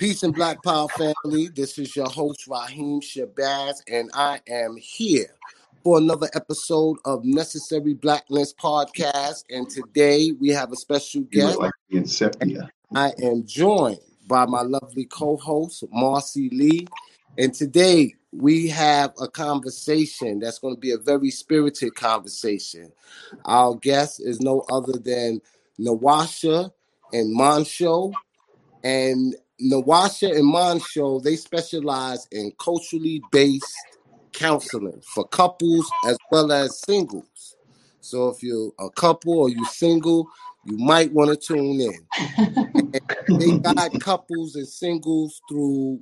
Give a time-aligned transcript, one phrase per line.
[0.00, 1.48] Peace and Black Power family.
[1.48, 5.34] This is your host, Raheem Shabazz, and I am here
[5.84, 9.44] for another episode of Necessary Blackness podcast.
[9.50, 11.58] And today we have a special guest.
[11.58, 11.72] like.
[12.94, 16.86] I am joined by my lovely co-host, Marcy Lee.
[17.36, 22.90] And today we have a conversation that's going to be a very spirited conversation.
[23.44, 25.42] Our guest is no other than
[25.78, 26.72] Nawasha
[27.12, 28.14] and Monsho.
[28.82, 33.74] And Nawasha and Monsho, they specialize in culturally based
[34.32, 37.56] counseling for couples as well as singles.
[38.00, 40.28] So if you're a couple or you're single,
[40.64, 42.06] you might want to tune in.
[43.38, 46.00] They guide couples and singles through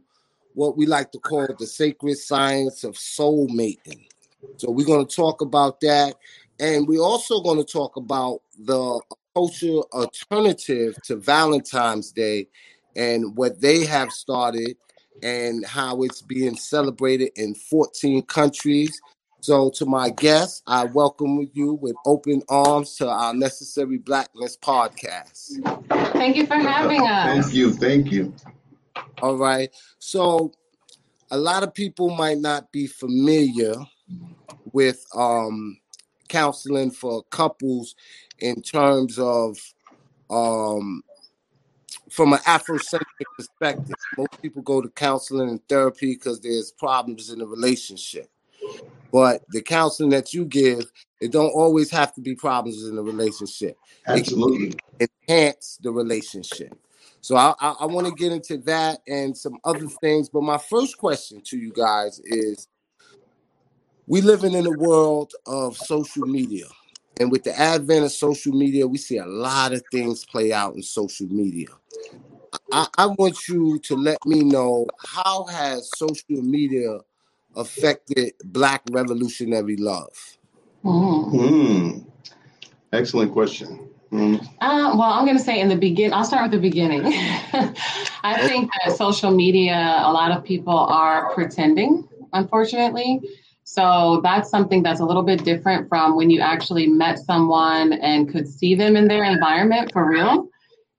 [0.54, 4.06] what we like to call the sacred science of soul mating.
[4.56, 6.14] So we're going to talk about that.
[6.60, 9.00] And we're also going to talk about the
[9.34, 12.48] culture alternative to Valentine's Day
[12.98, 14.77] and what they have started
[15.22, 19.00] and how it's being celebrated in 14 countries.
[19.40, 25.64] So, to my guests, I welcome you with open arms to our Necessary Blackness podcast.
[26.12, 27.44] Thank you for having us.
[27.44, 27.72] Thank you.
[27.72, 28.34] Thank you.
[29.22, 29.70] All right.
[30.00, 30.52] So,
[31.30, 33.74] a lot of people might not be familiar
[34.72, 35.78] with um,
[36.28, 37.94] counseling for couples
[38.40, 39.56] in terms of
[40.30, 41.02] um,
[42.19, 43.94] from an Afrocentric perspective.
[44.16, 48.28] Most people go to counseling and therapy because there's problems in the relationship.
[49.12, 53.05] But the counseling that you give, it don't always have to be problems in the
[53.05, 53.77] relationship.
[54.08, 54.74] Absolutely.
[54.98, 56.77] Enhance the relationship.
[57.20, 60.28] So I, I, I want to get into that and some other things.
[60.28, 62.66] But my first question to you guys is
[64.08, 66.66] we living in a world of social media.
[67.20, 70.74] And with the advent of social media, we see a lot of things play out
[70.74, 71.69] in social media.
[72.72, 76.98] I, I want you to let me know how has social media
[77.56, 80.36] affected Black revolutionary love?
[80.84, 81.30] Mm.
[81.30, 82.08] Hmm.
[82.92, 83.89] Excellent question.
[84.11, 84.36] Hmm.
[84.61, 86.12] Uh, well, I'm going to say in the begin.
[86.12, 87.02] I'll start with the beginning.
[88.23, 93.20] I think that social media, a lot of people are pretending, unfortunately.
[93.70, 98.27] So that's something that's a little bit different from when you actually met someone and
[98.27, 100.48] could see them in their environment for real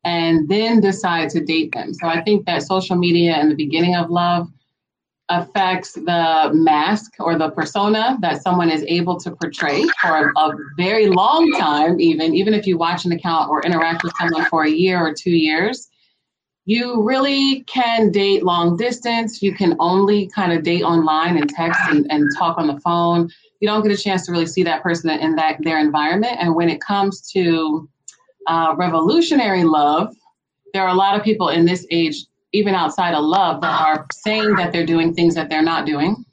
[0.03, 1.96] and then decide to date them.
[1.96, 4.50] So I think that social media and the beginning of love
[5.30, 10.56] affects the mask or the persona that someone is able to portray for a, a
[10.78, 14.66] very long time, even, even if you watch an account or interact with someone for
[14.66, 15.90] a year or two years.
[16.69, 19.41] You really can date long distance.
[19.41, 23.28] You can only kind of date online and text and, and talk on the phone.
[23.59, 26.38] You don't get a chance to really see that person in that their environment.
[26.40, 27.90] And when it comes to
[28.46, 30.16] uh, revolutionary love,
[30.74, 34.06] there are a lot of people in this age, even outside of love, that are
[34.13, 36.24] saying that they're doing things that they're not doing,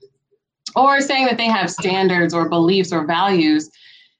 [0.75, 3.71] or saying that they have standards or beliefs or values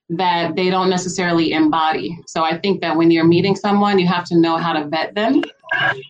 [0.09, 2.19] that they don't necessarily embody.
[2.27, 5.15] So I think that when you're meeting someone, you have to know how to vet
[5.15, 5.43] them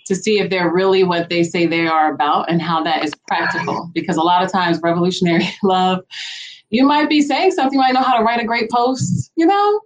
[0.07, 3.13] to see if they're really what they say they are about and how that is
[3.27, 3.91] practical.
[3.95, 6.01] Because a lot of times, revolutionary love,
[6.71, 9.47] you might be saying something, you might know how to write a great post, you
[9.47, 9.81] know,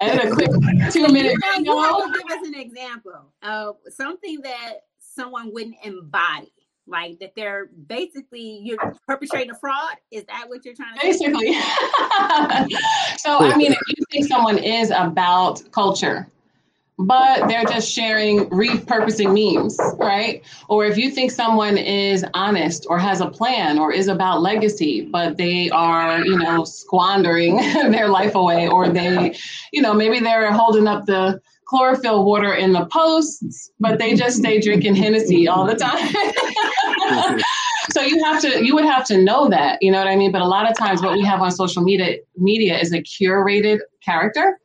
[0.00, 0.50] and a quick
[0.90, 1.74] two minute video.
[2.08, 6.52] give us an example of something that someone wouldn't embody,
[6.86, 9.96] like that they're basically you're perpetrating a fraud.
[10.10, 11.00] Is that what you're trying to?
[11.00, 11.52] Basically.
[13.18, 16.28] so, I mean, if you think someone is about culture,
[16.98, 20.42] but they're just sharing, repurposing memes, right?
[20.68, 25.02] Or if you think someone is honest or has a plan or is about legacy,
[25.02, 27.56] but they are, you know, squandering
[27.90, 29.36] their life away, or they,
[29.72, 34.38] you know, maybe they're holding up the chlorophyll water in the posts, but they just
[34.38, 36.08] stay drinking Hennessy all the time.
[37.92, 40.32] so you have to you would have to know that you know what i mean?
[40.32, 43.80] But a lot of times what we have on social media media is a curated
[44.04, 44.58] character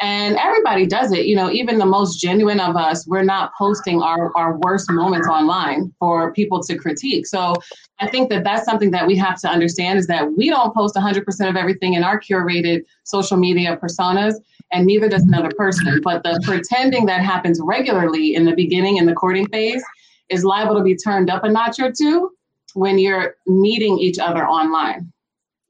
[0.00, 4.00] and everybody does it you know even the most genuine of us we're not posting
[4.00, 7.26] our, our worst moments online for people to critique.
[7.26, 7.54] So
[8.00, 10.94] i think that that's something that we have to understand is that we don't post
[10.94, 14.34] 100% of everything in our curated social media personas
[14.72, 19.06] and neither does another person but the pretending that happens regularly in the beginning in
[19.06, 19.82] the courting phase
[20.28, 22.30] is liable to be turned up a notch or two
[22.74, 25.10] when you're meeting each other online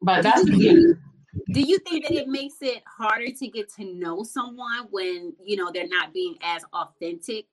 [0.02, 0.94] but that's the key
[1.52, 5.56] Do you think that it makes it harder to get to know someone when you
[5.56, 7.46] know they're not being as authentic?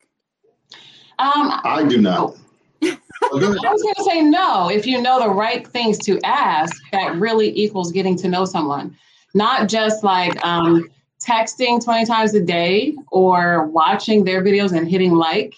[1.20, 2.36] um, I do not.
[3.32, 4.70] Oh, I was going to say no.
[4.70, 8.96] If you know the right things to ask, that really equals getting to know someone,
[9.34, 10.90] not just like um,
[11.26, 15.56] texting 20 times a day or watching their videos and hitting like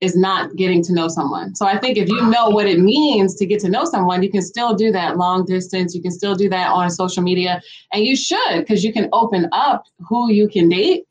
[0.00, 1.54] is not getting to know someone.
[1.54, 4.30] So I think if you know what it means to get to know someone, you
[4.30, 5.94] can still do that long distance.
[5.94, 9.48] You can still do that on social media, and you should because you can open
[9.52, 11.04] up who you can date.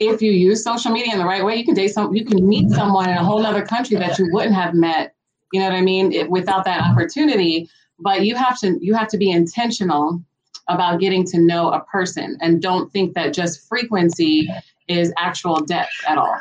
[0.00, 2.14] If you use social media in the right way, you can date some.
[2.14, 5.14] You can meet someone in a whole other country that you wouldn't have met.
[5.52, 6.12] You know what I mean?
[6.12, 7.70] It, without that opportunity,
[8.00, 10.20] but you have to you have to be intentional
[10.68, 14.48] about getting to know a person, and don't think that just frequency
[14.88, 16.36] is actual depth at all.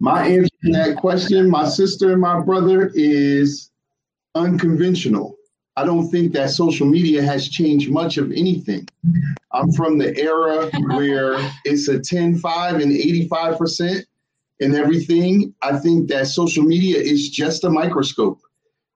[0.00, 3.70] My answer to that question, my sister and my brother, is
[4.34, 5.36] unconventional.
[5.76, 8.88] I don't think that social media has changed much of anything.
[9.52, 14.04] I'm from the era where it's a 10, 5, and 85%
[14.60, 15.54] and everything.
[15.62, 18.40] I think that social media is just a microscope.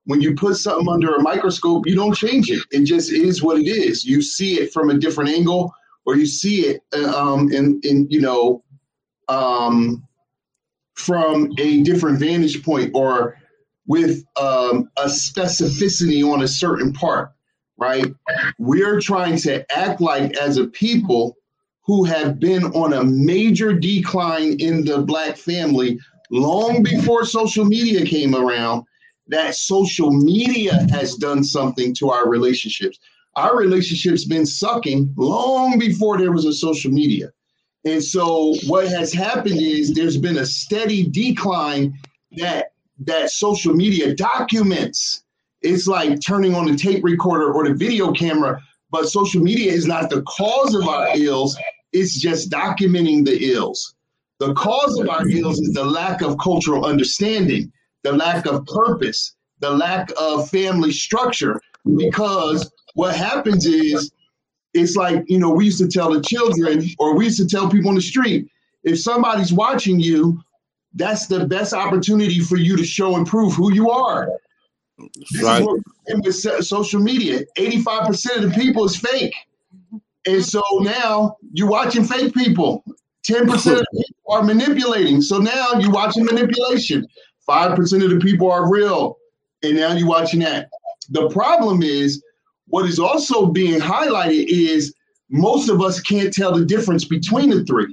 [0.07, 2.63] When you put something under a microscope, you don't change it.
[2.71, 4.05] It just is what it is.
[4.05, 5.75] You see it from a different angle,
[6.05, 8.63] or you see it uh, um, in, in you know,
[9.29, 10.07] um,
[10.95, 13.39] from a different vantage point or
[13.87, 17.33] with um, a specificity on a certain part,
[17.77, 18.07] right?
[18.59, 21.37] We're trying to act like, as a people
[21.83, 25.99] who have been on a major decline in the Black family
[26.31, 28.85] long before social media came around,
[29.29, 32.99] that social media has done something to our relationships.
[33.37, 37.33] Our relationships been sucking long before there was a social media.
[37.85, 41.99] And so what has happened is there's been a steady decline
[42.37, 45.23] that that social media documents.
[45.63, 49.87] It's like turning on the tape recorder or the video camera, but social media is
[49.87, 51.59] not the cause of our ills,
[51.93, 53.95] it's just documenting the ills.
[54.39, 57.73] The cause of our ills is the lack of cultural understanding,
[58.05, 61.61] the lack of purpose, the lack of family structure.
[61.97, 64.13] Because what happens is
[64.73, 67.69] it's like, you know, we used to tell the children or we used to tell
[67.69, 68.49] people on the street,
[68.85, 70.41] if somebody's watching you,
[70.95, 74.29] that's the best opportunity for you to show and prove who you are.
[75.33, 75.61] This right.
[75.61, 75.81] is what
[76.25, 77.41] with social media.
[77.59, 79.35] 85% of the people is fake.
[80.27, 82.85] And so now you're watching fake people.
[83.29, 85.21] 10% of people are manipulating.
[85.21, 87.07] So now you're watching manipulation.
[87.49, 89.19] 5% of the people are real.
[89.63, 90.69] And now you're watching that.
[91.11, 92.23] The problem is
[92.69, 94.95] what is also being highlighted is
[95.31, 97.91] most of us can't tell the difference between the three.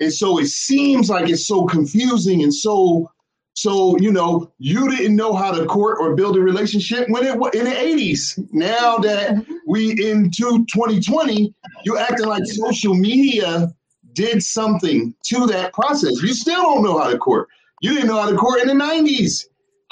[0.00, 3.10] And so it seems like it's so confusing and so
[3.56, 7.34] so you know you didn't know how to court or build a relationship when it
[7.54, 8.48] in the 80s.
[8.52, 11.54] Now that we into 2020,
[11.84, 13.72] you're acting like social media
[14.12, 16.20] did something to that process.
[16.22, 17.48] You still don't know how to court.
[17.84, 19.44] You didn't know how to court in the 90s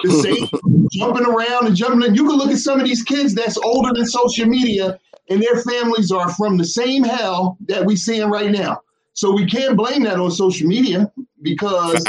[0.02, 2.08] the same jumping around and jumping.
[2.08, 2.14] In.
[2.14, 4.98] You can look at some of these kids that's older than social media,
[5.28, 8.80] and their families are from the same hell that we're seeing right now.
[9.12, 11.12] So we can't blame that on social media
[11.42, 12.02] because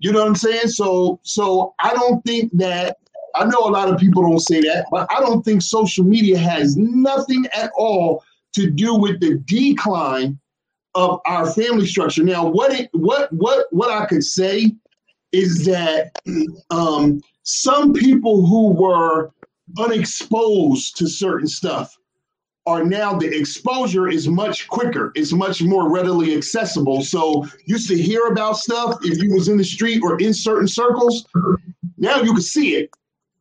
[0.00, 0.66] you know what I'm saying.
[0.66, 2.96] So so I don't think that.
[3.36, 6.38] I know a lot of people don't say that, but I don't think social media
[6.38, 8.22] has nothing at all
[8.54, 10.38] to do with the decline
[10.94, 12.22] of our family structure.
[12.22, 14.76] Now, what it what what what I could say
[15.34, 16.12] is that
[16.70, 19.32] um, some people who were
[19.78, 21.96] unexposed to certain stuff
[22.66, 25.10] are now the exposure is much quicker.
[25.16, 27.02] It's much more readily accessible.
[27.02, 30.68] So used to hear about stuff if you was in the street or in certain
[30.68, 31.26] circles.
[31.98, 32.90] Now you can see it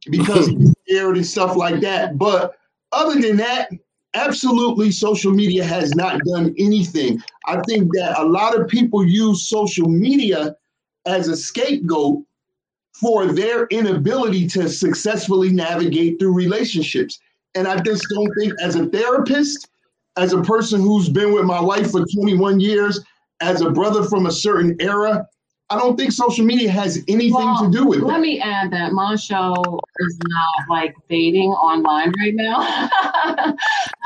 [0.10, 0.50] because
[0.90, 2.18] aired and stuff like that.
[2.18, 2.56] But
[2.92, 3.70] other than that
[4.16, 7.22] absolutely social media has not done anything.
[7.46, 10.56] I think that a lot of people use social media
[11.06, 12.24] as a scapegoat
[12.94, 17.20] for their inability to successfully navigate through relationships.
[17.56, 19.70] And I just don't think, as a therapist,
[20.18, 23.04] as a person who's been with my wife for 21 years,
[23.42, 25.28] as a brother from a certain era,
[25.70, 28.06] I don't think social media has anything well, to do with it.
[28.06, 29.56] Let me add that my show
[30.00, 32.58] is not like dating online right now.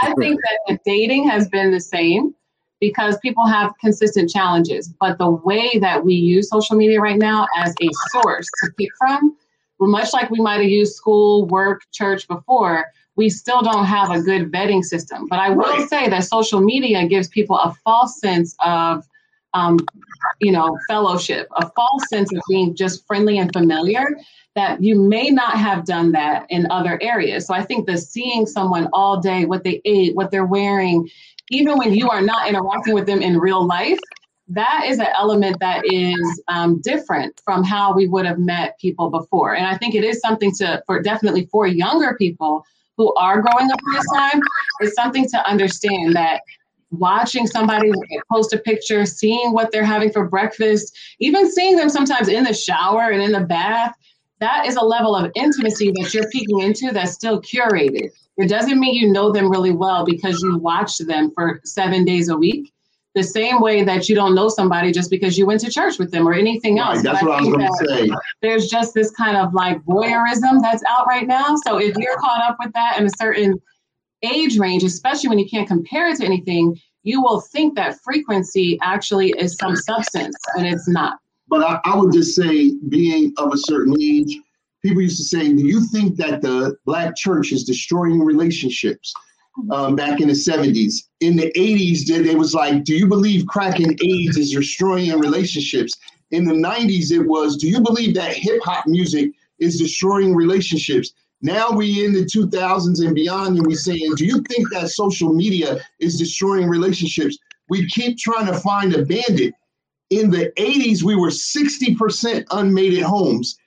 [0.02, 2.34] I think that the dating has been the same
[2.80, 4.88] because people have consistent challenges.
[5.00, 8.90] But the way that we use social media right now as a source to pick
[8.98, 9.36] from,
[9.80, 14.22] much like we might have used school, work, church before, we still don't have a
[14.22, 15.28] good vetting system.
[15.28, 19.04] But I will say that social media gives people a false sense of,
[19.54, 19.80] um,
[20.40, 24.06] you know, fellowship, a false sense of being just friendly and familiar.
[24.56, 27.46] That you may not have done that in other areas.
[27.46, 31.08] So I think the seeing someone all day, what they ate, what they're wearing,
[31.50, 34.00] even when you are not interacting with them in real life,
[34.50, 39.10] that is an element that is um, different from how we would have met people
[39.10, 39.56] before.
[39.56, 43.70] And I think it is something to, for definitely for younger people who are growing
[43.72, 44.42] up this time,
[44.80, 46.42] it's something to understand that
[46.92, 47.92] watching somebody
[48.32, 52.54] post a picture, seeing what they're having for breakfast, even seeing them sometimes in the
[52.54, 53.94] shower and in the bath,
[54.40, 58.10] that is a level of intimacy that you're peeking into that's still curated.
[58.38, 62.30] It doesn't mean you know them really well because you watched them for seven days
[62.30, 62.72] a week.
[63.16, 66.12] The same way that you don't know somebody just because you went to church with
[66.12, 66.98] them or anything else.
[66.98, 68.16] Right, that's what I was going to say.
[68.44, 71.56] There's just this kind of like voyeurism that's out right now.
[71.66, 73.60] So if you're caught up with that in a certain
[74.22, 78.78] age range, especially when you can't compare it to anything, you will think that frequency
[78.84, 81.18] actually is some substance, and it's not.
[81.48, 84.38] But I, I would just say, being of a certain age,
[84.82, 89.14] people used to say, Do you think that the black church is destroying relationships?
[89.72, 90.94] Um, back in the 70s.
[91.20, 95.94] In the 80s, it was like, Do you believe crack and AIDS is destroying relationships?
[96.30, 101.14] In the 90s, it was, Do you believe that hip hop music is destroying relationships?
[101.42, 105.34] Now we in the 2000s and beyond, and we saying, do you think that social
[105.34, 107.38] media is destroying relationships?
[107.70, 109.54] We keep trying to find a bandit.
[110.10, 113.58] In the 80s, we were 60% unmated homes.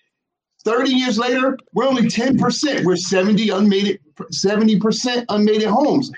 [0.64, 2.84] 30 years later, we're only 10%.
[2.84, 4.00] We're 70 unmated,
[4.32, 6.10] 70% unmated homes.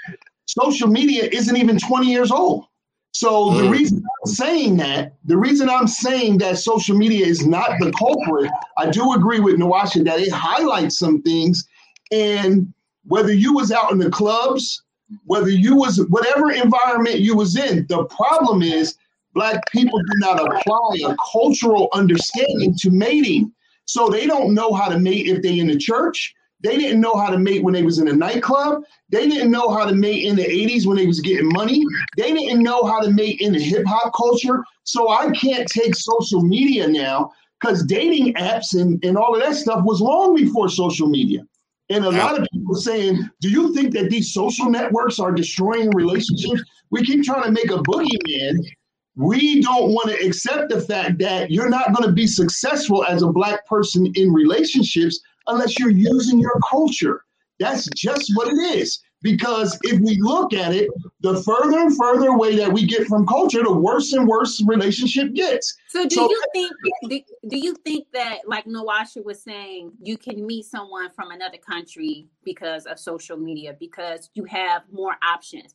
[0.47, 2.67] Social media isn't even 20 years old.
[3.13, 3.71] So the mm.
[3.71, 8.51] reason I'm saying that, the reason I'm saying that social media is not the culprit,
[8.79, 11.67] I do agree with Nawasha that it highlights some things.
[12.11, 12.73] And
[13.05, 14.83] whether you was out in the clubs,
[15.25, 18.97] whether you was whatever environment you was in, the problem is
[19.35, 23.53] black people do not apply a cultural understanding to mating.
[23.87, 26.35] So they don't know how to mate if they in the church.
[26.63, 28.83] They didn't know how to mate when they was in a nightclub.
[29.09, 31.85] They didn't know how to mate in the 80s when they was getting money.
[32.17, 34.63] They didn't know how to mate in the hip hop culture.
[34.85, 39.57] So I can't take social media now because dating apps and, and all of that
[39.57, 41.45] stuff was long before social media.
[41.91, 45.91] And a lot of people saying, do you think that these social networks are destroying
[45.91, 46.63] relationships?
[46.91, 48.65] We keep trying to make a boogeyman.
[49.15, 53.23] We don't want to accept the fact that you're not going to be successful as
[53.23, 57.25] a black person in relationships unless you're using your culture.
[57.59, 59.03] That's just what it is.
[59.23, 60.91] Because if we look at it,
[61.21, 65.33] the further and further away that we get from culture, the worse and worse relationship
[65.35, 65.77] gets.
[65.91, 66.73] So do so, you think
[67.09, 71.59] do, do you think that like Nawasha was saying, you can meet someone from another
[71.59, 75.75] country because of social media, because you have more options?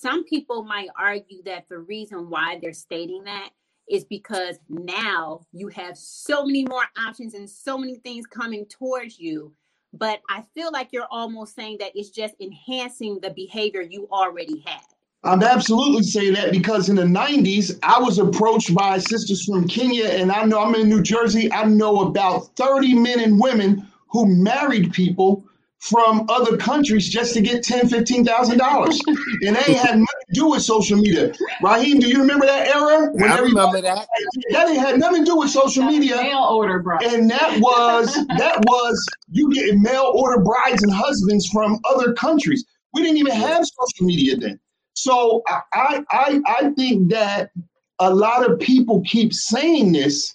[0.00, 3.50] Some people might argue that the reason why they're stating that
[3.86, 9.18] is because now you have so many more options and so many things coming towards
[9.18, 9.52] you.
[9.92, 14.62] But I feel like you're almost saying that it's just enhancing the behavior you already
[14.64, 14.80] had.
[15.22, 20.06] I'm absolutely saying that because in the 90s, I was approached by sisters from Kenya,
[20.06, 21.52] and I know I'm in New Jersey.
[21.52, 25.44] I know about 30 men and women who married people
[25.80, 30.34] from other countries just to get ten, fifteen thousand dollars, and they had nothing to
[30.34, 31.32] do with social media.
[31.62, 33.10] Raheem, do you remember that era?
[33.12, 34.06] When I remember that.
[34.50, 36.16] That had nothing to do with social media.
[36.16, 41.48] Mail order bride, and that was that was you getting mail order brides and husbands
[41.48, 42.64] from other countries.
[42.92, 44.60] We didn't even have social media then.
[44.92, 47.50] So I I I think that
[48.00, 50.34] a lot of people keep saying this.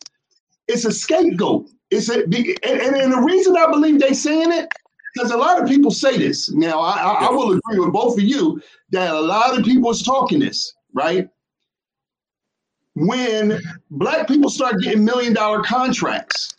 [0.68, 1.68] It's a scapegoat.
[1.92, 4.68] It's a and, and the reason I believe they're saying it
[5.16, 6.52] because a lot of people say this.
[6.52, 9.90] Now, I, I, I, will agree with both of you that a lot of people
[9.90, 11.30] is talking this, right?
[12.96, 13.60] When
[13.92, 16.54] black people start getting million dollar contracts,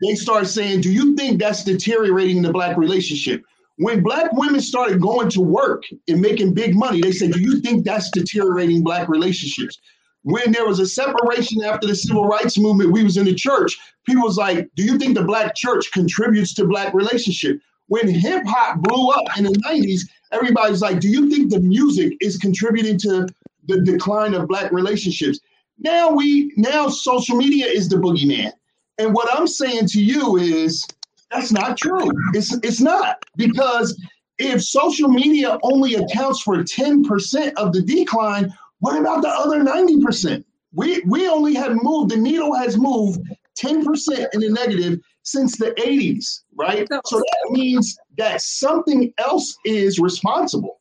[0.00, 3.42] they start saying, Do you think that's deteriorating the black relationship?
[3.76, 7.60] When black women started going to work and making big money, they said, Do you
[7.60, 9.78] think that's deteriorating black relationships?
[10.22, 13.78] When there was a separation after the civil rights movement, we was in the church.
[14.04, 17.60] People was like, Do you think the black church contributes to black relationship?
[17.88, 20.02] When hip hop blew up in the 90s,
[20.32, 23.26] everybody's like, do you think the music is contributing to
[23.66, 25.40] the decline of black relationships?
[25.78, 28.52] Now we now social media is the boogeyman.
[28.98, 30.86] And what I'm saying to you is
[31.30, 32.10] that's not true.
[32.34, 33.98] It's it's not because
[34.38, 40.44] if social media only accounts for 10% of the decline, what about the other 90%?
[40.72, 43.20] We we only have moved, the needle has moved
[43.58, 46.86] 10% in the negative since the 80s, right?
[47.06, 50.80] So that means that something else is responsible.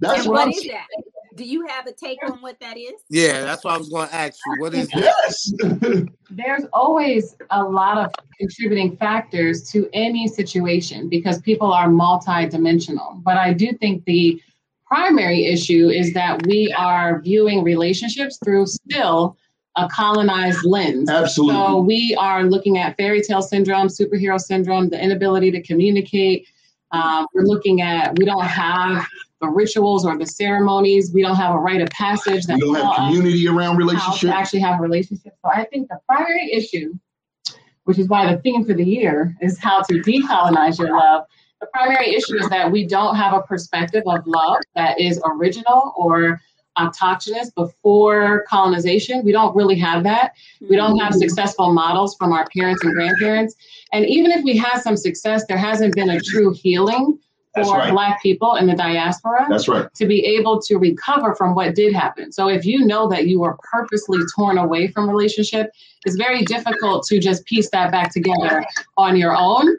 [0.00, 0.86] That's and what, what is that?
[1.36, 2.94] Do you have a take on what that is?
[3.10, 4.56] Yeah, that's what I was going to ask you.
[4.58, 5.52] What is yes?
[6.30, 13.22] There's always a lot of contributing factors to any situation because people are multidimensional.
[13.22, 14.40] But I do think the
[14.86, 19.36] primary issue is that we are viewing relationships through still
[19.76, 21.10] a colonized lens.
[21.10, 21.54] Absolutely.
[21.54, 26.48] So we are looking at fairy tale syndrome, superhero syndrome, the inability to communicate,
[26.92, 29.06] Um, we're looking at we don't have
[29.40, 31.12] the rituals or the ceremonies.
[31.12, 34.30] We don't have a rite of passage that we don't have community around relationship.
[34.30, 35.34] actually have a relationship.
[35.44, 36.94] So I think the primary issue,
[37.84, 41.24] which is why the theme for the year is how to decolonize your love.
[41.60, 45.92] The primary issue is that we don't have a perspective of love that is original
[45.96, 46.40] or
[46.78, 49.24] autochthonous before colonization.
[49.24, 50.32] We don't really have that.
[50.68, 51.20] We don't have mm-hmm.
[51.20, 53.54] successful models from our parents and grandparents.
[53.92, 57.18] And even if we had some success, there hasn't been a true healing
[57.54, 57.90] for right.
[57.90, 59.46] Black people in the diaspora.
[59.48, 59.92] That's right.
[59.94, 62.32] To be able to recover from what did happen.
[62.32, 65.70] So if you know that you were purposely torn away from relationship,
[66.04, 68.64] it's very difficult to just piece that back together
[68.96, 69.76] on your own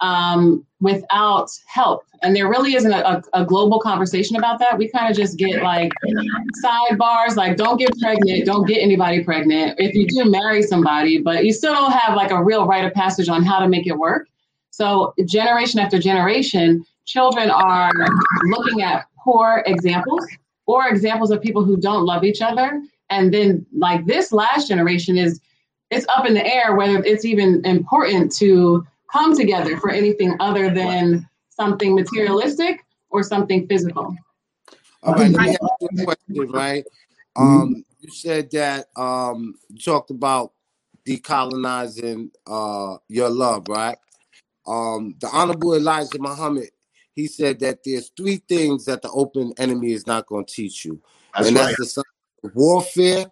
[0.00, 2.04] um, without help.
[2.22, 4.76] And there really isn't a, a, a global conversation about that.
[4.76, 5.92] We kind of just get like
[6.64, 9.78] sidebars, like don't get pregnant, don't get anybody pregnant.
[9.78, 12.92] If you do marry somebody, but you still don't have like a real rite of
[12.92, 14.28] passage on how to make it work.
[14.70, 17.92] So generation after generation, children are
[18.44, 20.26] looking at poor examples
[20.66, 22.80] or examples of people who don't love each other.
[23.10, 25.40] And then like this last generation is
[25.90, 30.70] it's up in the air whether it's even important to come together for anything other
[30.70, 34.14] than something materialistic or something physical.
[35.02, 36.84] All right, let me ask you a question, right?
[37.36, 40.52] Um, you said that um, you talked about
[41.06, 43.96] decolonizing uh, your love, right?
[44.66, 46.70] Um, the Honorable Elijah Muhammad,
[47.14, 50.84] he said that there's three things that the open enemy is not going to teach
[50.84, 51.00] you,
[51.34, 51.64] that's and right.
[51.64, 53.26] that's the science of warfare,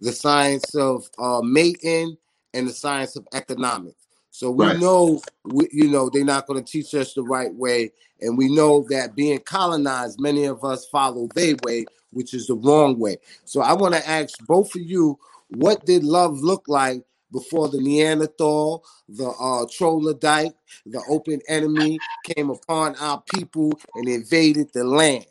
[0.00, 2.16] the science of uh, mating,
[2.54, 3.99] and the science of economics.
[4.40, 4.80] So we right.
[4.80, 7.92] know, we, you know, they're not going to teach us the right way,
[8.22, 12.54] and we know that being colonized, many of us follow their way, which is the
[12.54, 13.18] wrong way.
[13.44, 15.18] So I want to ask both of you,
[15.48, 20.54] what did love look like before the Neanderthal, the uh, Troglodyte,
[20.86, 25.26] the open enemy came upon our people and invaded the land?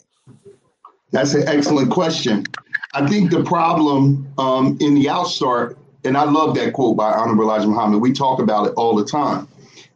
[1.09, 2.45] That's an excellent question.
[2.93, 7.43] I think the problem um, in the outstart and I love that quote by Honorable
[7.43, 8.01] Elijah Muhammad.
[8.01, 9.47] We talk about it all the time,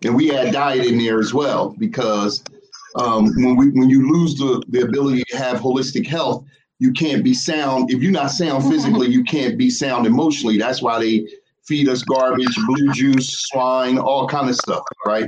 [0.04, 2.44] and we add diet in there as well because
[2.96, 6.46] um, when we when you lose the the ability to have holistic health,
[6.80, 7.92] you can't be sound.
[7.92, 10.58] If you're not sound physically, you can't be sound emotionally.
[10.58, 11.28] That's why they
[11.66, 15.26] feed us garbage, blue juice, swine, all kind of stuff, right?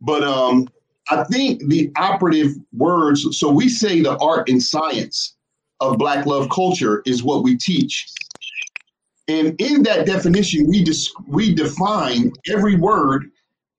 [0.00, 0.68] But um,
[1.10, 3.38] I think the operative words.
[3.38, 5.36] So we say the art and science
[5.80, 8.06] of Black love culture is what we teach
[9.28, 13.30] and in that definition, we dis- we define every word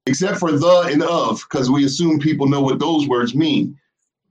[0.05, 3.77] except for the and of, because we assume people know what those words mean.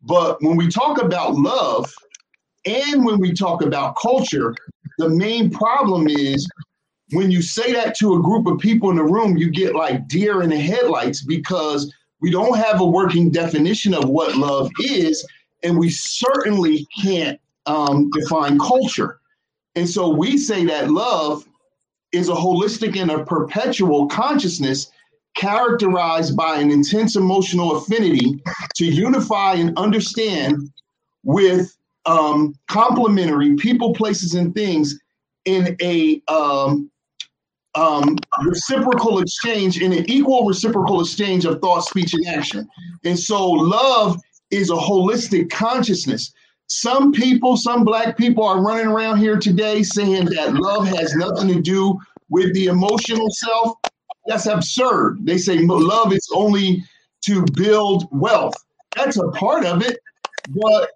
[0.03, 1.93] But when we talk about love
[2.65, 4.55] and when we talk about culture,
[4.99, 6.49] the main problem is
[7.13, 10.09] when you say that to a group of people in the room, you get like
[10.09, 15.27] deer in the headlights because we don't have a working definition of what love is,
[15.63, 19.21] and we certainly can't um, define culture.
[19.77, 21.47] And so we say that love
[22.13, 24.91] is a holistic and a perpetual consciousness
[25.37, 28.43] characterized by an intense emotional affinity
[28.77, 30.71] to unify and understand
[31.25, 34.99] with um, complementary people, places, and things
[35.45, 36.91] in a um,
[37.75, 42.67] um, reciprocal exchange, in an equal reciprocal exchange of thought, speech, and action.
[43.05, 44.19] And so love
[44.51, 46.33] is a holistic consciousness.
[46.69, 51.49] Some people, some black people are running around here today saying that love has nothing
[51.49, 51.99] to do
[52.29, 53.77] with the emotional self.
[54.27, 55.25] That's absurd.
[55.25, 56.83] They say love is only
[57.27, 58.55] to build wealth.
[58.97, 59.99] That's a part of it,
[60.49, 60.91] but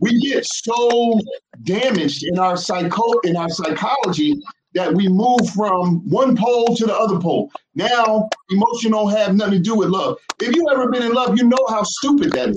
[0.00, 1.18] we get so
[1.64, 4.40] damaged in our psycho in our psychology
[4.74, 7.50] that we move from one pole to the other pole.
[7.74, 10.18] Now, emotion don't have nothing to do with love.
[10.40, 12.56] If you ever been in love, you know how stupid that is.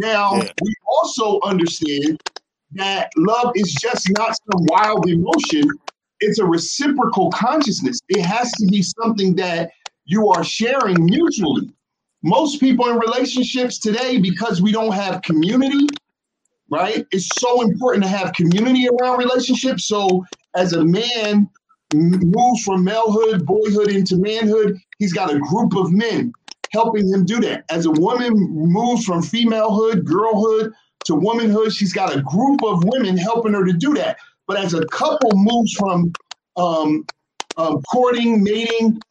[0.00, 0.50] Now, yeah.
[0.62, 2.22] we also understand
[2.72, 5.68] that love is just not some wild emotion,
[6.20, 8.00] it's a reciprocal consciousness.
[8.08, 9.72] It has to be something that
[10.06, 11.70] you are sharing mutually.
[12.22, 15.86] Most people in relationships today, because we don't have community,
[16.70, 17.06] right?
[17.10, 19.86] It's so important to have community around relationships.
[19.86, 21.48] So, as a man
[21.92, 26.32] moves from malehood, boyhood into manhood, he's got a group of men
[26.70, 27.64] helping him do that.
[27.70, 30.72] As a woman moves from femalehood, girlhood
[31.04, 34.18] to womanhood, she's got a group of women helping her to do that.
[34.46, 36.16] But as a couple moves from
[36.56, 37.08] um,
[37.56, 39.04] um, courting, mating,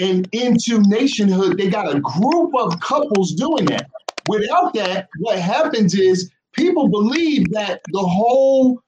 [0.00, 3.88] and into nationhood, they got a group of couples doing that.
[4.26, 8.80] Without that, what happens is people believe that the whole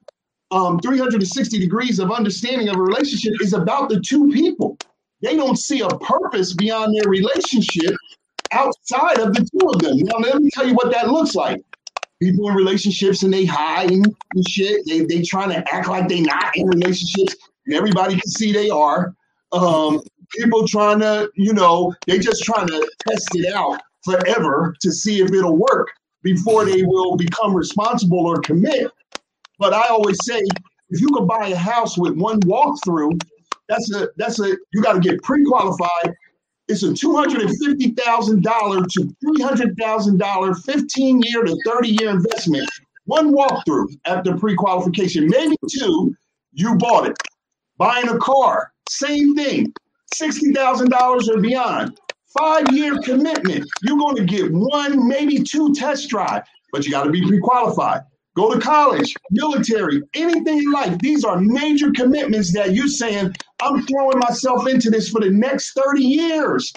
[0.51, 4.79] um, 360 degrees of understanding of a relationship is about the two people.
[5.21, 7.95] They don't see a purpose beyond their relationship
[8.51, 9.97] outside of the two of them.
[9.97, 11.61] Now, let me tell you what that looks like.
[12.21, 14.15] People in relationships and they hide and
[14.47, 14.81] shit.
[14.87, 18.69] They they trying to act like they not in relationships, and everybody can see they
[18.69, 19.13] are.
[19.51, 20.01] Um,
[20.35, 25.21] people trying to, you know, they just trying to test it out forever to see
[25.21, 25.89] if it'll work
[26.23, 28.91] before they will become responsible or commit.
[29.59, 30.41] But I always say,
[30.89, 33.21] if you could buy a house with one walkthrough,
[33.67, 36.13] that's a that's a you got to get pre-qualified.
[36.67, 41.43] It's a two hundred and fifty thousand dollar to three hundred thousand dollar, fifteen year
[41.43, 42.69] to thirty year investment.
[43.05, 46.15] One walkthrough after pre-qualification, maybe two.
[46.51, 47.17] You bought it.
[47.77, 49.73] Buying a car, same thing.
[50.13, 51.97] Sixty thousand dollars or beyond.
[52.37, 53.65] Five year commitment.
[53.81, 58.01] You're going to get one, maybe two test drive, but you got to be pre-qualified
[58.37, 60.97] go to college, military, anything in life.
[60.99, 65.73] These are major commitments that you're saying, I'm throwing myself into this for the next
[65.73, 66.71] 30 years.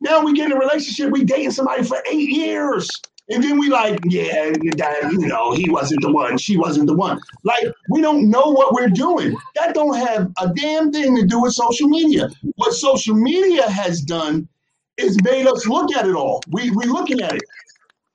[0.00, 2.88] Now we get in a relationship, we dating somebody for eight years.
[3.28, 6.94] And then we like, yeah, that, you know, he wasn't the one, she wasn't the
[6.94, 7.18] one.
[7.42, 9.36] Like, we don't know what we're doing.
[9.56, 12.28] That don't have a damn thing to do with social media.
[12.54, 14.48] What social media has done
[14.96, 16.40] is made us look at it all.
[16.52, 17.42] We, we're looking at it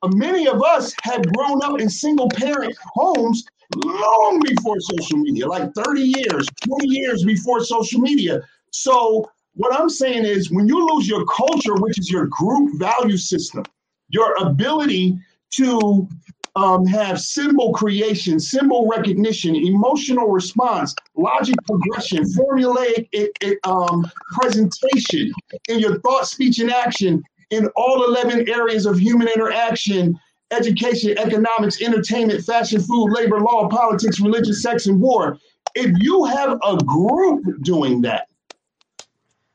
[0.08, 3.44] many of us had grown up in single parent homes
[3.84, 8.42] long before social media, like 30 years, 20 years before social media.
[8.70, 13.18] So, what I'm saying is when you lose your culture, which is your group value
[13.18, 13.64] system,
[14.08, 15.18] your ability
[15.52, 16.08] to
[16.56, 25.32] um, have symbol creation, symbol recognition, emotional response, logic progression, formulaic it, it, um, presentation
[25.68, 30.18] in your thought, speech, and action in all 11 areas of human interaction
[30.52, 35.38] education, economics, entertainment, fashion, food, labor, law, politics, religion, sex, and war.
[35.74, 38.28] If you have a group doing that,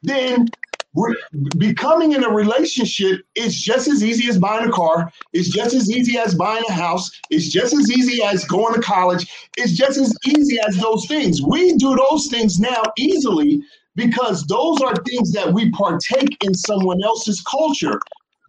[0.01, 0.47] then
[1.57, 5.11] becoming in a relationship is just as easy as buying a car.
[5.33, 7.11] It's just as easy as buying a house.
[7.29, 9.27] It's just as easy as going to college.
[9.57, 11.41] It's just as easy as those things.
[11.41, 13.61] We do those things now easily
[13.97, 17.99] because those are things that we partake in someone else's culture.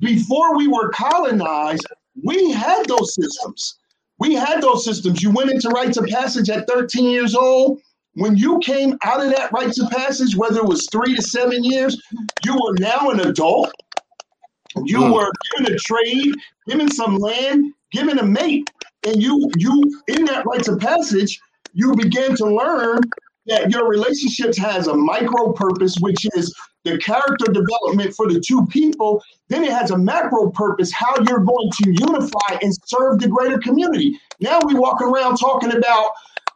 [0.01, 1.87] Before we were colonized,
[2.23, 3.79] we had those systems.
[4.19, 5.23] We had those systems.
[5.23, 7.81] You went into rites of passage at 13 years old.
[8.13, 11.65] When you came out of that rites of passage, whether it was three to seven
[11.65, 12.01] years,
[12.45, 13.73] you were now an adult.
[14.85, 15.15] You mm.
[15.15, 16.35] were given a trade,
[16.67, 18.69] given some land, given a mate,
[19.07, 21.41] and you you in that rites of passage,
[21.73, 23.01] you began to learn
[23.49, 28.67] that your relationships has a micro purpose, which is the character development for the two
[28.67, 29.23] people.
[29.49, 33.59] Then it has a macro purpose, how you're going to unify and serve the greater
[33.59, 34.19] community.
[34.41, 36.13] Now we walk around talking about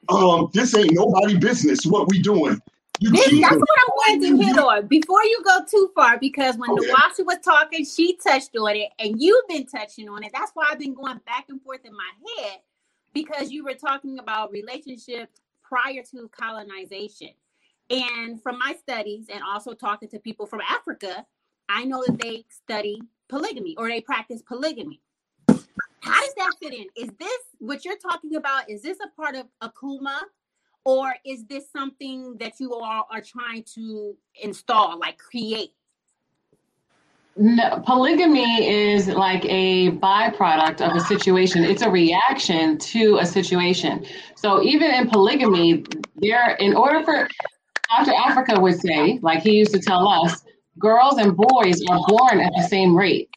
[0.09, 1.85] um, this ain't nobody business.
[1.87, 2.61] What we doing?
[3.00, 6.70] This, that's what I wanted to hit on before you go too far, because when
[6.70, 6.87] okay.
[6.87, 10.31] Nawasha was talking, she touched on it, and you've been touching on it.
[10.33, 12.59] That's why I've been going back and forth in my head
[13.12, 15.41] because you were talking about relationships
[15.72, 17.30] prior to colonization.
[17.88, 21.24] And from my studies and also talking to people from Africa,
[21.68, 25.00] I know that they study polygamy or they practice polygamy.
[25.48, 26.87] How does that fit in?
[26.94, 28.68] Is this what you're talking about?
[28.68, 30.18] Is this a part of Akuma?
[30.85, 35.74] Or is this something that you all are trying to install, like create?
[37.37, 41.64] No, polygamy is like a byproduct of a situation.
[41.64, 44.05] It's a reaction to a situation.
[44.37, 45.85] So even in polygamy,
[46.16, 47.27] there, in order for
[47.97, 48.12] Dr.
[48.12, 50.42] Afrika would say, like he used to tell us,
[50.79, 53.31] girls and boys are born at the same rate.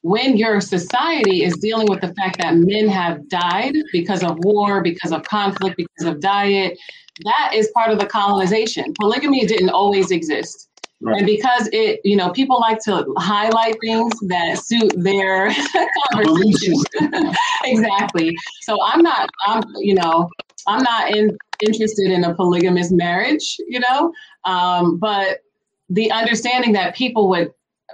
[0.00, 4.80] When your society is dealing with the fact that men have died because of war,
[4.80, 6.78] because of conflict, because of diet,
[7.24, 8.94] that is part of the colonization.
[8.98, 10.70] Polygamy didn't always exist.
[11.00, 11.18] Right.
[11.18, 15.54] And because it, you know, people like to highlight things that suit their
[16.12, 16.74] conversation.
[17.64, 18.34] exactly.
[18.62, 20.30] So I'm not, I'm, you know,
[20.66, 24.12] I'm not in, interested in a polygamous marriage, you know,
[24.44, 25.40] um, but
[25.90, 27.52] the understanding that people would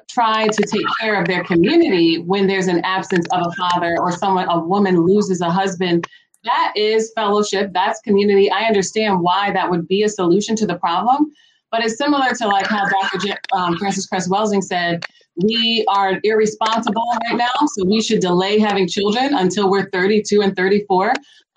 [0.08, 4.12] try to take care of their community when there's an absence of a father or
[4.12, 6.06] someone, a woman loses a husband.
[6.44, 7.72] That is fellowship.
[7.72, 8.50] That's community.
[8.50, 11.32] I understand why that would be a solution to the problem
[11.72, 13.18] but it's similar to like how Dr.
[13.18, 15.02] J- um, Frances Cress Welsing said,
[15.36, 20.54] we are irresponsible right now, so we should delay having children until we're 32 and
[20.54, 21.14] 34.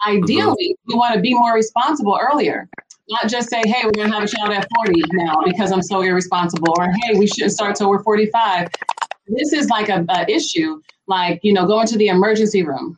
[0.07, 2.69] Ideally, we want to be more responsible earlier.
[3.09, 5.83] Not just say, hey, we're going to have a child at 40 now because I'm
[5.83, 8.69] so irresponsible, or hey, we shouldn't start till we're 45.
[9.27, 12.97] This is like a, a issue, like, you know, going to the emergency room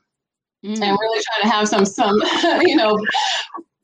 [0.63, 0.79] mm.
[0.79, 2.21] and really trying to have some, some,
[2.61, 3.03] you know,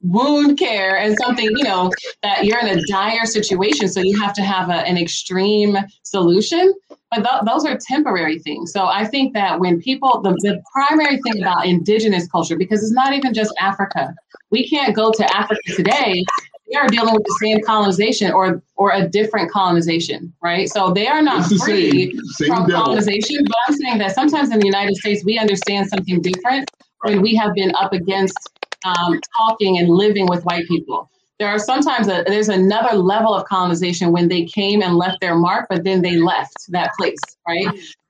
[0.03, 1.89] wound care and something you know
[2.21, 6.73] that you're in a dire situation so you have to have a, an extreme solution
[7.15, 8.71] but th- those are temporary things.
[8.71, 12.91] So I think that when people, the, the primary thing about indigenous culture, because it's
[12.91, 14.13] not even just Africa,
[14.49, 16.23] we can't go to Africa today.
[16.71, 20.67] They are dealing with the same colonization or or a different colonization, right?
[20.69, 22.85] So they are not free same, same from devil.
[22.85, 23.43] colonization.
[23.45, 27.35] But I'm saying that sometimes in the United States we understand something different when we
[27.35, 28.37] have been up against
[28.85, 33.45] um, talking and living with white people there are sometimes a, there's another level of
[33.45, 37.67] colonization when they came and left their mark, but then they left that place, right?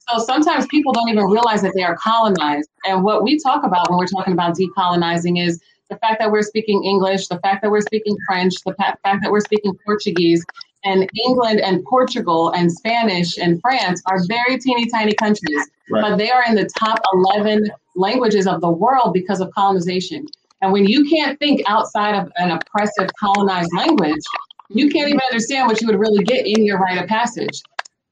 [0.10, 2.70] So sometimes people don't even realize that they are colonized.
[2.86, 6.42] And what we talk about when we're talking about decolonizing is the fact that we're
[6.42, 10.44] speaking English, the fact that we're speaking French, the fact that we're speaking Portuguese.
[10.86, 16.02] And England and Portugal and Spanish and France are very teeny tiny countries, right.
[16.02, 20.26] but they are in the top 11 languages of the world because of colonization.
[20.64, 24.22] And when you can't think outside of an oppressive colonized language,
[24.70, 27.62] you can't even understand what you would really get in your rite of passage.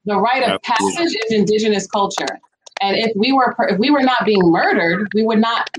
[0.04, 2.26] The rite of passage is indigenous culture.
[2.82, 5.70] And if we were if we were not being murdered, we would not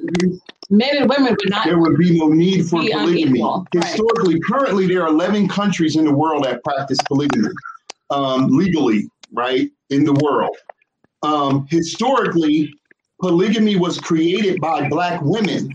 [0.72, 3.44] men and women would not there would be no need for polygamy.
[3.72, 4.44] Historically, right.
[4.44, 7.50] currently there are 11 countries in the world that practice polygamy
[8.10, 9.70] um, legally, right?
[9.92, 10.58] In the world.
[11.22, 12.74] Um, historically,
[13.22, 15.72] polygamy was created by black women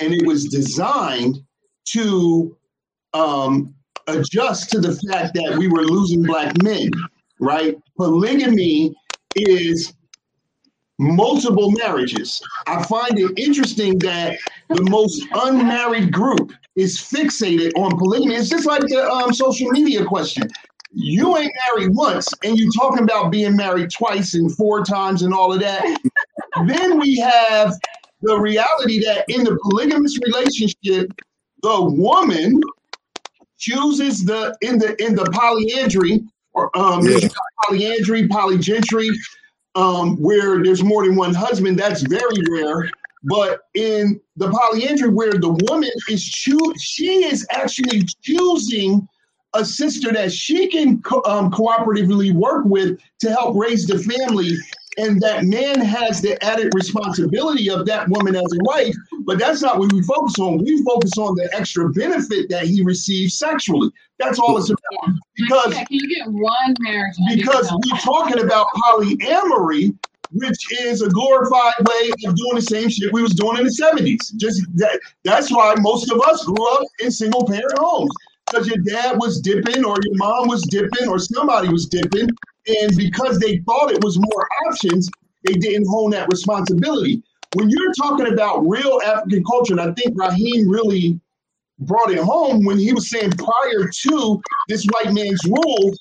[0.00, 1.42] and it was designed
[1.86, 2.56] to
[3.14, 3.74] um,
[4.06, 6.90] adjust to the fact that we were losing black men,
[7.38, 7.76] right?
[7.96, 8.94] Polygamy
[9.34, 9.94] is
[10.98, 12.42] multiple marriages.
[12.66, 18.34] I find it interesting that the most unmarried group is fixated on polygamy.
[18.36, 20.48] It's just like the um, social media question.
[20.92, 25.32] You ain't married once, and you talking about being married twice and four times and
[25.32, 25.82] all of that.
[26.66, 27.74] then we have
[28.22, 31.12] the reality that in the polygamous relationship,
[31.62, 32.60] the woman
[33.58, 37.28] chooses the in the in the polyandry or um yeah.
[37.64, 39.10] polyandry, polygentry,
[39.74, 42.90] um, where there's more than one husband, that's very rare.
[43.24, 49.06] But in the polyandry, where the woman is choo- she is actually choosing
[49.52, 54.56] a sister that she can co- um, cooperatively work with to help raise the family
[54.98, 59.62] and that man has the added responsibility of that woman as a wife, but that's
[59.62, 60.58] not what we focus on.
[60.58, 63.90] We focus on the extra benefit that he receives sexually.
[64.18, 65.14] That's all it's about.
[65.36, 67.14] Because yeah, can you get one marriage?
[67.34, 69.96] Because we're talking about polyamory,
[70.32, 73.70] which is a glorified way of doing the same shit we was doing in the
[73.70, 74.34] 70s.
[74.36, 78.10] Just that that's why most of us grew up in single parent homes.
[78.50, 82.28] Because your dad was dipping or your mom was dipping or somebody was dipping
[82.66, 85.08] and because they thought it was more options,
[85.44, 87.22] they didn't hold that responsibility.
[87.52, 91.20] When you're talking about real African culture, and I think Raheem really
[91.80, 95.92] brought it home when he was saying prior to this white man's rule,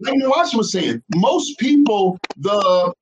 [0.00, 2.92] like Nawash was saying, most people, the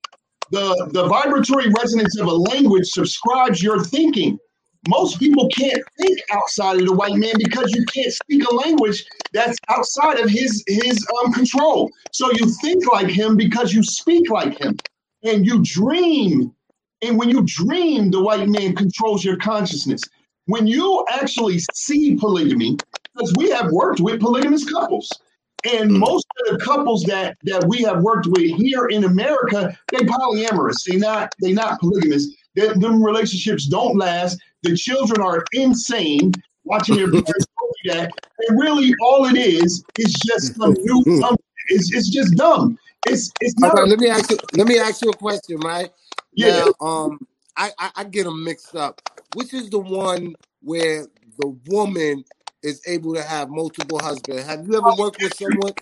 [0.51, 4.37] the the vibratory resonance of a language subscribes your thinking
[4.91, 9.05] most people can't think outside of the white man because you can't speak a language
[9.31, 11.89] that's outside of his his um, control.
[12.11, 14.77] So you think like him because you speak like him,
[15.23, 16.53] and you dream.
[17.03, 20.01] And when you dream, the white man controls your consciousness.
[20.45, 22.77] When you actually see polygamy,
[23.13, 25.09] because we have worked with polygamous couples,
[25.73, 29.99] and most of the couples that that we have worked with here in America, they
[29.99, 30.83] polyamorous.
[30.85, 32.27] They not they not polygamous.
[32.55, 34.37] They, them relationships don't last.
[34.63, 36.31] The children are insane
[36.63, 37.45] watching their parents
[37.83, 38.11] do that.
[38.47, 41.19] And really, all it is is just some new.
[41.19, 41.35] Some,
[41.67, 42.77] it's, it's just dumb.
[43.07, 43.73] It's it's not.
[43.73, 44.37] Okay, let me ask you.
[44.53, 45.89] Let me ask you a question, right?
[46.33, 46.65] Yeah.
[46.79, 47.19] Now, um,
[47.57, 49.01] I, I I get them mixed up.
[49.33, 51.07] Which is the one where
[51.39, 52.23] the woman
[52.63, 54.43] is able to have multiple husbands?
[54.43, 55.73] Have you ever worked with someone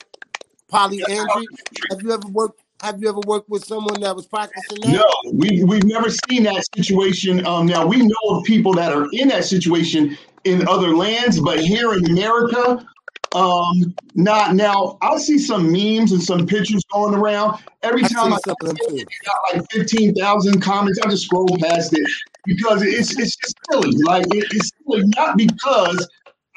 [0.69, 1.47] polyandry?
[1.89, 4.93] Have you ever worked have you ever worked with someone that was practicing that?
[4.93, 7.45] No, we we've never seen that situation.
[7.45, 11.59] Um, now we know of people that are in that situation in other lands, but
[11.59, 12.85] here in America,
[13.33, 14.97] um, not now.
[15.01, 18.33] I'll see some memes and some pictures going around every time.
[18.33, 20.99] I, I got like fifteen thousand comments.
[21.03, 22.09] I just scroll past it
[22.45, 23.91] because it's it's just silly.
[24.03, 26.07] Like it, it's silly not because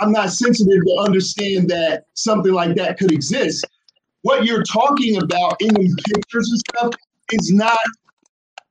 [0.00, 3.66] I'm not sensitive to understand that something like that could exist
[4.22, 6.94] what you're talking about in the pictures and stuff
[7.30, 7.78] is not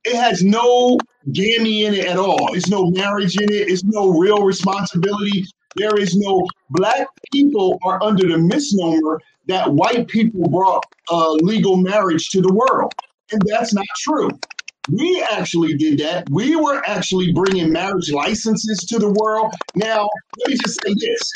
[0.04, 0.98] it has no
[1.32, 2.54] gammy in it at all.
[2.54, 3.70] It's no marriage in it.
[3.70, 5.46] It's no real responsibility.
[5.76, 11.78] There is no black people are under the misnomer that white people brought uh, legal
[11.78, 12.92] marriage to the world,
[13.32, 14.40] and that's not true.
[14.88, 16.26] We actually did that.
[16.28, 19.52] We were actually bringing marriage licenses to the world.
[19.74, 21.32] Now, let me just say this: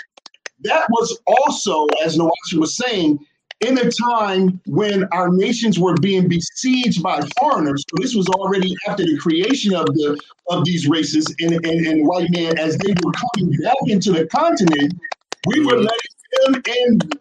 [0.63, 3.21] that was also, as Nawasha was saying,
[3.61, 7.85] in a time when our nations were being besieged by foreigners.
[7.89, 12.07] So this was already after the creation of the of these races and, and, and
[12.07, 14.95] white men as they were coming back into the continent,
[15.47, 17.19] we were letting them and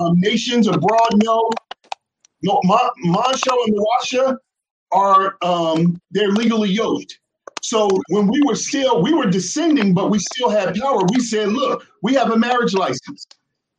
[0.00, 1.48] um, nations abroad know
[2.42, 4.36] no, Moncho and Nawasha
[4.92, 7.18] are um, they're legally yoked.
[7.60, 11.02] So when we were still, we were descending, but we still had power.
[11.12, 13.26] We said, look, we have a marriage license.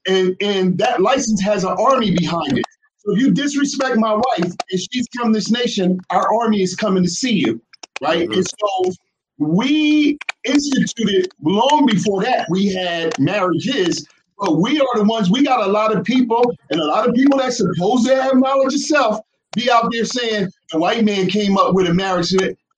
[0.08, 2.66] And, and that license has an army behind it.
[2.98, 7.04] So if you disrespect my wife and she's come this nation, our army is coming
[7.04, 7.62] to see you.
[8.02, 8.28] Right.
[8.28, 8.34] Mm-hmm.
[8.34, 8.94] And so
[9.38, 14.08] we instituted long before that, we had marriages,
[14.38, 17.16] but we are the ones, we got a lot of people and a lot of
[17.16, 19.20] people that supposed to have knowledge of self
[19.54, 22.34] be out there saying the white man came up with a marriage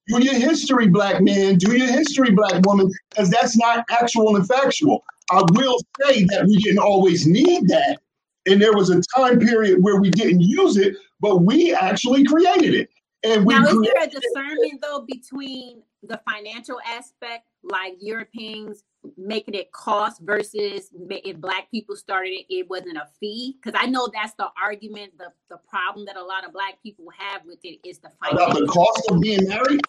[0.08, 1.56] do your history, black man.
[1.56, 5.04] Do your history, black woman, because that's not actual and factual.
[5.30, 8.00] I will say that we didn't always need that.
[8.48, 12.74] And there was a time period where we didn't use it, but we actually created
[12.74, 12.90] it.
[13.24, 18.84] And we now, is there a discernment though between the financial aspect, like Europeans
[19.16, 23.58] making it cost, versus if Black people started it, it wasn't a fee?
[23.62, 27.06] Because I know that's the argument, the the problem that a lot of Black people
[27.16, 28.48] have with it is the financial.
[28.48, 29.82] About the cost of being married.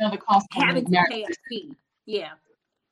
[0.00, 1.76] No, the cost of having to pay a fee.
[2.06, 2.32] Yeah.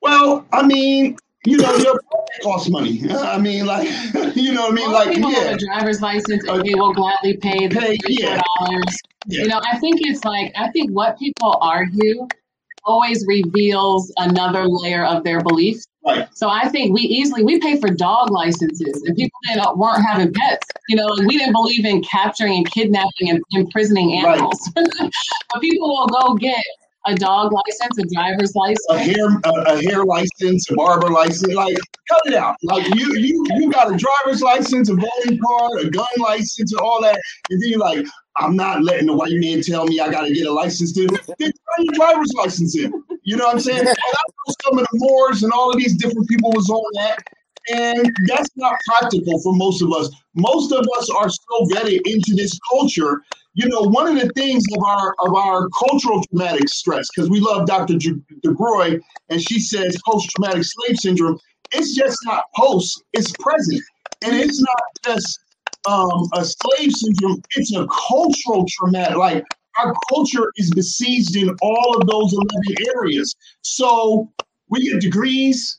[0.02, 2.00] Well, I mean, you know, your
[2.42, 3.02] costs money.
[3.10, 3.88] I mean, like,
[4.36, 4.92] you know what I mean?
[4.92, 5.40] like, people yeah.
[5.40, 8.42] have a driver's license and uh, they will gladly pay the pay, yeah.
[8.58, 8.96] dollars.
[9.26, 9.42] Yeah.
[9.42, 12.26] You know, I think it's like I think what people argue
[12.84, 15.86] always reveals another layer of their beliefs.
[16.06, 16.26] Right.
[16.34, 20.32] So I think we easily we pay for dog licenses, and people that weren't having
[20.32, 20.66] pets.
[20.88, 24.70] You know, we didn't believe in capturing and kidnapping and imprisoning animals.
[24.74, 24.86] Right.
[25.52, 26.64] but people will go get
[27.06, 31.54] a dog license, a driver's license, a hair a, a, hair license, a barber license.
[31.54, 31.76] Like,
[32.08, 32.56] cut it out.
[32.62, 36.80] Like you you you got a driver's license, a voting card, a gun license, and
[36.80, 37.18] all that,
[37.50, 40.32] and then you're like, I'm not letting the white man tell me I got to
[40.32, 40.92] get a license.
[40.92, 42.92] To then turn your driver's license in.
[43.22, 43.80] You know what I'm saying?
[43.80, 46.84] And I know some of the Moors and all of these different people was on
[46.94, 47.18] that.
[47.72, 50.10] And that's not practical for most of us.
[50.34, 53.22] Most of us are so vetted into this culture
[53.54, 57.40] you know, one of the things of our of our cultural traumatic stress, because we
[57.40, 57.94] love Dr.
[57.94, 61.38] DeGruy, and she says post-traumatic slave syndrome,
[61.72, 63.82] it's just not post, it's present.
[64.22, 65.40] And it's not just
[65.88, 69.44] um, a slave syndrome, it's a cultural traumatic, like
[69.78, 72.48] our culture is besieged in all of those 11
[72.96, 73.34] areas.
[73.62, 74.30] So
[74.68, 75.76] we get degrees,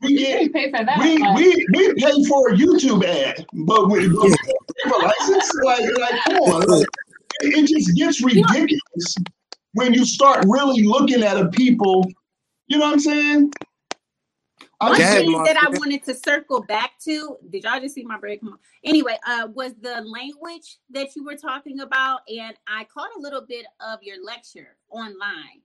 [0.00, 0.98] we get we pay for that.
[0.98, 5.52] We, we, we pay for a YouTube ad, but we, we pay for license.
[5.64, 6.66] Like, like come on.
[6.66, 6.86] Like,
[7.42, 9.16] it just gets ridiculous
[9.74, 12.06] when you start really looking at a people.
[12.66, 13.52] You know what I'm saying?
[14.80, 18.40] One thing that I wanted to circle back to, did y'all just see my break?
[18.82, 23.42] Anyway, uh, was the language that you were talking about, and I caught a little
[23.46, 25.62] bit of your lecture online,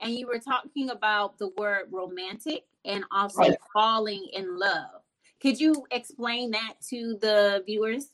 [0.00, 3.58] and you were talking about the word romantic and also right.
[3.72, 5.02] falling in love.
[5.40, 8.10] Could you explain that to the viewers?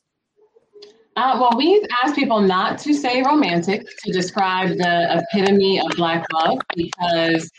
[1.18, 6.24] Uh, well, we've asked people not to say romantic to describe the epitome of Black
[6.33, 7.50] love because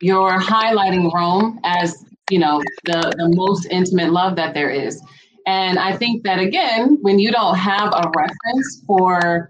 [0.00, 5.00] you're highlighting Rome as, you know, the, the most intimate love that there is.
[5.46, 9.48] And I think that, again, when you don't have a reference for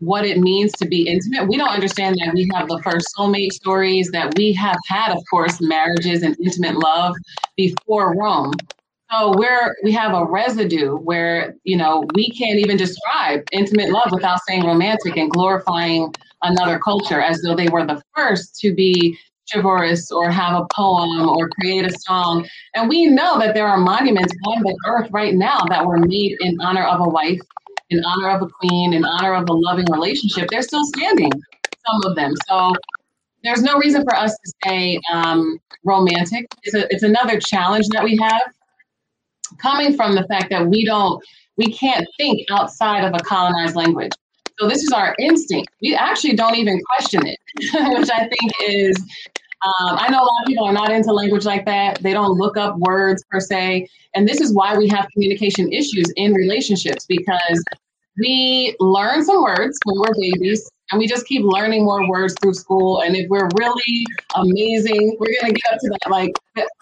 [0.00, 3.52] what it means to be intimate, we don't understand that we have the first soulmate
[3.52, 7.16] stories, that we have had, of course, marriages and intimate love
[7.56, 8.52] before Rome.
[9.10, 14.10] So we're we have a residue where you know we can't even describe intimate love
[14.10, 19.16] without saying romantic and glorifying another culture as though they were the first to be
[19.52, 22.46] chivalrous or have a poem or create a song.
[22.74, 26.36] And we know that there are monuments on the earth right now that were made
[26.40, 27.38] in honor of a wife,
[27.90, 30.50] in honor of a queen, in honor of a loving relationship.
[30.50, 32.34] They're still standing, some of them.
[32.48, 32.72] So
[33.44, 36.46] there's no reason for us to say um, romantic.
[36.64, 38.42] It's, a, it's another challenge that we have
[39.56, 41.22] coming from the fact that we don't
[41.56, 44.12] we can't think outside of a colonized language.
[44.58, 45.70] So this is our instinct.
[45.82, 47.38] We actually don't even question it,
[47.98, 48.96] which I think is.
[48.98, 51.98] Um, I know a lot of people are not into language like that.
[52.02, 56.12] They don't look up words per se, and this is why we have communication issues
[56.16, 57.64] in relationships because
[58.18, 62.54] we learn some words when we're babies and we just keep learning more words through
[62.54, 63.00] school.
[63.00, 66.32] And if we're really amazing, we're going to get up to that like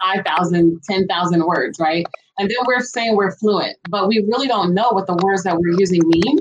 [0.03, 2.07] 5,000, 10,000 words, right?
[2.39, 5.57] And then we're saying we're fluent, but we really don't know what the words that
[5.57, 6.39] we're using mean.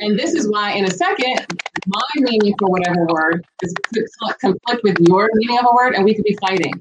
[0.00, 1.46] And this is why, in a second,
[1.86, 3.74] my meaning for whatever word is
[4.40, 6.72] conflict with your meaning of a word, and we could be fighting.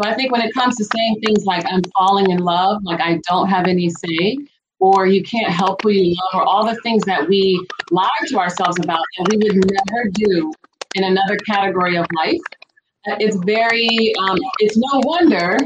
[0.00, 3.00] So I think when it comes to saying things like "I'm falling in love," like
[3.00, 4.38] I don't have any say,
[4.78, 8.38] or you can't help who you love, or all the things that we lie to
[8.38, 10.52] ourselves about that we would never do
[10.94, 12.40] in another category of life.
[13.06, 15.58] It's very, um, it's no wonder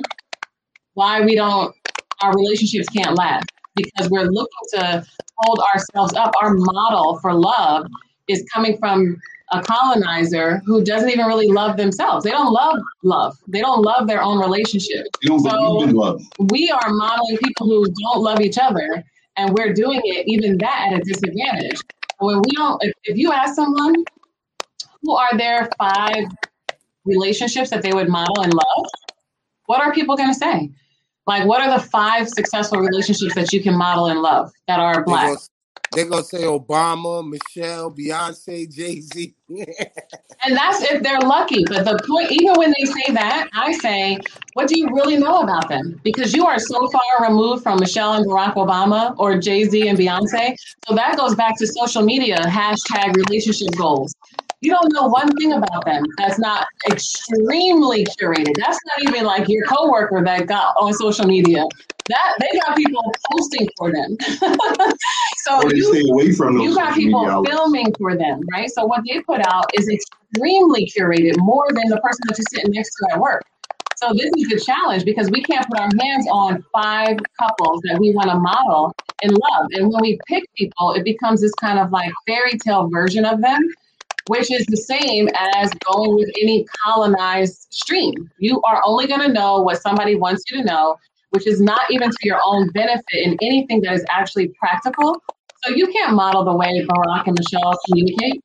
[0.94, 1.74] why we don't,
[2.22, 3.46] our relationships can't last
[3.76, 5.04] because we're looking to
[5.38, 6.32] hold ourselves up.
[6.40, 7.86] Our model for love
[8.28, 9.16] is coming from
[9.52, 12.24] a colonizer who doesn't even really love themselves.
[12.24, 13.36] They don't love love.
[13.48, 15.06] They don't love their own relationship.
[15.50, 15.78] So
[16.50, 19.04] we are modeling people who don't love each other,
[19.36, 21.80] and we're doing it even that at a disadvantage.
[22.18, 24.04] When we don't, if, if you ask someone
[25.02, 26.24] who are their five
[27.04, 28.86] relationships that they would model and love,
[29.66, 30.70] what are people going to say?
[31.26, 35.04] Like, what are the five successful relationships that you can model in love that are
[35.04, 35.38] black?
[35.94, 39.34] They're gonna say Obama, Michelle, Beyonce, Jay Z.
[39.48, 41.64] and that's if they're lucky.
[41.64, 44.18] But the point, even when they say that, I say,
[44.54, 46.00] what do you really know about them?
[46.02, 49.96] Because you are so far removed from Michelle and Barack Obama or Jay Z and
[49.96, 50.56] Beyonce.
[50.88, 54.12] So that goes back to social media hashtag relationship goals.
[54.64, 58.54] You don't know one thing about them that's not extremely curated.
[58.56, 61.64] That's not even like your coworker that got on social media
[62.08, 64.16] that they got people posting for them.
[65.44, 68.70] so you, stay away from you got people filming for them, right?
[68.70, 72.72] So what they put out is extremely curated, more than the person that you're sitting
[72.72, 73.42] next to at work.
[73.96, 77.98] So this is the challenge because we can't put our hands on five couples that
[77.98, 79.66] we want to model and love.
[79.72, 83.40] And when we pick people, it becomes this kind of like fairy tale version of
[83.40, 83.62] them,
[84.28, 88.30] which is the same as going with any colonized stream.
[88.38, 90.96] You are only going to know what somebody wants you to know
[91.34, 95.20] which is not even to your own benefit in anything that is actually practical.
[95.64, 98.40] So you can't model the way Barack and Michelle communicate.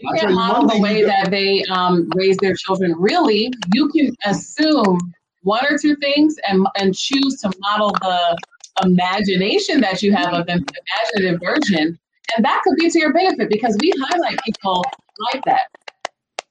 [0.00, 2.94] You can't model the way that they um, raise their children.
[2.98, 4.98] Really, you can assume
[5.42, 8.36] one or two things and, and choose to model the
[8.84, 10.82] imagination that you have of them, the
[11.16, 11.98] imaginative version.
[12.36, 14.84] And that could be to your benefit because we highlight people
[15.32, 15.66] like that.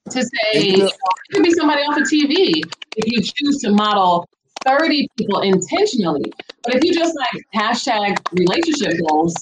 [0.10, 0.94] To say, it
[1.32, 2.62] could be somebody off of TV
[2.98, 4.28] if you choose to model
[4.66, 6.32] 30 people intentionally.
[6.64, 9.34] But if you just like hashtag relationship goals,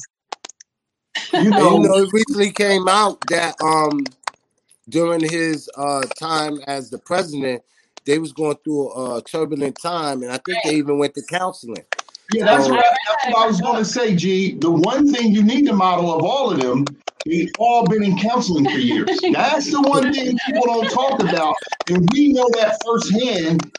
[1.34, 4.05] you know, you know, it recently came out that um
[4.89, 7.63] during his uh time as the president,
[8.05, 11.86] they was going through a turbulent time, and I think they even went to counseling.
[12.32, 14.53] Yeah, that's, what, that's what I was going to say, G.
[14.55, 16.86] The one thing you need to model of all of them,
[17.25, 19.19] they've all been in counseling for years.
[19.34, 21.55] That's the one thing people don't talk about,
[21.89, 23.71] and we know that firsthand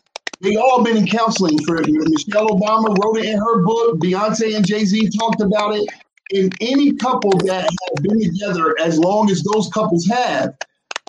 [0.42, 2.10] they all been in counseling for years.
[2.10, 3.98] Michelle Obama wrote it in her book.
[4.00, 5.88] Beyonce and Jay Z talked about it.
[6.34, 10.54] And any couple that have been together as long as those couples have,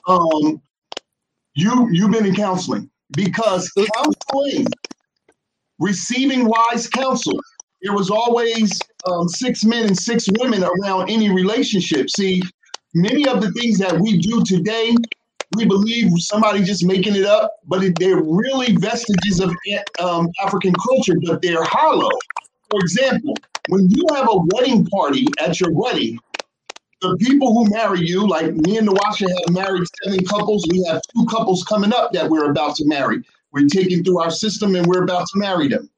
[0.08, 0.62] um,
[1.56, 4.68] you you've been in counseling because counseling,
[5.84, 7.40] receiving wise counsel.
[7.82, 8.72] There was always
[9.06, 12.10] um, six men and six women around any relationship.
[12.10, 12.42] See,
[12.94, 14.96] many of the things that we do today
[15.56, 19.54] we believe somebody just making it up, but it, they're really vestiges of
[20.00, 22.10] um, African culture, but they're hollow.
[22.70, 23.36] For example,
[23.70, 26.20] when you have a wedding party at your wedding,
[27.02, 30.66] the people who marry you, like me and Nawasha have married seven couples.
[30.70, 33.22] We have two couples coming up that we're about to marry.
[33.54, 35.90] We're taking through our system and we're about to marry them.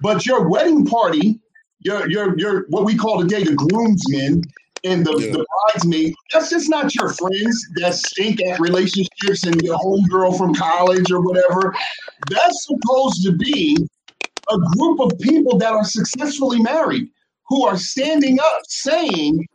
[0.00, 1.40] But your wedding party,
[1.80, 4.42] your your your what we call today the groomsmen,
[4.84, 5.32] and the, yeah.
[5.32, 10.54] the bridesmaid, that's just not your friends that stink at relationships and your homegirl from
[10.54, 11.74] college or whatever.
[12.30, 13.76] That's supposed to be
[14.50, 17.08] a group of people that are successfully married
[17.48, 19.46] who are standing up saying,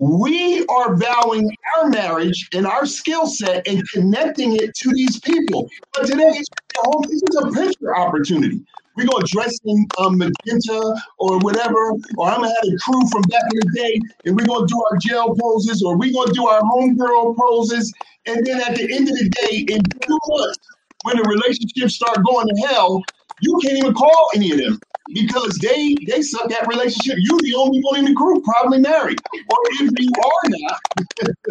[0.00, 5.68] we are vowing our marriage and our skill set and connecting it to these people.
[5.92, 8.62] But today, this is a picture opportunity.
[8.96, 13.22] We're gonna dress in um, magenta or whatever, or I'm gonna have a crew from
[13.24, 16.48] back in the day, and we're gonna do our jail poses, or we're gonna do
[16.48, 17.92] our homegirl poses,
[18.26, 20.58] and then at the end of the day, in two months,
[21.02, 23.02] when the relationships start going to hell,
[23.38, 24.80] you can't even call any of them
[25.14, 27.16] because they they suck at relationship.
[27.18, 30.80] You're the only one in the group probably married, or if you are not,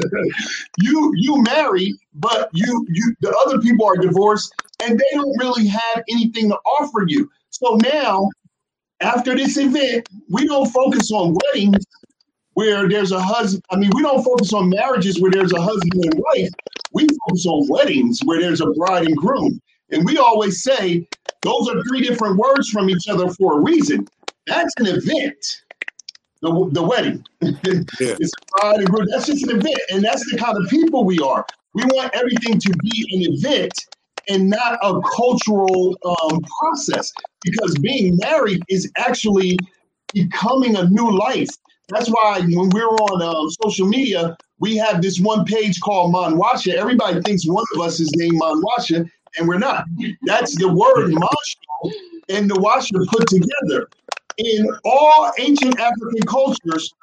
[0.78, 4.53] you you married, but you you the other people are divorced,
[4.84, 7.30] and they don't really have anything to offer you.
[7.49, 8.30] So now,
[9.01, 11.86] after this event, we don't focus on weddings
[12.53, 13.64] where there's a husband.
[13.72, 16.49] I mean, we don't focus on marriages where there's a husband and wife.
[16.93, 19.62] We focus on weddings where there's a bride and groom.
[19.91, 21.07] And we always say
[21.42, 24.08] those are three different words from each other for a reason.
[24.48, 25.46] That's an event.
[26.42, 27.24] The, the wedding.
[27.42, 27.50] yeah.
[28.00, 29.08] It's bride and groom.
[29.12, 29.80] That's just an event.
[29.92, 31.46] And that's the kind of people we are.
[31.74, 33.74] We want everything to be an event
[34.30, 37.12] and not a cultural um, process
[37.44, 39.58] because being married is actually
[40.14, 41.50] becoming a new life.
[41.90, 46.74] That's why when we're on um, social media, we have this one page called Manwasha.
[46.74, 49.86] Everybody thinks one of us is named Manwasha, and we're not.
[50.24, 51.96] That's the word Masha
[52.30, 53.90] and the washer put together.
[54.38, 56.94] In all ancient African cultures,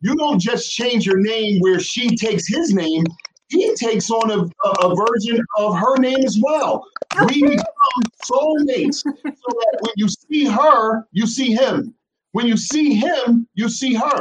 [0.00, 3.04] you don't just change your name where she takes his name,
[3.48, 6.84] he takes on a, a, a version of her name as well.
[7.26, 11.94] We become soulmates so that when you see her, you see him.
[12.32, 14.20] When you see him, you see her.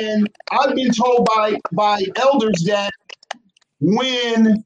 [0.00, 2.90] And I've been told by by elders that
[3.80, 4.64] when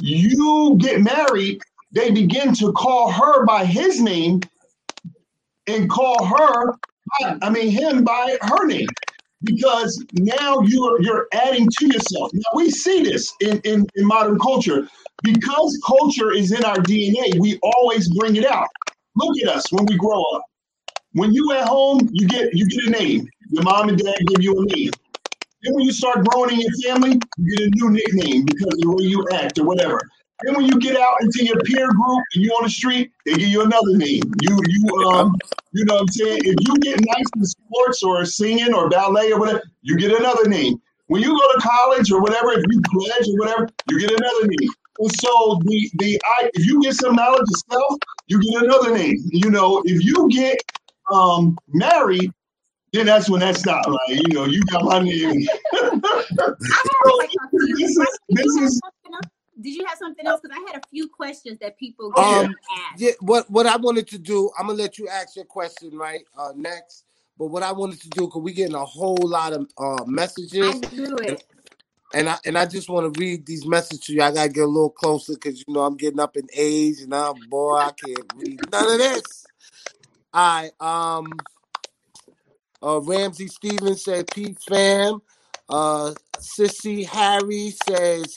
[0.00, 1.60] you get married,
[1.92, 4.40] they begin to call her by his name
[5.66, 6.72] and call her,
[7.20, 8.88] by, I mean him by her name.
[9.42, 12.30] Because now you're you're adding to yourself.
[12.34, 14.86] Now we see this in, in, in modern culture.
[15.22, 18.68] Because culture is in our DNA, we always bring it out.
[19.16, 20.42] Look at us when we grow up.
[21.14, 23.26] When you at home, you get you get a name.
[23.50, 24.92] Your mom and dad give you a name.
[25.62, 28.80] Then when you start growing in your family, you get a new nickname because of
[28.80, 30.00] the way you act or whatever.
[30.42, 33.34] Then when you get out into your peer group and you on the street, they
[33.34, 34.22] give you another name.
[34.40, 35.36] You you um
[35.72, 36.40] you know what I'm saying?
[36.44, 40.48] If you get nice in sports or singing or ballet or whatever, you get another
[40.48, 40.80] name.
[41.06, 44.46] When you go to college or whatever, if you pledge or whatever, you get another
[44.46, 44.70] name.
[44.98, 47.98] And so the the I if you get some knowledge of self,
[48.28, 49.16] you get another name.
[49.32, 50.58] You know, if you get
[51.12, 52.32] um married,
[52.92, 53.88] then that's when that stopped.
[53.88, 55.46] Like, you know, you got my name.
[55.72, 56.56] so,
[57.52, 58.80] this is this is
[59.60, 60.40] did you have something else?
[60.42, 62.54] Because I had a few questions that people Um,
[62.90, 63.00] ask.
[63.00, 66.24] Yeah, what what I wanted to do, I'm gonna let you ask your question right
[66.36, 67.04] uh, next.
[67.38, 70.62] But what I wanted to do, because we're getting a whole lot of uh, messages,
[70.62, 71.44] I knew it.
[72.14, 74.22] and I and I just want to read these messages to you.
[74.22, 77.14] I gotta get a little closer because you know I'm getting up in age, and
[77.14, 79.46] I'm boy, I can't read none of this.
[80.32, 81.32] All right, um,
[82.82, 85.22] uh, Ramsey Stevens said, "Peace, fam."
[85.68, 88.36] Uh, Sissy Harry says,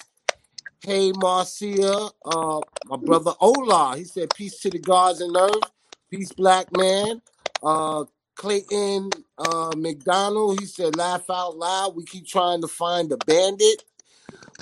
[0.82, 5.72] "Hey, Marcia." Uh, my brother Ola, he said, "Peace to the gods and earth."
[6.10, 7.22] Peace, black man.
[7.62, 13.18] Uh, Clayton uh, McDonald, he said, "Laugh out loud." We keep trying to find the
[13.18, 13.84] bandit.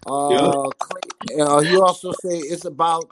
[0.06, 3.12] Uh, Clay, uh, he also said it's about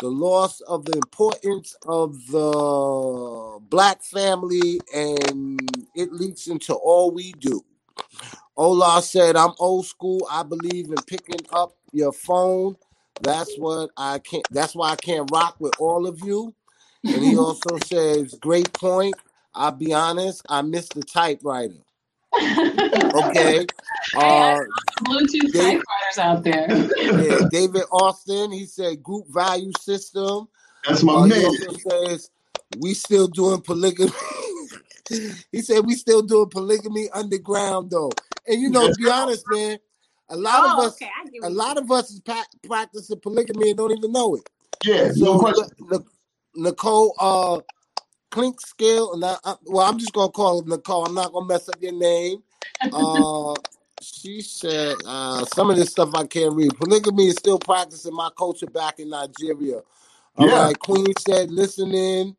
[0.00, 5.60] the loss of the importance of the black family, and
[5.94, 7.64] it leaks into all we do.
[8.56, 10.26] Ola said, "I'm old school.
[10.30, 12.76] I believe in picking up your phone.
[13.20, 14.46] That's what I can't.
[14.50, 16.54] That's why I can't rock with all of you."
[17.12, 19.16] And he also says, "Great point.
[19.54, 20.42] I'll be honest.
[20.48, 21.85] I miss the typewriter."
[23.14, 23.66] Okay.
[24.12, 24.60] Hey, I Uh,
[25.02, 26.68] Bluetooth Dave, typewriters out there.
[27.18, 28.50] yeah, David Austin.
[28.52, 30.48] He said, "Group value system."
[30.86, 31.44] that's my Uh, man.
[31.44, 32.30] also says
[32.80, 34.10] we still doing polygamy.
[35.52, 38.10] he said we still doing polygamy underground though.
[38.46, 39.78] And you know, to be honest, man,
[40.28, 41.10] a lot of Oh, us, okay.
[41.20, 44.48] I get a lot of us is pa- practicing polygamy and don't even know it.
[44.84, 45.64] Yeah, no So question.
[45.92, 46.04] N-
[46.54, 47.60] Nicole uh
[48.36, 51.06] Clink Skill, and I, I, well, I'm just gonna call her Nicole.
[51.06, 52.44] I'm not gonna mess up your name.
[52.92, 53.56] Uh,
[54.02, 56.76] she said uh, some of this stuff I can't read.
[56.76, 59.82] Polygamy is still practicing my culture back in Nigeria.
[60.36, 60.54] All Yeah.
[60.54, 62.36] right, Queen said listening.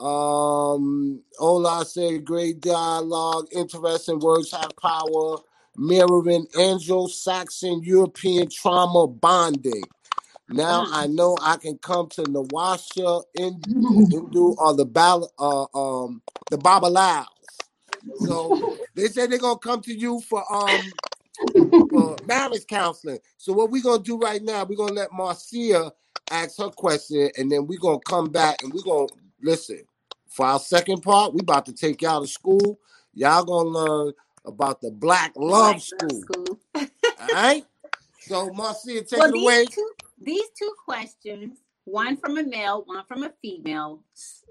[0.00, 5.38] Um, Ola said great dialogue, interesting words have power,
[5.76, 9.84] mirroring Anglo-Saxon European trauma bonding.
[10.48, 10.90] Now Mm.
[10.92, 16.58] I know I can come to Nawasha, Hindu, Hindu or the Bal, uh, um, the
[16.58, 17.26] Babalaos.
[18.14, 18.58] So
[18.94, 20.94] they said they're gonna come to you for um
[21.90, 23.18] for marriage counseling.
[23.38, 25.92] So what we're gonna do right now, we're gonna let Marcia
[26.30, 29.08] ask her question, and then we're gonna come back and we're gonna
[29.42, 29.82] listen.
[30.28, 32.80] For our second part, we about to take y'all to school.
[33.14, 34.12] Y'all gonna learn
[34.46, 36.22] about the Black Black Love Love School.
[36.22, 36.60] School.
[37.18, 37.64] All right.
[38.20, 39.66] So Marcia, take Well, it away.
[39.66, 39.90] two
[40.20, 44.02] these two questions, one from a male, one from a female,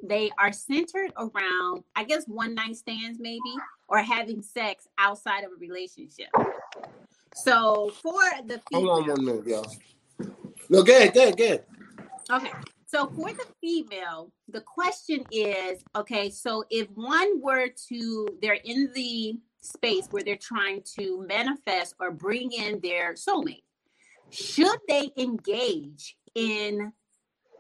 [0.04, 3.40] they are centered around, I guess, one night stands maybe,
[3.88, 6.30] or having sex outside of a relationship.
[7.34, 9.76] So for the Hold on female, one minute, y'all.
[10.70, 11.66] No, go ahead, go ahead, go ahead.
[12.32, 12.52] Okay.
[12.88, 18.90] So for the female, the question is okay, so if one were to, they're in
[18.94, 23.64] the space where they're trying to manifest or bring in their soulmate,
[24.30, 26.92] should they engage in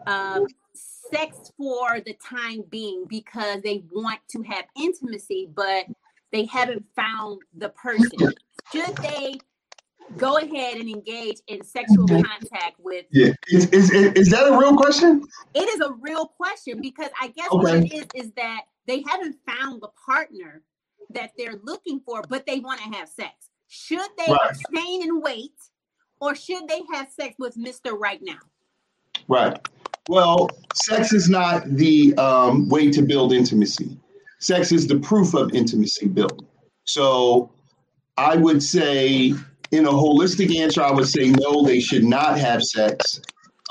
[0.08, 5.86] um, sex for the time being because they want to have intimacy, but
[6.32, 8.10] they haven't found the person?
[8.72, 9.38] Should they
[10.18, 13.34] go ahead and engage in sexual contact with Yeah.
[13.48, 15.24] Is, is, is, that a real question?
[15.54, 19.36] it is a real question because I guess what it is is that they haven't
[19.48, 20.62] found the partner
[21.12, 23.50] that they're looking for, but they want to have sex.
[23.68, 24.50] Should they Right.
[24.50, 25.54] abstain and wait,
[26.20, 27.98] or should they have sex with Mr.
[27.98, 28.40] Right now?
[29.28, 29.58] Right.
[30.08, 33.98] Well, sex is not the um, way to build intimacy.
[34.40, 36.46] Sex is the proof of intimacy built.
[36.84, 37.52] So
[38.18, 39.34] I would say,
[39.72, 43.22] in a holistic answer, I would say no, they should not have sex.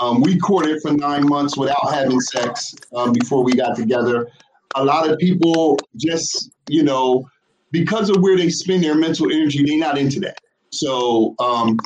[0.00, 4.28] Um, we courted for nine months without having sex um, before we got together.
[4.74, 7.24] A lot of people just, you know,
[7.70, 10.38] because of where they spend their mental energy, they're not into that.
[10.72, 11.78] So um,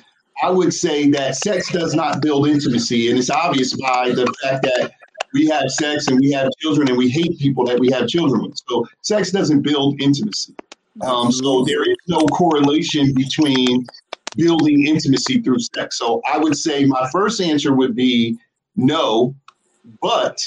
[0.43, 4.63] I would say that sex does not build intimacy, and it's obvious by the fact
[4.63, 4.93] that
[5.35, 8.43] we have sex and we have children and we hate people that we have children
[8.43, 8.61] with.
[8.69, 10.55] So sex doesn't build intimacy.
[11.03, 13.87] Um, so there is no correlation between
[14.37, 15.99] building intimacy through sex.
[15.99, 18.39] So I would say my first answer would be
[18.77, 19.35] no,
[20.01, 20.41] but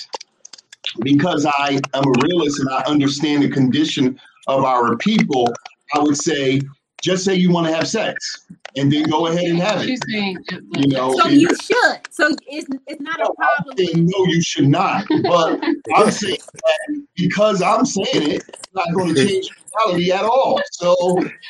[1.02, 5.54] because I am a realist and I understand the condition of our people,
[5.94, 6.62] I would say
[7.02, 10.00] just say you want to have sex and then go ahead and have it.
[10.10, 12.00] Saying, You know, So you should.
[12.10, 13.78] So it's it's not a no, I'm problem.
[13.78, 15.06] saying no, you should not.
[15.24, 15.60] But
[15.96, 20.62] I'm saying that because I'm saying it, it's not going to change reality at all.
[20.72, 20.96] So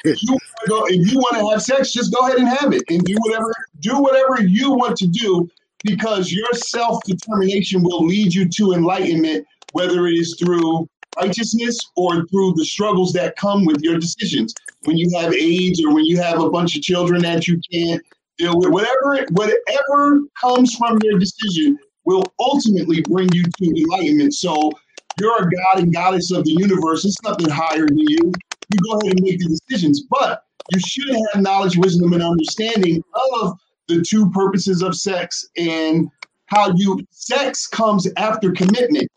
[0.03, 2.47] if you want to go, if you want to have sex, just go ahead and
[2.47, 5.49] have it and do whatever do whatever you want to do
[5.83, 10.87] because your self determination will lead you to enlightenment, whether it is through
[11.19, 14.53] righteousness or through the struggles that come with your decisions.
[14.83, 18.01] When you have AIDS or when you have a bunch of children that you can't
[18.37, 24.33] deal with, whatever whatever comes from your decision will ultimately bring you to enlightenment.
[24.33, 24.71] So
[25.19, 27.05] you're a god and goddess of the universe.
[27.05, 28.31] It's nothing higher than you.
[28.69, 33.03] You go ahead and make the decisions, but you should have knowledge, wisdom, and understanding
[33.33, 33.57] of
[33.87, 36.09] the two purposes of sex and
[36.45, 39.07] how you sex comes after commitment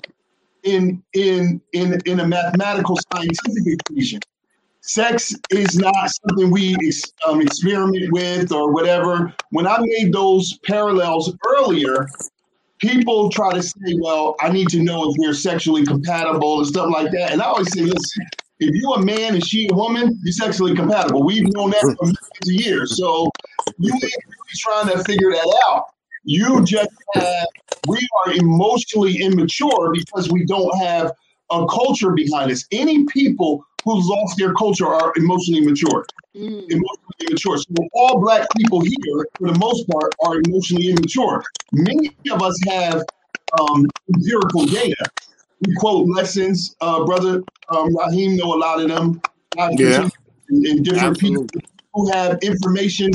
[0.64, 4.20] in in in in a mathematical scientific equation.
[4.86, 6.76] Sex is not something we
[7.26, 9.32] um, experiment with or whatever.
[9.48, 12.06] When I made those parallels earlier,
[12.80, 16.90] people try to say, "Well, I need to know if we're sexually compatible and stuff
[16.92, 18.26] like that." And I always say, "Listen,
[18.60, 21.22] if you're a man and she a woman, you're sexually compatible.
[21.22, 22.96] We've known that for millions of years.
[22.98, 23.30] So
[23.78, 25.86] you ain't really trying to figure that out.
[26.24, 27.46] You just have,
[27.88, 31.12] we are emotionally immature because we don't have
[31.50, 32.64] a culture behind us.
[32.70, 36.06] Any people who's lost their culture are emotionally mature.
[36.34, 36.64] Mm.
[36.70, 37.58] Emotionally immature.
[37.58, 41.44] So all black people here, for the most part, are emotionally immature.
[41.72, 43.02] Many of us have
[43.60, 45.04] um, empirical data.
[45.60, 46.74] We quote lessons.
[46.80, 49.20] Uh, Brother um, Raheem know a lot of them.
[49.72, 50.08] Yeah.
[50.48, 51.46] And, and different people
[51.94, 53.10] who have information.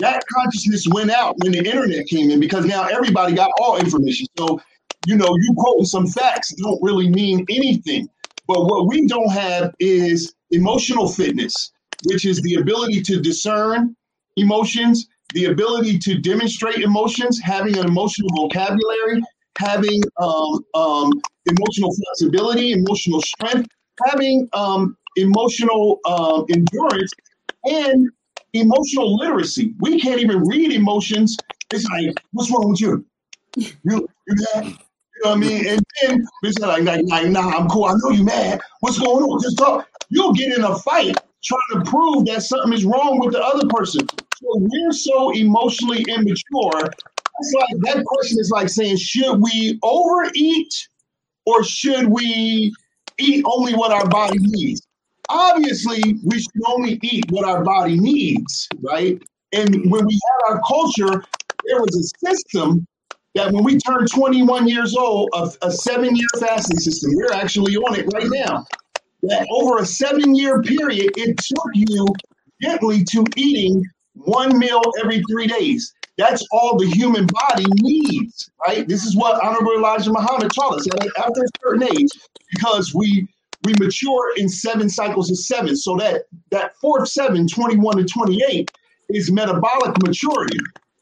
[0.00, 4.26] That consciousness went out when the internet came in because now everybody got all information.
[4.36, 4.60] So,
[5.06, 8.08] you know, you quoting some facts don't really mean anything.
[8.46, 11.72] But what we don't have is emotional fitness,
[12.06, 13.96] which is the ability to discern
[14.36, 19.22] emotions, the ability to demonstrate emotions, having an emotional vocabulary,
[19.58, 21.10] having um, um,
[21.46, 23.68] emotional flexibility, emotional strength,
[24.06, 27.12] having um, emotional um, endurance,
[27.64, 28.10] and
[28.52, 29.74] emotional literacy.
[29.80, 31.36] We can't even read emotions.
[31.72, 33.04] It's like, what's wrong with you?
[33.56, 34.76] You, you mad?
[35.16, 35.66] You know what I mean?
[35.66, 37.84] And then it's like, like, like, nah, I'm cool.
[37.84, 38.60] I know you mad.
[38.80, 39.40] What's going on?
[39.42, 39.88] Just talk.
[40.08, 43.68] You'll get in a fight trying to prove that something is wrong with the other
[43.68, 44.06] person.
[44.08, 46.90] So we're so emotionally immature.
[47.40, 50.88] It's like that question is like saying, should we overeat
[51.46, 52.74] or should we
[53.18, 54.86] eat only what our body needs?
[55.28, 59.20] Obviously, we should only eat what our body needs, right?
[59.52, 61.24] And when we had our culture,
[61.66, 62.86] there was a system
[63.34, 67.76] that when we turn 21 years old, a, a seven year fasting system, we're actually
[67.76, 68.64] on it right now.
[69.22, 72.06] That over a seven year period, it took you
[72.62, 75.92] gently to eating one meal every three days.
[76.16, 78.86] That's all the human body needs, right?
[78.86, 80.86] This is what Honorable Elijah Muhammad taught us
[81.18, 82.10] after a certain age,
[82.52, 83.26] because we
[83.64, 85.74] we mature in seven cycles of seven.
[85.74, 88.70] So that that fourth seven, 21 to 28,
[89.08, 90.58] is metabolic maturity,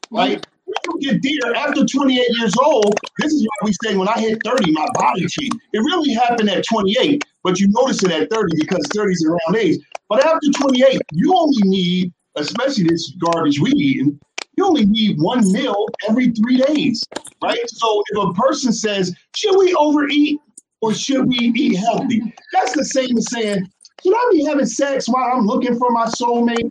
[0.09, 0.43] right?
[0.85, 4.41] You get there after 28 years old, this is why we say when I hit
[4.43, 5.55] 30, my body changed.
[5.71, 9.55] It really happened at 28, but you notice it at 30 because 30 is around
[9.55, 9.79] age.
[10.09, 14.19] But after 28, you only need, especially this garbage we eating,
[14.57, 17.03] you only need one meal every three days,
[17.41, 17.69] right?
[17.69, 20.39] So if a person says, should we overeat
[20.81, 22.33] or should we eat healthy?
[22.51, 23.65] That's the same as saying,
[24.03, 26.69] should I be having sex while I'm looking for my soulmate?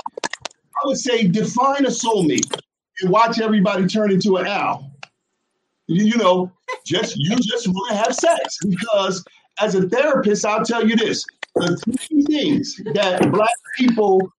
[0.84, 2.60] I would say define a soulmate
[3.00, 4.90] and watch everybody turn into an owl.
[5.86, 6.52] You, you know,
[6.84, 9.24] just you just want to have sex because
[9.60, 11.24] as a therapist, I'll tell you this:
[11.56, 14.32] the three things that black people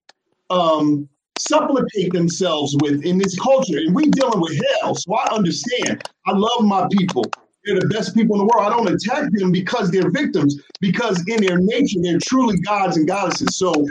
[0.50, 4.96] um, supplicate themselves with in this culture, and we dealing with hell.
[4.96, 6.08] So I understand.
[6.26, 7.26] I love my people.
[7.66, 8.72] They're the best people in the world.
[8.72, 13.08] I don't attack them because they're victims, because in their nature, they're truly gods and
[13.08, 13.58] goddesses.
[13.58, 13.88] So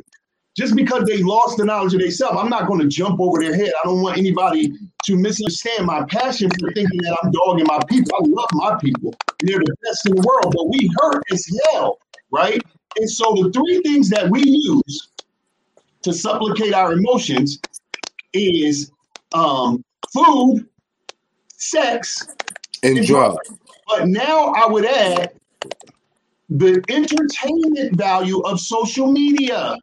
[0.56, 3.54] just because they lost the knowledge of themselves, I'm not going to jump over their
[3.54, 3.72] head.
[3.82, 4.74] I don't want anybody
[5.04, 8.12] to misunderstand my passion for thinking that I'm dogging my people.
[8.18, 9.14] I love my people.
[9.40, 11.98] They're the best in the world, but we hurt as hell,
[12.30, 12.62] right?
[12.98, 15.08] And so the three things that we use
[16.02, 17.58] to supplicate our emotions
[18.34, 18.90] is
[19.32, 19.82] um,
[20.12, 20.68] food,
[21.56, 22.28] sex,
[22.82, 23.36] And drugs.
[23.88, 25.32] but now I would add
[26.50, 29.76] the entertainment value of social media.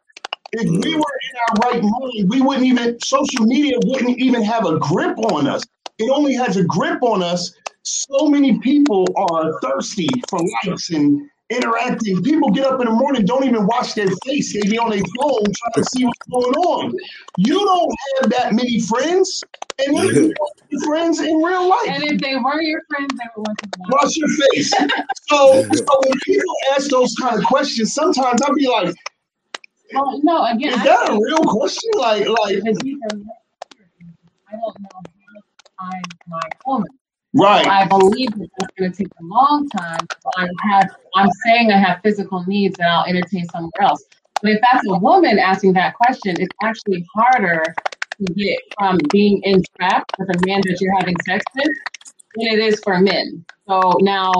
[0.52, 4.66] If we were in our right mind, we wouldn't even, social media wouldn't even have
[4.66, 5.64] a grip on us.
[5.98, 7.54] It only has a grip on us.
[7.82, 12.22] So many people are thirsty for likes and interacting.
[12.22, 14.54] People get up in the morning, don't even wash their face.
[14.54, 16.94] They be on their phone trying to see what's going on.
[17.38, 19.42] You don't have that many friends,
[19.78, 20.36] and you don't
[20.72, 23.68] have friends in real life And if they were your friends, they would want to
[23.90, 24.70] wash your face.
[25.28, 28.94] So, so when people ask those kind of questions, sometimes I'll be like,
[29.94, 33.18] Well, no, again, "Is I that a real question?" Like, like, because these are
[34.48, 34.88] I don't know
[35.78, 36.88] how I my woman.
[37.34, 37.66] right?
[37.66, 40.06] I believe that it's going to take a long time.
[40.36, 44.04] I have, I'm saying I have physical needs and I'll entertain somewhere else.
[44.42, 47.62] But if that's a woman asking that question, it's actually harder
[48.18, 51.68] to get from being entrapped with a man that you're having sex with
[52.36, 53.44] than it is for men.
[53.66, 54.32] So now,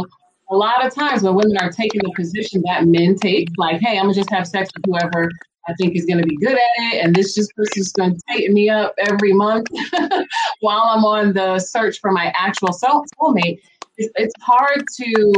[0.50, 3.98] a lot of times when women are taking the position that men take, like, hey,
[3.98, 5.30] I'm gonna just have sex with whoever
[5.68, 8.68] I think is gonna be good at it, and this just person's gonna tighten me
[8.68, 9.68] up every month
[10.60, 13.60] while I'm on the search for my actual soul soulmate.
[13.96, 15.32] It's, it's hard to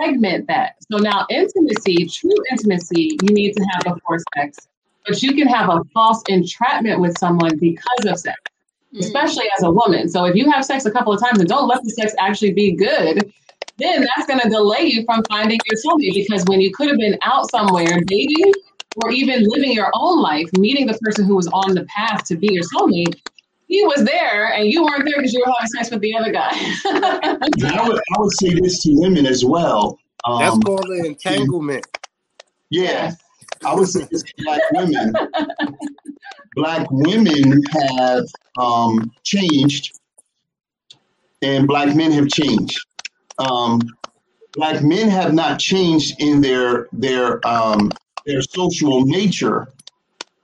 [0.00, 0.76] segment that.
[0.90, 4.56] So now, intimacy, true intimacy, you need to have before sex,
[5.06, 8.38] but you can have a false entrapment with someone because of sex
[8.94, 9.00] Mm.
[9.00, 10.08] especially as a woman.
[10.08, 12.54] So if you have sex a couple of times and don't let the sex actually
[12.54, 13.30] be good,
[13.78, 16.98] then that's going to delay you from finding your soulmate because when you could have
[16.98, 18.52] been out somewhere dating
[19.02, 22.36] or even living your own life, meeting the person who was on the path to
[22.36, 23.14] be your soulmate,
[23.68, 26.32] he was there and you weren't there because you were having sex with the other
[26.32, 26.48] guy.
[26.86, 29.98] I would, I would say this to women as well.
[30.40, 31.86] That's Um, called an entanglement.
[32.70, 33.12] yeah,
[33.64, 35.12] I would say this to black women.
[36.56, 38.24] Black women have
[38.58, 39.96] um, changed,
[41.42, 42.78] and black men have changed.
[43.38, 43.80] Um,
[44.54, 47.90] black men have not changed in their their um,
[48.26, 49.68] their social nature.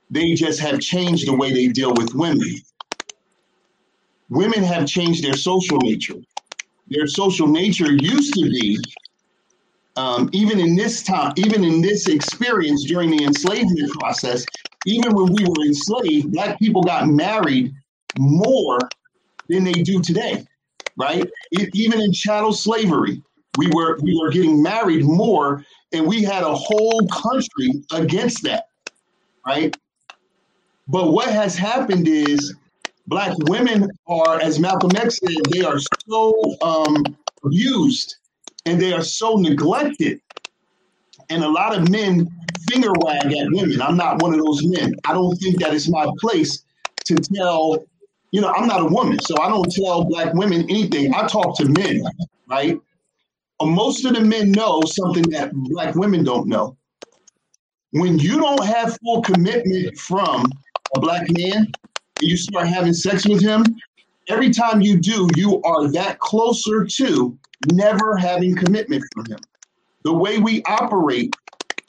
[0.09, 2.55] They just have changed the way they deal with women.
[4.29, 6.15] Women have changed their social nature.
[6.87, 8.77] Their social nature used to be,
[9.95, 14.45] um, even in this time, even in this experience during the enslavement process,
[14.85, 17.73] even when we were enslaved, black people got married
[18.17, 18.77] more
[19.49, 20.45] than they do today,
[20.97, 21.29] right?
[21.73, 23.21] Even in chattel slavery,
[23.57, 28.67] we were we were getting married more, and we had a whole country against that,
[29.45, 29.75] right?
[30.87, 32.55] But what has happened is
[33.07, 38.17] black women are, as Malcolm X said, they are so um, abused
[38.65, 40.19] and they are so neglected.
[41.29, 42.27] And a lot of men
[42.69, 43.81] finger wag at women.
[43.81, 44.95] I'm not one of those men.
[45.05, 46.63] I don't think that it's my place
[47.05, 47.83] to tell,
[48.35, 51.15] you know, I'm not a woman, so I don't tell black women anything.
[51.15, 52.03] I talk to men,
[52.49, 52.77] right?
[53.61, 56.77] Uh, Most of the men know something that black women don't know.
[57.91, 60.45] When you don't have full commitment from
[60.97, 61.75] a black man and
[62.19, 63.63] you start having sex with him,
[64.27, 69.39] every time you do, you are that closer to never having commitment from him.
[70.03, 71.33] The way we operate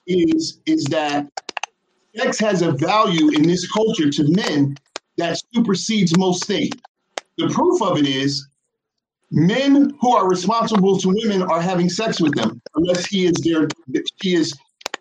[0.06, 1.26] is is that
[2.16, 4.78] sex has a value in this culture to men
[5.16, 6.74] that supersedes most things.
[7.38, 8.46] The proof of it is
[9.30, 13.68] men who are responsible to women are having sex with them, unless he is their
[14.22, 14.56] she is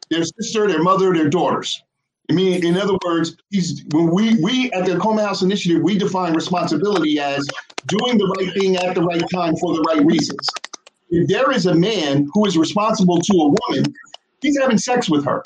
[0.09, 1.81] their sister, their mother, their daughters.
[2.29, 5.97] I mean, in other words, he's when we we at the Coleman House Initiative, we
[5.97, 7.45] define responsibility as
[7.87, 10.47] doing the right thing at the right time for the right reasons.
[11.11, 13.93] If there is a man who is responsible to a woman,
[14.41, 15.43] he's having sex with her.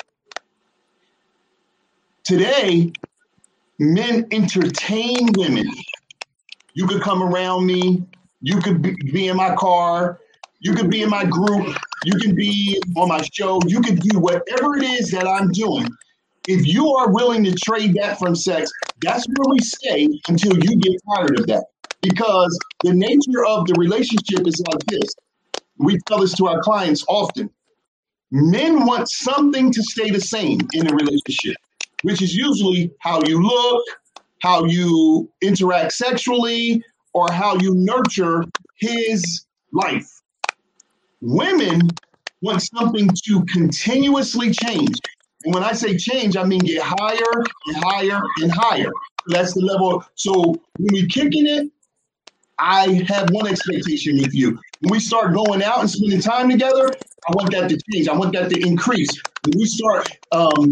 [2.24, 2.92] Today,
[3.80, 5.66] men entertain women.
[6.74, 8.04] You could come around me,
[8.42, 10.20] you could be, in my car,
[10.60, 14.20] you could be in my group, you can be on my show, you could do
[14.20, 15.88] whatever it is that I'm doing.
[16.46, 18.70] If you are willing to trade that from sex,
[19.02, 21.64] that's where we stay until you get tired of that.
[22.02, 25.14] Because the nature of the relationship is like this.
[25.78, 27.50] We tell this to our clients often.
[28.30, 31.56] men want something to stay the same in a relationship,
[32.02, 33.84] which is usually how you look,
[34.42, 36.82] how you interact sexually,
[37.12, 38.44] or how you nurture
[38.76, 40.08] his life.
[41.20, 41.82] Women
[42.42, 44.96] want something to continuously change.
[45.44, 48.90] And when I say change, I mean get higher and higher and higher.
[49.26, 50.04] That's the level.
[50.14, 50.32] So
[50.78, 51.70] when we're kicking it,
[52.58, 54.58] I have one expectation with you.
[54.80, 56.90] When we start going out and spending time together,
[57.28, 58.08] I want that to change.
[58.08, 59.10] I want that to increase.
[59.44, 60.70] When we start um,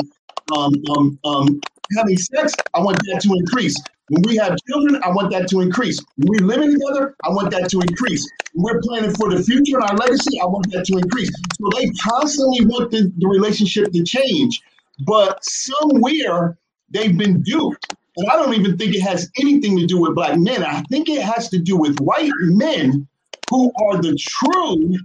[0.57, 1.61] um, um, um,
[1.97, 3.77] having sex, I want that to increase.
[4.11, 6.01] When we have children, I want that to increase.
[6.17, 8.27] When we're living together, I want that to increase.
[8.55, 11.31] When we're planning for the future and our legacy, I want that to increase.
[11.61, 14.63] So they constantly want the, the relationship to change,
[15.05, 16.57] but somewhere
[16.91, 17.95] they've been duped.
[18.17, 20.65] And I don't even think it has anything to do with black men.
[20.65, 23.07] I think it has to do with white men
[23.51, 24.97] who are the true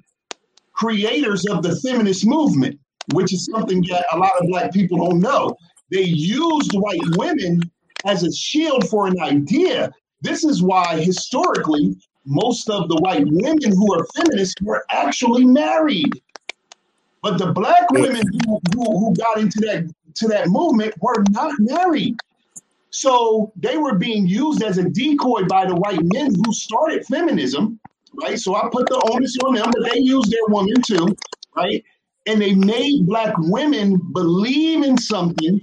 [0.73, 2.79] creators of the feminist movement,
[3.11, 5.55] which is something that a lot of black people don't know.
[5.91, 7.61] They used white women
[8.05, 9.91] as a shield for an idea.
[10.21, 11.95] This is why historically
[12.25, 16.11] most of the white women who are feminists were actually married.
[17.21, 21.53] But the black women who, who, who got into that to that movement were not
[21.59, 22.15] married.
[22.91, 27.79] So they were being used as a decoy by the white men who started feminism,
[28.21, 28.37] right?
[28.37, 31.15] So I put the onus on them, but they used their women too,
[31.55, 31.83] right?
[32.25, 35.59] And they made black women believe in something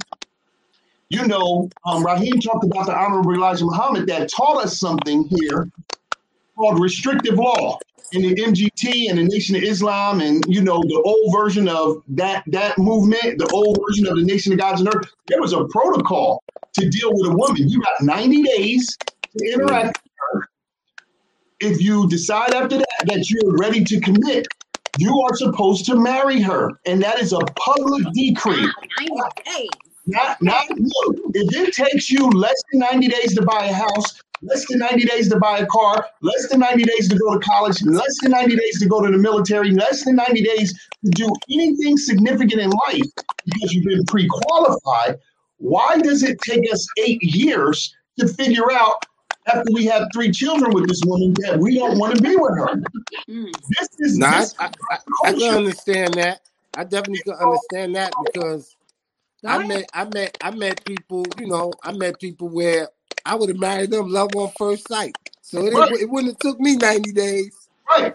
[1.10, 5.68] you know, um, Raheem talked about the Honorable Elijah Muhammad that taught us something here
[6.56, 7.78] called restrictive law
[8.12, 12.02] in the MGT and the Nation of Islam, and you know the old version of
[12.08, 15.10] that that movement, the old version of the Nation of Gods and Earth.
[15.26, 16.44] There was a protocol
[16.74, 17.68] to deal with a woman.
[17.68, 18.96] You got 90 days
[19.36, 20.48] to interact with her.
[21.60, 24.46] If you decide after that that you're ready to commit,
[24.98, 28.68] you are supposed to marry her, and that is a public decree.
[29.10, 29.68] Wow, 90 days.
[30.06, 31.16] Not, not look.
[31.34, 35.04] If it takes you less than 90 days to buy a house, less than 90
[35.04, 38.32] days to buy a car, less than 90 days to go to college, less than
[38.32, 40.72] 90 days to go to the military, less than 90 days
[41.04, 43.06] to do anything significant in life
[43.44, 45.18] because you've been pre qualified,
[45.58, 49.04] why does it take us eight years to figure out
[49.54, 52.56] after we have three children with this woman that we don't want to be with
[52.58, 52.82] her?
[53.28, 53.52] Mm.
[53.78, 54.98] This is Nah, this I, I, I,
[55.28, 56.40] I can understand that.
[56.76, 58.76] I definitely can understand that because
[59.46, 62.88] I met I met I met people, you know, I met people where
[63.24, 65.16] I would have married them love on first sight.
[65.42, 65.92] So it, Right.
[66.00, 67.68] it wouldn't have took me 90 days.
[67.88, 68.14] right.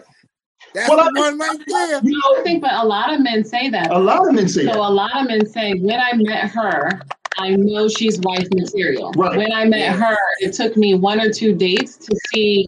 [0.74, 2.00] That's Well, the I- one right there.
[2.02, 3.90] You I know, think, but a lot of men say that.
[3.90, 4.76] a lot of men say So that.
[4.76, 7.00] a lot of men say, when I met her,
[7.38, 9.12] I know she's wife material.
[9.12, 9.36] Right.
[9.36, 12.66] When I met her, it took me one or two dates to see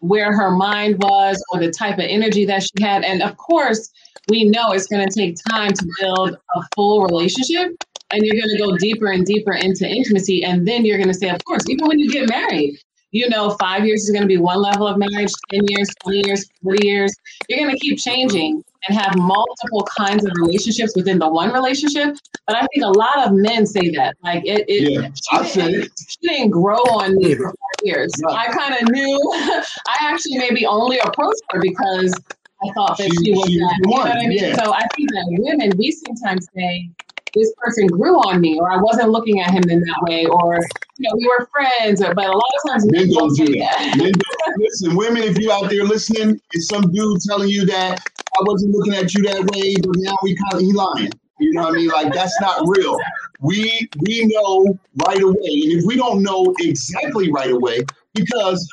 [0.00, 3.04] where her mind was or the type of energy that she had.
[3.04, 3.90] And of course,
[4.28, 7.76] we know it's going to take time to build a full relationship.
[8.10, 10.44] And you're going to go deeper and deeper into intimacy.
[10.44, 12.78] And then you're going to say, of course, even when you get married,
[13.10, 16.26] you know, five years is going to be one level of marriage, 10 years, 20
[16.26, 17.14] years, 40 years.
[17.48, 22.16] You're going to keep changing and have multiple kinds of relationships within the one relationship.
[22.46, 24.16] But I think a lot of men say that.
[24.22, 25.90] Like, it, it Yeah, I said it.
[26.08, 28.12] she didn't grow on me for four years.
[28.28, 29.18] I kind of knew.
[29.34, 32.14] I actually maybe only approached her because
[32.62, 33.80] I thought that She- she, was she that.
[33.84, 34.32] You know what I mean?
[34.38, 34.56] yeah.
[34.62, 36.90] So I think that women, we sometimes say,
[37.34, 40.58] this person grew on me, or I wasn't looking at him in that way, or
[40.98, 42.02] you know, we were friends.
[42.02, 43.78] Or, but a lot of times Men don't do that.
[43.78, 43.96] that.
[43.96, 44.58] Men don't.
[44.58, 48.74] Listen, women, if you out there listening, it's some dude telling you that I wasn't
[48.74, 51.12] looking at you that way, but now we kind of he lying.
[51.40, 51.88] You know what I mean?
[51.88, 52.96] Like that's not real.
[53.40, 57.82] We we know right away, and if we don't know exactly right away,
[58.14, 58.68] because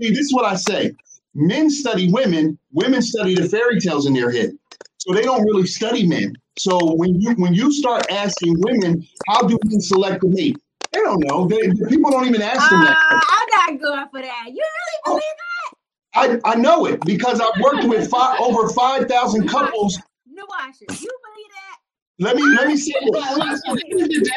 [0.00, 0.94] see, this is what I say:
[1.34, 4.56] men study women, women study the fairy tales in their head,
[5.04, 6.34] so they don't really study men.
[6.56, 10.56] So when you when you start asking women, how do men select a mate?
[10.92, 11.46] They don't know.
[11.46, 12.96] They, people don't even ask them Uh, that.
[13.10, 14.44] I'm not going for that.
[14.46, 16.40] You really believe that?
[16.46, 19.98] I, I know it because I've worked with five, over five thousand couples.
[20.26, 21.78] Nawasha, you believe that?
[22.20, 23.62] Let me let me say this.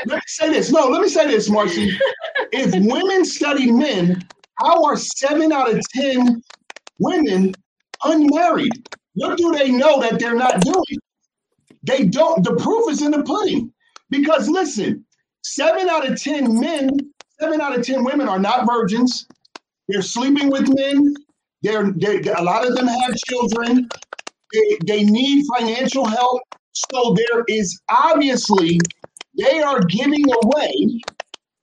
[0.07, 0.71] Let me say this.
[0.71, 1.97] No, let me say this, Marcy.
[2.51, 6.41] If women study men, how are seven out of ten
[6.99, 7.53] women
[8.03, 8.83] unmarried?
[9.17, 10.99] What do they know that they're not doing?
[11.83, 12.43] They don't.
[12.43, 13.73] The proof is in the pudding.
[14.09, 15.05] Because listen,
[15.43, 16.91] seven out of ten men,
[17.41, 19.27] seven out of ten women are not virgins.
[19.89, 21.15] They're sleeping with men.
[21.63, 23.91] They're, they a lot of them have children.
[24.53, 26.41] They, they need financial help.
[26.73, 28.79] So there is obviously
[29.37, 31.01] they are giving away.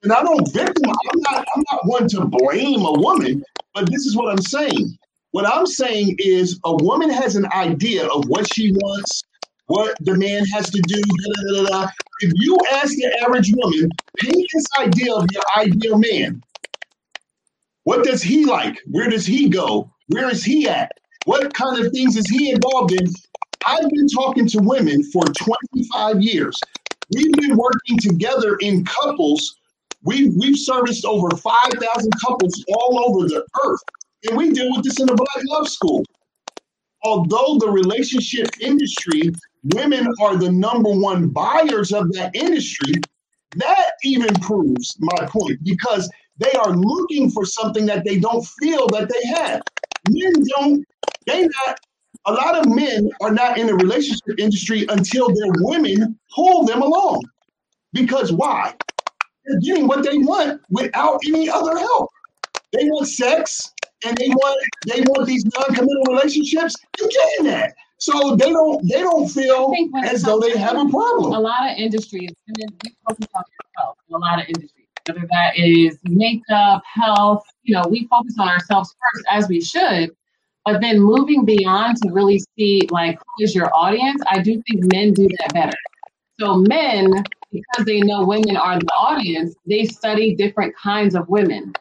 [0.04, 0.84] And I don't victim.
[0.90, 1.46] I'm not.
[1.56, 3.44] I'm not one to blame a woman,
[3.74, 4.98] but this is what I'm saying.
[5.34, 9.24] What I'm saying is a woman has an idea of what she wants,
[9.66, 11.02] what the man has to do.
[11.02, 11.88] Da, da, da,
[12.20, 16.40] if you ask the average woman, paint this idea of your ideal man.
[17.82, 18.78] What does he like?
[18.86, 19.90] Where does he go?
[20.06, 20.92] Where is he at?
[21.24, 23.12] What kind of things is he involved in?
[23.66, 26.60] I've been talking to women for 25 years.
[27.12, 29.56] We've been working together in couples.
[30.04, 33.80] We've, we've serviced over 5,000 couples all over the earth.
[34.26, 36.04] And we deal with this in the Black Love School.
[37.02, 39.30] Although the relationship industry,
[39.74, 42.94] women are the number one buyers of that industry,
[43.56, 48.86] that even proves my point because they are looking for something that they don't feel
[48.88, 49.60] that they have.
[50.08, 50.84] Men don't,
[51.26, 51.78] they not,
[52.26, 56.80] a lot of men are not in the relationship industry until their women pull them
[56.80, 57.22] along.
[57.92, 58.74] Because why?
[59.44, 62.08] They're getting what they want without any other help.
[62.72, 63.73] They want sex
[64.06, 66.76] and they want they want these non-committal relationships.
[66.98, 67.74] You're getting that.
[67.98, 69.72] So they don't they don't feel
[70.04, 71.32] as though they have a problem.
[71.32, 74.86] A lot of industries, and then we focus on yourself in a lot of industries,
[75.06, 80.10] whether that is makeup, health, you know, we focus on ourselves first as we should.
[80.64, 84.92] But then moving beyond to really see like who is your audience, I do think
[84.92, 85.76] men do that better.
[86.40, 87.12] So men,
[87.52, 91.72] because they know women are the audience, they study different kinds of women.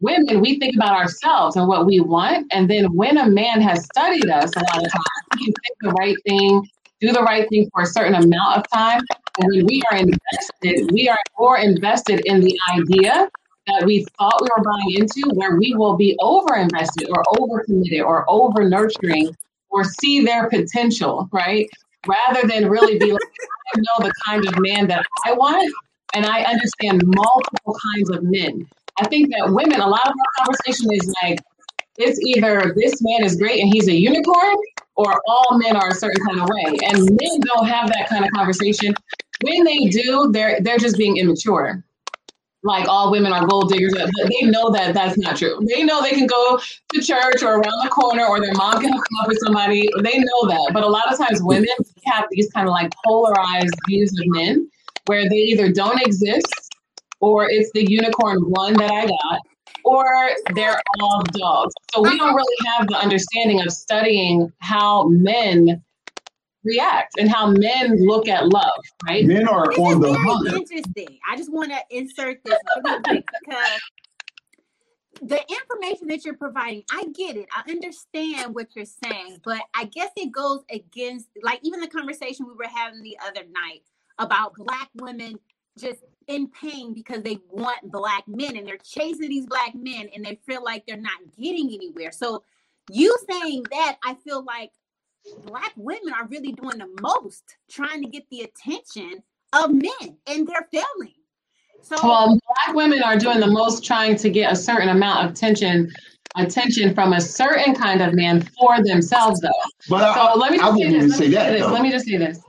[0.00, 3.84] Women, we think about ourselves and what we want, and then when a man has
[3.84, 6.68] studied us a lot of times, he can think the right thing,
[7.00, 9.00] do the right thing for a certain amount of time.
[9.38, 13.30] And when we are invested, we are more invested in the idea
[13.66, 17.64] that we thought we were buying into, where we will be over invested or over
[17.64, 19.34] committed or over nurturing
[19.70, 21.68] or see their potential, right?
[22.06, 23.22] Rather than really be like,
[23.74, 25.72] I know the kind of man that I want,
[26.14, 28.68] and I understand multiple kinds of men.
[28.98, 31.40] I think that women, a lot of our conversation is like,
[31.96, 34.56] it's either this man is great and he's a unicorn,
[34.96, 36.78] or all men are a certain kind of way.
[36.88, 38.94] And men don't have that kind of conversation.
[39.42, 41.84] When they do, they're they're just being immature
[42.64, 43.94] like all women are gold diggers.
[43.94, 45.60] But they know that that's not true.
[45.72, 46.58] They know they can go
[46.94, 49.88] to church or around the corner or their mom can hook up with somebody.
[50.02, 50.70] They know that.
[50.72, 51.68] But a lot of times women
[52.06, 54.68] have these kind of like polarized views of men
[55.06, 56.73] where they either don't exist
[57.24, 59.40] or it's the unicorn one that I got
[59.84, 60.04] or
[60.54, 61.74] they're all dogs.
[61.94, 65.82] So we don't really have the understanding of studying how men
[66.64, 69.24] react and how men look at love, right?
[69.24, 70.54] Men are This on is the very hunt.
[70.54, 71.18] interesting.
[71.30, 73.80] I just want to insert this because
[75.22, 77.46] the information that you're providing, I get it.
[77.54, 82.46] I understand what you're saying, but I guess it goes against, like, even the conversation
[82.46, 83.82] we were having the other night
[84.18, 85.38] about Black women
[85.78, 90.24] just in pain because they want Black men and they're chasing these Black men and
[90.24, 92.12] they feel like they're not getting anywhere.
[92.12, 92.42] So,
[92.90, 94.70] you saying that, I feel like
[95.46, 99.22] Black women are really doing the most trying to get the attention
[99.54, 101.14] of men and they're failing.
[101.82, 102.28] So, Well,
[102.64, 105.90] black women are doing the most trying to get a certain amount of attention
[106.36, 109.50] attention from a certain kind of man for themselves though.
[109.88, 111.18] But So I, let me I say wouldn't even this.
[111.18, 111.70] say Let me, that say this.
[111.70, 112.40] let me just say this.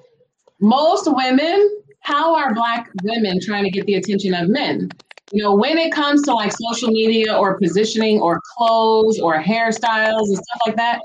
[0.60, 4.90] Most women, how are black women trying to get the attention of men?
[5.32, 10.28] You know, when it comes to like social media or positioning or clothes or hairstyles
[10.28, 11.00] and stuff like that,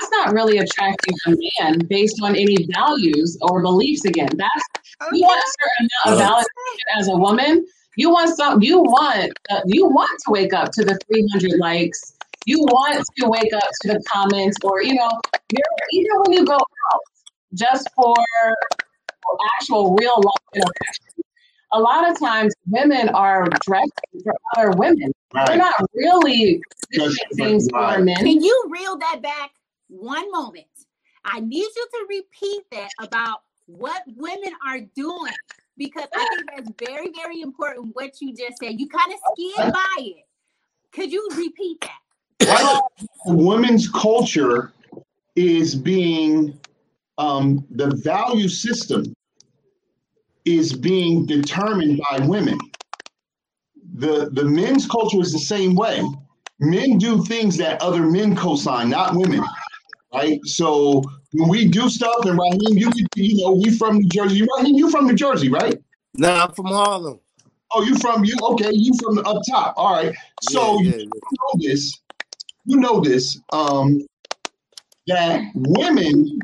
[0.00, 4.30] that's not really attracting a man based on any values or beliefs again.
[4.36, 7.64] That's you want a certain amount of validation as a woman.
[7.96, 8.60] You want some.
[8.62, 9.32] You want.
[9.48, 12.14] Uh, you want to wake up to the 300 likes.
[12.46, 15.10] You want to wake up to the comments, or you know,
[15.52, 15.62] you're
[15.92, 17.00] even when you go out
[17.54, 18.54] just for, for
[19.58, 21.24] actual real life interaction.
[21.74, 23.90] A lot of times, women are dressing
[24.22, 25.10] for other women.
[25.46, 26.60] They're not really
[26.92, 28.16] Just- doing things for men.
[28.16, 29.52] can you reel that back
[29.88, 30.66] one moment?
[31.24, 35.32] I need you to repeat that about what women are doing
[35.78, 38.78] because I think that's very, very important what you just said.
[38.78, 40.26] You kind of skid by it.
[40.92, 42.82] Could you repeat that?
[43.26, 44.72] women's culture
[45.36, 46.58] is being
[47.18, 49.14] um, the value system
[50.44, 52.58] is being determined by women.
[53.94, 56.02] The the men's culture is the same way.
[56.60, 59.44] Men do things that other men co-sign, not women.
[60.14, 60.38] Right?
[60.44, 61.02] So
[61.32, 64.46] when we do stuff, and Raheem, you you know, we from New Jersey.
[64.56, 65.78] Raheem, you from New Jersey, right?
[66.14, 67.20] Nah, I'm from Harlem.
[67.72, 69.74] Oh, you from you okay, you from up top.
[69.76, 70.14] All right.
[70.42, 72.00] So yeah, yeah, you know this,
[72.66, 74.06] you know this, um,
[75.06, 76.38] that women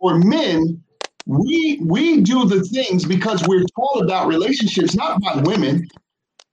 [0.00, 0.82] or men,
[1.26, 5.88] we we do the things because we're taught about relationships, not by women.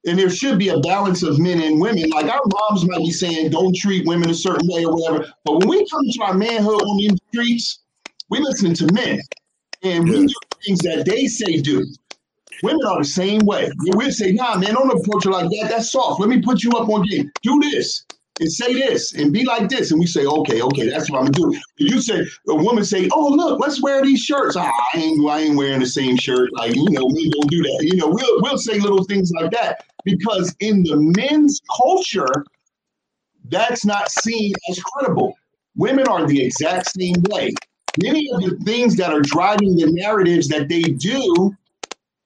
[0.07, 2.09] And there should be a balance of men and women.
[2.11, 5.27] Like our moms might be saying, don't treat women a certain way or whatever.
[5.45, 7.79] But when we come to our manhood on these streets,
[8.29, 9.19] We listen to men,
[9.83, 10.33] and we do
[10.65, 11.85] things that they say do.
[12.61, 13.71] Women are the same way.
[13.79, 15.67] We'll say, nah, man, don't approach her like that.
[15.69, 16.19] That's soft.
[16.21, 17.31] Let me put you up on game.
[17.43, 18.05] Do this
[18.39, 19.91] and say this and be like this.
[19.91, 21.61] And we say, okay, okay, that's what I'm gonna do.
[21.77, 24.55] You say a woman say, oh look, let's wear these shirts.
[24.55, 26.49] Ah, I ain't I ain't wearing the same shirt.
[26.53, 27.79] Like, you know, we don't do that.
[27.83, 32.45] You know, we'll we'll say little things like that because in the men's culture,
[33.49, 35.35] that's not seen as credible.
[35.75, 37.53] Women are the exact same way.
[37.97, 41.55] Many of the things that are driving the narratives that they do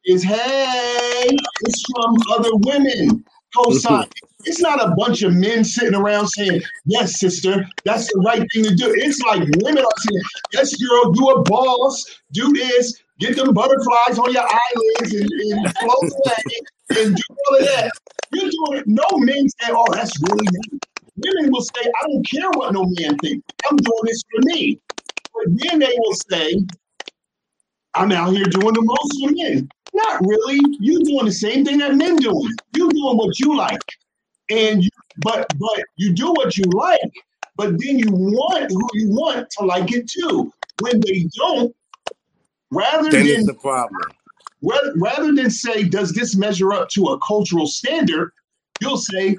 [0.05, 3.26] is hey, it's from other women.
[3.56, 4.06] Co-sign.
[4.43, 8.64] It's not a bunch of men sitting around saying, Yes, sister, that's the right thing
[8.64, 8.93] to do.
[8.95, 10.22] It's like women are saying,
[10.54, 15.76] Yes, girl, you a boss, do this, get them butterflies on your eyelids and, and
[15.80, 17.91] float away and do all of that.
[18.32, 18.88] You're doing it.
[18.88, 20.80] No men say, Oh, that's really nice.
[21.18, 23.45] Women will say, I don't care what no man thinks.
[23.70, 24.80] I'm doing this for me.
[25.34, 26.54] But then they will say,
[27.96, 29.70] I'm out here doing the most for men.
[29.94, 30.60] Not really.
[30.80, 32.54] You doing the same thing that men doing.
[32.74, 33.82] You doing what you like,
[34.50, 34.90] and you,
[35.24, 37.12] but but you do what you like,
[37.56, 40.52] but then you want who you want to like it too.
[40.80, 41.76] When they don't,
[42.72, 44.14] rather Then than the problem.
[44.62, 48.32] rather, rather than say, does this measure up to a cultural standard?
[48.80, 49.36] You'll say,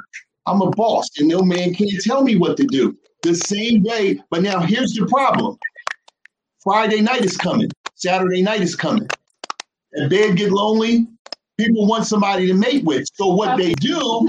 [0.46, 2.98] I'm a boss, and no man can't tell me what to do.
[3.22, 5.56] The same way, but now here's the problem.
[6.64, 7.70] Friday night is coming.
[7.98, 9.08] Saturday night is coming.
[9.92, 11.06] And bed get lonely.
[11.58, 13.04] People want somebody to mate with.
[13.14, 14.28] So what they do,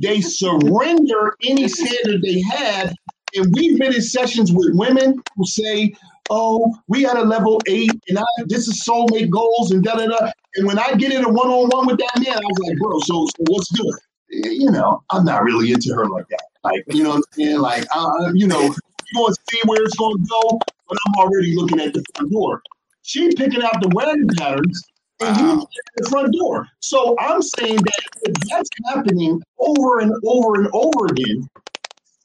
[0.00, 2.94] they surrender any standard they had.
[3.34, 5.92] And we've been in sessions with women who say,
[6.30, 10.06] "Oh, we at a level eight, and I this is soulmate goals and da da
[10.06, 12.58] da." And when I get in a one on one with that man, I was
[12.68, 13.94] like, "Bro, so, so what's good?"
[14.30, 16.44] You know, I'm not really into her like that.
[16.62, 17.58] Like, you know what I'm saying?
[17.58, 18.74] Like, uh, you know, you
[19.16, 22.32] going to see where it's going to go, but I'm already looking at the front
[22.32, 22.62] door.
[23.06, 24.82] She picking out the wedding patterns,
[25.20, 26.66] and you looking at the front door.
[26.80, 31.46] So I'm saying that if that's happening over and over and over again,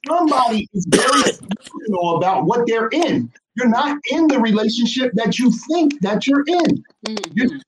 [0.07, 3.29] somebody is very emotional about what they're in.
[3.55, 6.83] You're not in the relationship that you think that you're in.
[7.33, 7.61] You're Mhm.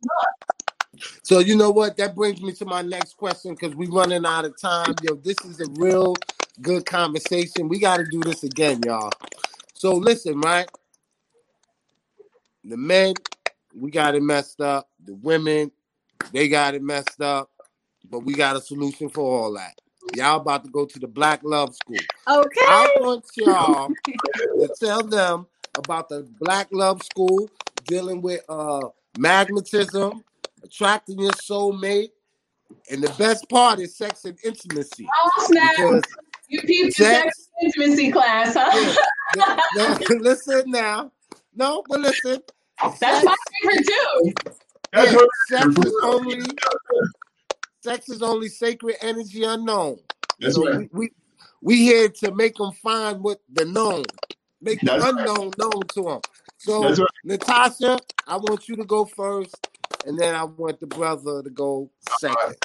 [1.24, 1.97] So you know what?
[1.97, 4.95] That brings me to my next question because we're running out of time.
[5.03, 6.16] Yo, this is a real
[6.62, 7.68] good conversation.
[7.68, 9.12] We got to do this again, y'all.
[9.74, 10.70] So listen, right?
[12.64, 13.14] The men,
[13.76, 14.89] we got it messed up.
[15.05, 15.72] The women,
[16.32, 17.49] they got it messed up.
[18.09, 19.74] But we got a solution for all that.
[20.16, 21.97] Y'all about to go to the Black Love School.
[22.28, 22.62] Okay.
[22.68, 27.49] I want y'all to tell them about the Black Love School
[27.86, 30.24] dealing with uh magnetism,
[30.64, 32.09] attracting your soulmate,
[32.89, 35.07] and the best part is sex and intimacy.
[35.24, 36.03] Oh, snap.
[36.49, 38.95] You peeped sex- sex intimacy class, huh?
[39.36, 41.12] yeah, the- the- listen now.
[41.56, 42.41] No, but listen.
[42.99, 44.34] That's my favorite too.
[44.93, 46.41] That's Yeah, sex is only
[47.84, 49.99] sex is only sacred energy unknown.
[50.39, 50.80] That's So right.
[50.80, 51.12] we, we
[51.62, 54.06] we here to make them find what the known,
[54.62, 55.28] make the That's right.
[55.28, 56.22] unknown known to them.
[56.58, 57.08] So right.
[57.24, 59.56] Natasha, I want you to go first,
[60.06, 61.89] and then I want the brother to go
[62.20, 62.56] second.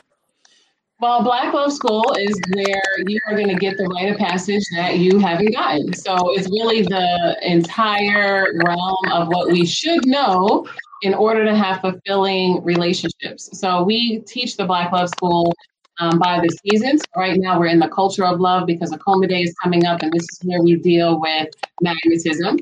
[0.99, 4.65] Well, Black Love School is where you are going to get the rite of passage
[4.75, 5.93] that you haven't gotten.
[5.93, 10.67] So it's really the entire realm of what we should know
[11.03, 13.51] in order to have fulfilling relationships.
[13.61, 15.53] So we teach the Black Love School
[16.01, 17.03] um, by the seasons.
[17.15, 20.11] Right now, we're in the culture of love because Akoma Day is coming up, and
[20.11, 21.49] this is where we deal with
[21.83, 22.59] magnetism.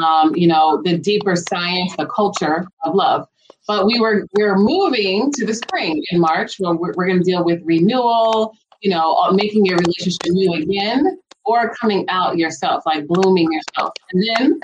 [0.00, 3.26] Um, you know, the deeper science, the culture of love.
[3.66, 7.24] But we were we're moving to the spring in March where we're, we're going to
[7.24, 12.84] deal with renewal, you know, uh, making your relationship new again, or coming out yourself,
[12.86, 13.92] like blooming yourself.
[14.12, 14.60] And then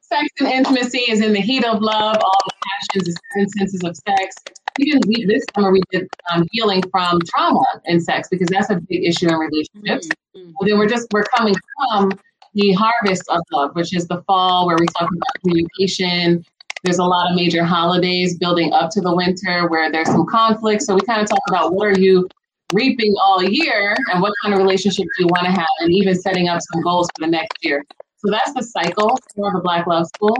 [0.00, 2.52] sex and intimacy is in the heat of love, all the
[2.92, 4.34] passions, the seven senses of sex.
[4.78, 8.80] Even we, this summer we did um, healing from trauma in sex because that's a
[8.88, 10.08] big issue in relationships.
[10.36, 10.52] Mhm.
[10.58, 12.10] Well, then we're just we're coming from
[12.54, 16.44] the harvest of love, which is the fall, where we talk about communication.
[16.82, 20.82] There's a lot of major holidays building up to the winter where there's some conflict.
[20.82, 22.26] So we kind of talk about what are you
[22.72, 26.14] reaping all year and what kind of relationship do you want to have, and even
[26.14, 27.84] setting up some goals for the next year.
[28.16, 30.36] So that's the cycle for the Black Love School.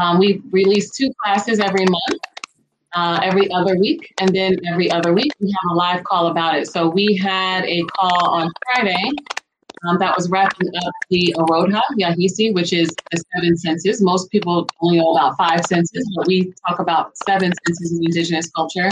[0.00, 2.20] Um, we release two classes every month,
[2.94, 6.56] uh, every other week, and then every other week we have a live call about
[6.56, 6.68] it.
[6.68, 9.10] So we had a call on Friday
[9.88, 14.02] um, that was wrapping up the Arodha Yahisi, which is the seven senses.
[14.02, 18.50] Most people only know about five senses, but we talk about seven senses in indigenous
[18.50, 18.90] culture.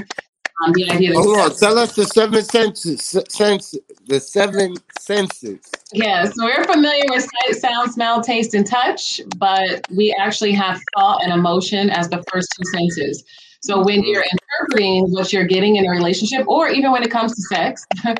[0.64, 3.04] Um, the idea that Hold on, tell us the seven senses.
[3.28, 5.60] Sense the seven senses.
[5.92, 10.80] Yeah, so we're familiar with sight, sound, smell, taste, and touch, but we actually have
[10.96, 13.22] thought and emotion as the first two senses.
[13.60, 14.36] So when you're mm-hmm.
[14.60, 17.84] interpreting what you're getting in a relationship, or even when it comes to sex,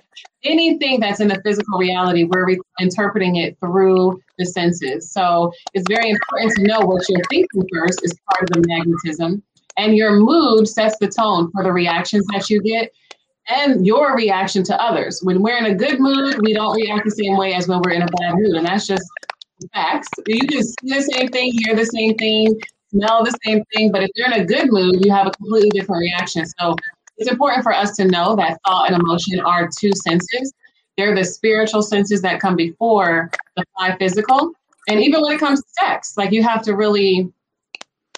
[0.44, 5.12] anything that's in the physical reality, we're re- interpreting it through the senses.
[5.12, 9.42] So it's very important to know what you're thinking first is part of the magnetism.
[9.76, 12.92] And your mood sets the tone for the reactions that you get
[13.48, 15.20] and your reaction to others.
[15.22, 17.92] When we're in a good mood, we don't react the same way as when we're
[17.92, 18.56] in a bad mood.
[18.56, 19.04] And that's just
[19.72, 20.08] facts.
[20.26, 22.58] You can see the same thing, hear the same thing,
[22.90, 25.70] smell the same thing, but if you're in a good mood, you have a completely
[25.70, 26.44] different reaction.
[26.46, 26.74] So
[27.16, 30.52] it's important for us to know that thought and emotion are two senses.
[30.96, 34.52] They're the spiritual senses that come before the five physical.
[34.88, 37.30] And even when it comes to sex, like you have to really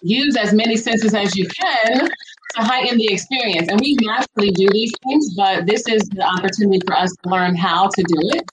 [0.02, 3.68] use as many senses as you can to heighten the experience.
[3.68, 7.54] And we naturally do these things, but this is the opportunity for us to learn
[7.54, 8.44] how to do it.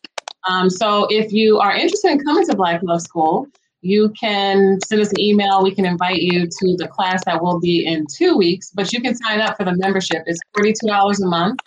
[0.49, 3.47] Um, so if you are interested in coming to Black Love School,
[3.81, 5.63] you can send us an email.
[5.63, 9.01] We can invite you to the class that will be in two weeks, but you
[9.01, 10.23] can sign up for the membership.
[10.25, 11.59] It's $42 a month.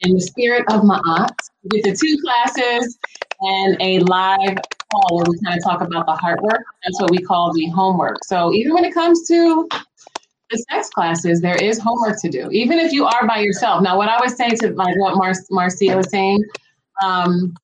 [0.00, 2.98] In the spirit of my aunt, you get the two classes
[3.40, 4.56] and a live
[4.92, 6.62] call where we kind of talk about the heart work.
[6.84, 8.24] That's what we call the homework.
[8.24, 9.68] So even when it comes to
[10.50, 13.82] the sex classes, there is homework to do, even if you are by yourself.
[13.82, 16.42] Now, what I was saying to like what Mar- Marcia was saying,
[17.02, 17.54] um,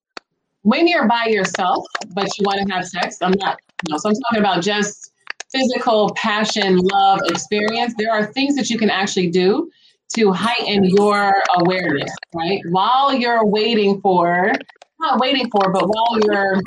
[0.63, 4.11] when you're by yourself, but you want to have sex, I'm not, you know, so
[4.11, 5.13] I'm talking about just
[5.51, 7.95] physical passion, love, experience.
[7.99, 9.71] There are things that you can actually do
[10.17, 12.61] to heighten your awareness, right?
[12.71, 14.53] While you're waiting for,
[15.01, 16.61] not waiting for, but while you're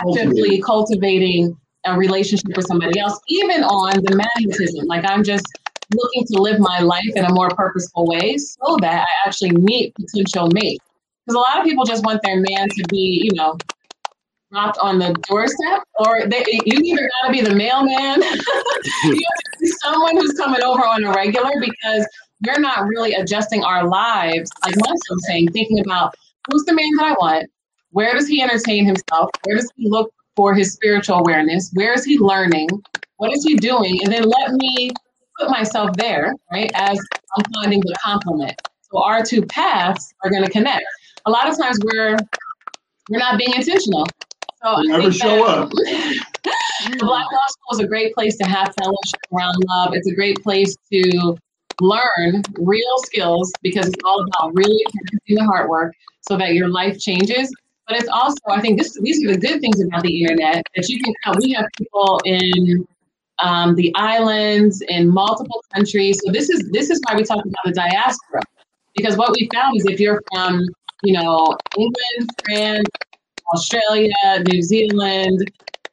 [0.00, 1.56] actively cultivating
[1.86, 4.86] a relationship with somebody else, even on the magnetism.
[4.86, 5.46] Like I'm just
[5.94, 9.94] looking to live my life in a more purposeful way so that I actually meet
[9.94, 10.84] potential mates.
[11.26, 13.56] Because a lot of people just want their man to be, you know,
[14.52, 18.22] dropped on the doorstep, or they, you either got to be the mailman,
[19.04, 22.06] you have to someone who's coming over on a regular because
[22.46, 26.14] we're not really adjusting our lives, like most was saying, thinking about
[26.50, 27.50] who's the man that I want,
[27.90, 32.04] where does he entertain himself, where does he look for his spiritual awareness, where is
[32.04, 32.68] he learning,
[33.16, 34.90] what is he doing, and then let me
[35.38, 36.98] put myself there, right, as
[37.36, 38.60] I'm finding the complement.
[38.90, 40.84] So our two paths are going to connect.
[41.26, 42.16] A lot of times we're
[43.08, 44.06] we're not being intentional.
[44.62, 45.70] So never show up.
[46.44, 49.94] the Black Love School is a great place to have fellowship around love.
[49.94, 51.36] It's a great place to
[51.80, 56.68] learn real skills because it's all about really practicing the hard work so that your
[56.68, 57.52] life changes.
[57.88, 60.88] But it's also, I think, this these are the good things about the internet that
[60.88, 61.34] you can.
[61.40, 62.86] We have people in
[63.42, 66.20] um, the islands in multiple countries.
[66.24, 68.42] So this is this is why we talk about the diaspora
[68.94, 70.62] because what we found is if you're from
[71.02, 72.88] you know England, France,
[73.54, 74.12] Australia,
[74.48, 75.50] New Zealand,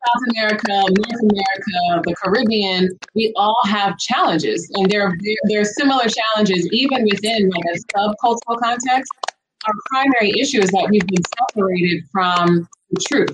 [0.08, 5.14] South America, North America, the Caribbean, we all have challenges, and there
[5.50, 9.12] there are similar challenges even within like a subcultural context.
[9.66, 13.30] Our primary issue is that we've been separated from the truth,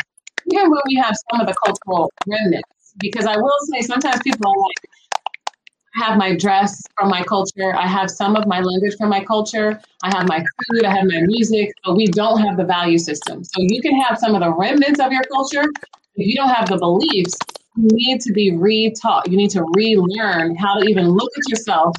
[0.51, 2.69] even when we have some of the cultural remnants.
[2.99, 4.92] Because I will say, sometimes people are like,
[5.95, 7.75] have my dress from my culture.
[7.75, 9.79] I have some of my language from my culture.
[10.03, 10.85] I have my food.
[10.85, 13.43] I have my music, but we don't have the value system.
[13.43, 15.63] So you can have some of the remnants of your culture.
[16.15, 17.35] If you don't have the beliefs,
[17.75, 19.29] you need to be re-taught.
[19.29, 21.95] You need to relearn how to even look at yourself,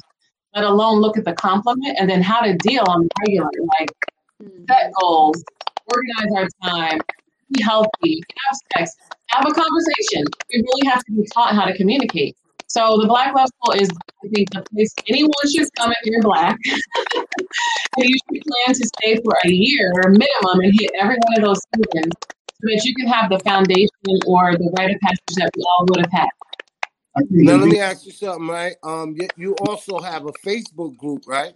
[0.53, 3.49] let alone look at the complement, and then how to deal on the regular,
[3.79, 3.91] like
[4.41, 4.63] hmm.
[4.69, 5.43] set goals,
[5.93, 6.99] organize our time,
[7.51, 8.95] be healthy, have sex,
[9.27, 10.25] have a conversation.
[10.51, 12.35] We really have to be taught how to communicate.
[12.75, 16.21] So the Black Love School is, I think, the place anyone should come if you're
[16.21, 16.57] Black.
[17.15, 21.37] and you should plan to stay for a year or minimum and hit every one
[21.37, 23.87] of those students so that you can have the foundation
[24.27, 26.27] or the rite of passage that we all would have had.
[27.29, 28.75] Now let me ask you something, right?
[28.83, 31.53] Um, you, you also have a Facebook group, right?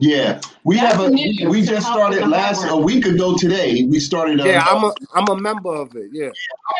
[0.00, 1.10] Yeah, we That's have a.
[1.10, 3.82] new We just started last a week ago today.
[3.82, 4.40] We started.
[4.40, 6.10] Uh, Yeah, I'm a I'm a member of it.
[6.12, 6.30] Yeah.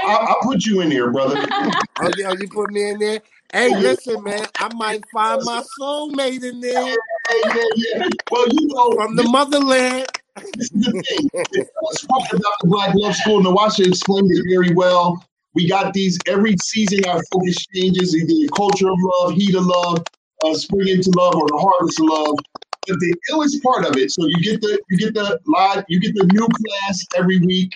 [0.04, 1.44] I'll, I'll put you in there, brother.
[2.00, 3.20] Oh, yeah, you put me in there.
[3.52, 6.96] Hey, listen, man, I might find my soulmate in there
[7.28, 8.08] Hey, yeah, yeah.
[8.30, 10.06] Well, you know, from the motherland.
[10.36, 11.28] this is the thing.
[11.34, 15.22] The first part about the Black Love School, Nawasha explained it very well.
[15.54, 17.04] We got these every season.
[17.06, 20.04] Our focus changes: either the culture of love, heat of love,
[20.44, 22.36] uh, spring into love, or the harvest of love.
[22.86, 26.00] But the illest part of it, so you get the you get the live, you
[26.00, 27.72] get the new class every week.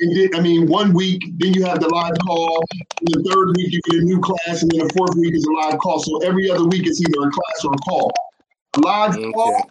[0.00, 2.64] And then, I mean, one week, then you have the live call.
[2.72, 5.44] And the third week, you get a new class, and then the fourth week is
[5.44, 6.00] a live call.
[6.00, 8.12] So every other week, it's either a class or a call.
[8.78, 9.32] Live okay.
[9.32, 9.70] call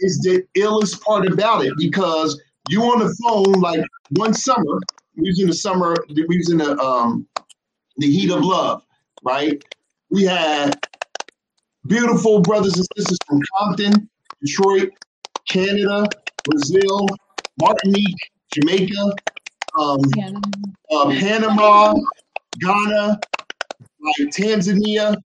[0.00, 4.80] is the illest part about it because you on the phone like one summer,
[5.16, 7.26] we was in the summer, we was in the um
[7.98, 8.82] the heat of love,
[9.22, 9.62] right?
[10.10, 10.74] We had
[11.86, 14.08] beautiful brothers and sisters from Compton,
[14.44, 14.90] Detroit,
[15.48, 16.08] Canada,
[16.44, 17.06] Brazil,
[17.60, 19.12] Martinique, Jamaica,
[19.78, 20.00] um,
[21.12, 21.94] Panama,
[22.60, 23.18] Ghana,
[24.00, 25.16] like Tanzania,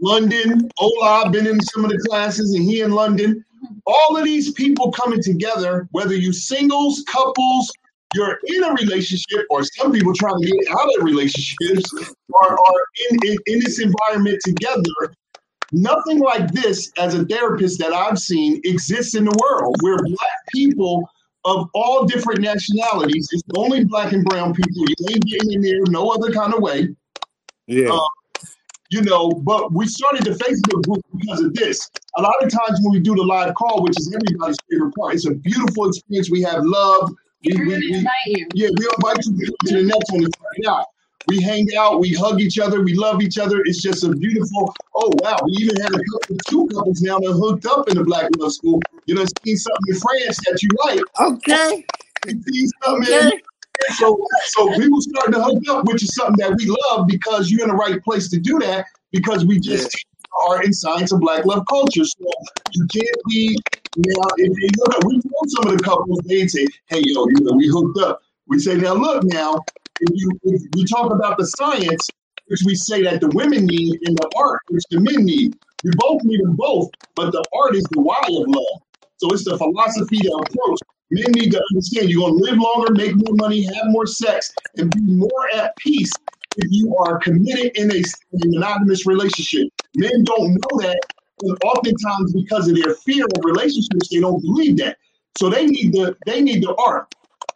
[0.00, 0.68] London.
[0.78, 3.44] Ola, been in some of the classes, and he in London.
[3.86, 7.70] All of these people coming together, whether you singles, couples,
[8.14, 11.92] you're in a relationship, or some people trying to get out of relationships,
[12.42, 15.14] are, are in, in, in this environment together.
[15.72, 20.38] Nothing like this, as a therapist that I've seen, exists in the world where Black
[20.54, 21.08] people
[21.44, 23.28] of all different nationalities.
[23.32, 24.84] It's only black and brown people.
[24.88, 26.88] You ain't getting in there no other kind of way.
[27.66, 27.92] Yeah.
[27.92, 28.08] Uh,
[28.90, 31.90] you know, but we started the Facebook group because of this.
[32.16, 35.14] A lot of times when we do the live call, which is everybody's favorite part,
[35.14, 36.30] it's a beautiful experience.
[36.30, 37.10] We have love.
[37.44, 37.86] We, we, we,
[38.26, 38.48] you.
[38.54, 40.86] Yeah, we invite you to the next one to out.
[41.28, 43.60] We hang out, we hug each other, we love each other.
[43.64, 44.74] It's just a beautiful.
[44.94, 48.04] Oh wow, we even had a couple, two couples now that hooked up in the
[48.04, 48.80] Black Love School.
[49.06, 51.00] You know, see something in France that you like.
[51.20, 51.84] Okay.
[52.26, 53.14] see something.
[53.14, 53.40] Okay.
[53.94, 57.62] So, so people starting to hook up, which is something that we love because you're
[57.62, 60.48] in the right place to do that because we just yeah.
[60.48, 62.04] are in science of Black love culture.
[62.04, 62.24] So
[62.72, 63.58] you can't be
[63.96, 64.26] now.
[64.36, 67.40] If you look, at, we told some of the couples they'd say, "Hey, yo, you
[67.40, 69.58] know, we hooked up." We say, "Now look, now
[70.00, 72.08] you talk about the science,
[72.46, 75.54] which we say that the women need, and the art, which the men need.
[75.82, 78.82] We both need them both, but the art is the why of love.
[79.18, 80.80] So it's the philosophy, the approach.
[81.10, 84.52] Men need to understand you're going to live longer, make more money, have more sex,
[84.76, 86.10] and be more at peace
[86.56, 89.68] if you are committed in a, in a monogamous relationship.
[89.94, 90.98] Men don't know that,
[91.42, 94.96] and oftentimes because of their fear of relationships, they don't believe that.
[95.38, 97.08] So they need the they need the art.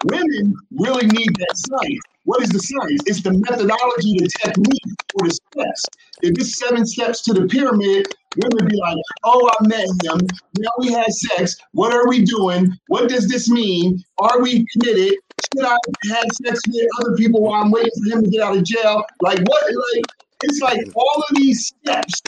[0.05, 2.01] Women really need that science.
[2.28, 3.02] What is the science?
[3.06, 5.84] It's the methodology, the technique, or the steps.
[6.20, 8.06] If it's seven steps to the pyramid,
[8.36, 10.26] women be like, oh, I met him.
[10.59, 11.56] Now we had sex.
[11.72, 12.76] What are we doing?
[12.88, 14.05] What does this mean?
[14.18, 15.14] Are we committed?
[15.40, 15.78] Should I
[16.10, 19.02] have sex with other people while I'm waiting for him to get out of jail?
[19.22, 19.64] Like what?
[19.64, 20.05] Like
[20.42, 22.20] it's like all of these steps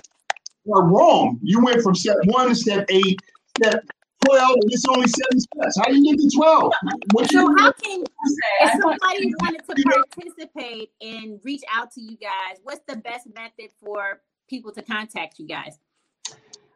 [0.72, 1.38] are wrong.
[1.42, 3.20] You went from step one to step eight,
[3.58, 3.84] step
[4.26, 5.78] 12 and it's only seven steps.
[5.78, 6.72] How do you get to 12?
[7.12, 8.04] What so how can
[8.60, 13.70] if somebody wanted to participate and reach out to you guys, what's the best method
[13.82, 15.78] for people to contact you guys?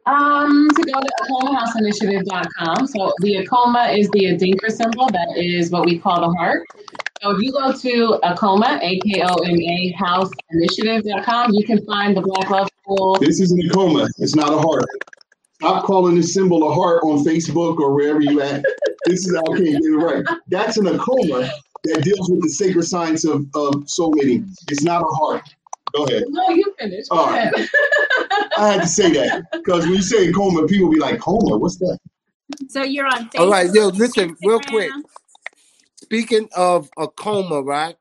[0.07, 2.87] Um, to go to AkomaHouseInitiative.com.
[2.89, 5.09] So the Akoma is the Adinkra symbol.
[5.09, 6.65] That is what we call the heart.
[7.23, 13.17] So if you go to Akoma, A-K-O-M-A, houseinitiative.com, you can find the Black Love School.
[13.19, 14.07] This is an Akoma.
[14.19, 14.85] It's not a heart.
[15.65, 18.63] Stop calling this symbol a heart on Facebook or wherever you at.
[19.07, 20.23] this is okay, get it right.
[20.49, 21.51] That's an akoma
[21.85, 24.47] that deals with the sacred science of, of soul mating.
[24.69, 25.49] It's not a heart.
[25.97, 26.25] Go ahead.
[26.29, 27.09] No, you finish.
[27.09, 27.55] Go ahead.
[28.59, 31.79] I had to say that because when you say coma, people be like, coma, what's
[31.79, 31.99] that?
[32.69, 33.41] So you're on Facebook.
[33.41, 34.91] All right, yo, listen, real quick.
[35.97, 37.97] Speaking of Akoma, right?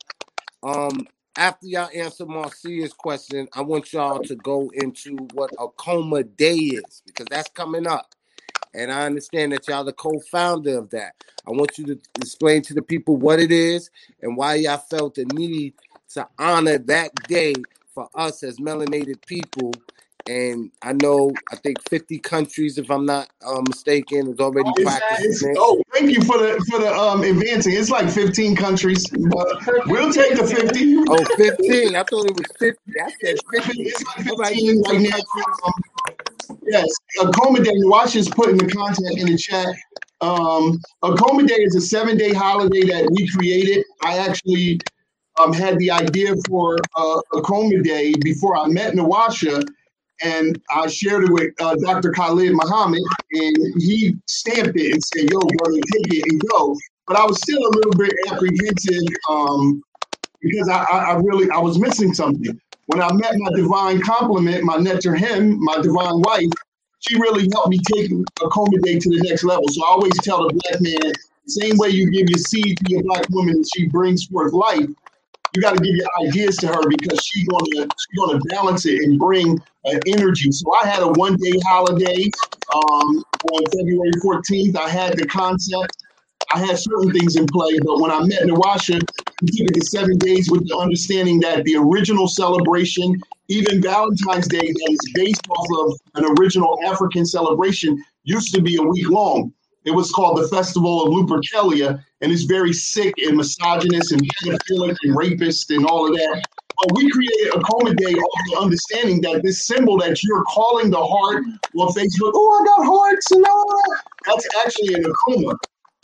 [0.64, 6.56] Um, after y'all answer Marcia's question, I want y'all to go into what Akoma Day
[6.56, 8.14] is because that's coming up.
[8.76, 11.14] And I understand that y'all the co-founder of that.
[11.48, 13.90] I want you to explain to the people what it is
[14.22, 15.74] and why y'all felt the need
[16.14, 17.54] to honor that day
[17.94, 19.74] for us as melanated people
[20.28, 24.84] and I know I think 50 countries, if I'm not uh, mistaken, is already oh,
[24.84, 25.56] practicing.
[25.58, 27.74] Oh, thank you for the for the um advancing.
[27.74, 29.06] It's like 15 countries.
[29.12, 30.98] we'll take the 50.
[31.10, 31.96] Oh, 15.
[31.96, 32.80] I thought it was 50.
[33.02, 33.36] I said
[33.66, 33.82] 50.
[33.84, 35.18] It's like 15 right now.
[35.66, 35.74] Um,
[36.64, 36.88] yes,
[37.20, 37.72] Akoma Day.
[37.74, 39.76] Watch is putting the content in the chat.
[40.22, 43.84] Um, Akoma Day is a seven-day holiday that we created.
[44.02, 44.80] I actually
[45.38, 49.66] um, had the idea for uh, Akoma Day before I met Nawasha
[50.24, 52.12] and I shared it with uh, Dr.
[52.12, 53.02] Khalid Muhammad,
[53.32, 56.76] and he stamped it and said, "Yo, brother, take it and go."
[57.08, 59.84] But I was still a little bit apprehensive um,
[60.42, 62.58] because I, I, really I was missing something.
[62.86, 66.50] When I met my divine complement, my Neterhem, my divine wife,
[67.00, 68.10] she really helped me take
[68.40, 69.66] Akoma Day to the next level.
[69.68, 71.12] So I always tell the black man,
[71.48, 74.88] same way you give your seed to your black woman, she brings forth life
[75.56, 79.04] you got to give your ideas to her because she's gonna she's gonna balance it
[79.04, 80.52] and bring uh, energy.
[80.52, 82.30] So I had a one day holiday
[82.74, 84.76] um, on February 14th.
[84.76, 85.98] I had the concept.
[86.54, 89.02] I had certain things in play, but when I met Nawasha,
[89.42, 94.48] we took it to seven days with the understanding that the original celebration, even Valentine's
[94.48, 99.10] Day, that is based off of an original African celebration, used to be a week
[99.10, 99.52] long.
[99.86, 104.96] It was called the Festival of Lupercalia, and it's very sick and misogynist and pedophilic
[105.04, 106.48] and rapist and all of that.
[106.80, 111.04] But we created Akoma Day off the understanding that this symbol that you're calling the
[111.04, 111.44] heart
[111.78, 115.56] on Facebook, oh, I got hearts and all that, that's actually an Akoma.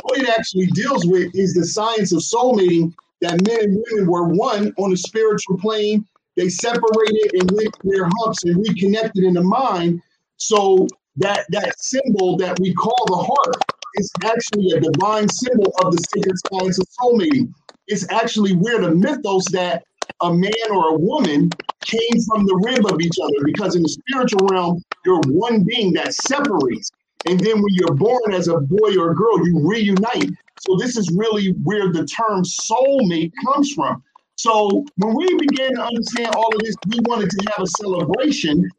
[0.02, 4.10] What it actually deals with is the science of soul mating that men and women
[4.10, 6.06] were one on a spiritual plane.
[6.36, 10.02] They separated and went their humps and reconnected in the mind.
[10.38, 10.88] So
[11.20, 13.64] that that symbol that we call the heart
[13.96, 17.54] is actually a divine symbol of the sacred science of soul soulmating.
[17.88, 19.84] It's actually where the mythos that
[20.22, 21.50] a man or a woman
[21.86, 25.94] came from the rib of each other because in the spiritual realm, you're one being
[25.94, 26.92] that separates.
[27.26, 30.30] And then when you're born as a boy or a girl, you reunite.
[30.58, 34.04] So this is really where the term soulmate comes from.
[34.36, 38.70] So when we began to understand all of this, we wanted to have a celebration.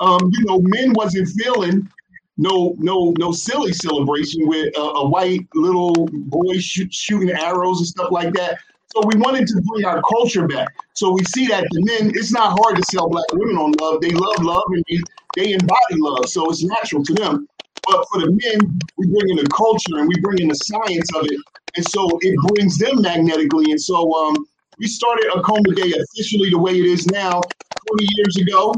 [0.00, 1.88] Um, you know, men wasn't feeling
[2.36, 7.86] no no no silly celebration with a, a white little boy shoot, shooting arrows and
[7.86, 8.58] stuff like that.
[8.86, 10.68] So we wanted to bring our culture back.
[10.92, 14.00] So we see that the men, it's not hard to sell black women on love.
[14.00, 14.98] They love love and they,
[15.34, 16.28] they embody love.
[16.28, 17.48] So it's natural to them.
[17.86, 21.10] But for the men, we bring in the culture and we bring in the science
[21.16, 21.40] of it.
[21.76, 23.72] And so it brings them magnetically.
[23.72, 24.46] And so um,
[24.78, 28.74] we started Akoma Day officially the way it is now 20 years ago.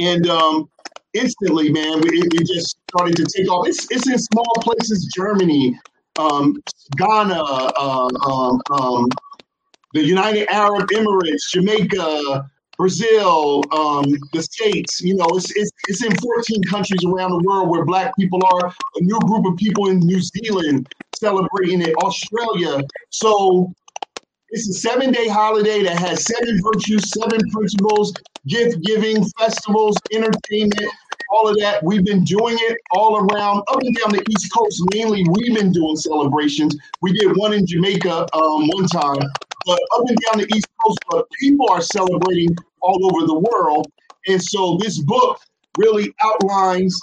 [0.00, 0.68] And um,
[1.12, 3.66] instantly, man, it, it, just started to take off.
[3.68, 5.78] It's, it's in small places, Germany,
[6.18, 6.56] um,
[6.96, 9.08] Ghana, uh, um, um,
[9.92, 15.00] the United Arab Emirates, Jamaica, Brazil, um, the States.
[15.00, 18.68] You know, it's, it's, it's in 14 countries around the world where Black people are.
[18.68, 22.82] A new group of people in New Zealand celebrating it, Australia.
[23.10, 23.72] So
[24.50, 28.12] it's a seven day holiday that has seven virtues, seven principles,
[28.46, 30.90] gift giving, festivals, entertainment,
[31.30, 31.82] all of that.
[31.82, 34.82] We've been doing it all around, up and down the East Coast.
[34.92, 36.76] Mainly, we've been doing celebrations.
[37.00, 39.22] We did one in Jamaica um, one time,
[39.66, 43.90] but up and down the East Coast, but people are celebrating all over the world.
[44.28, 45.38] And so this book
[45.76, 46.98] really outlines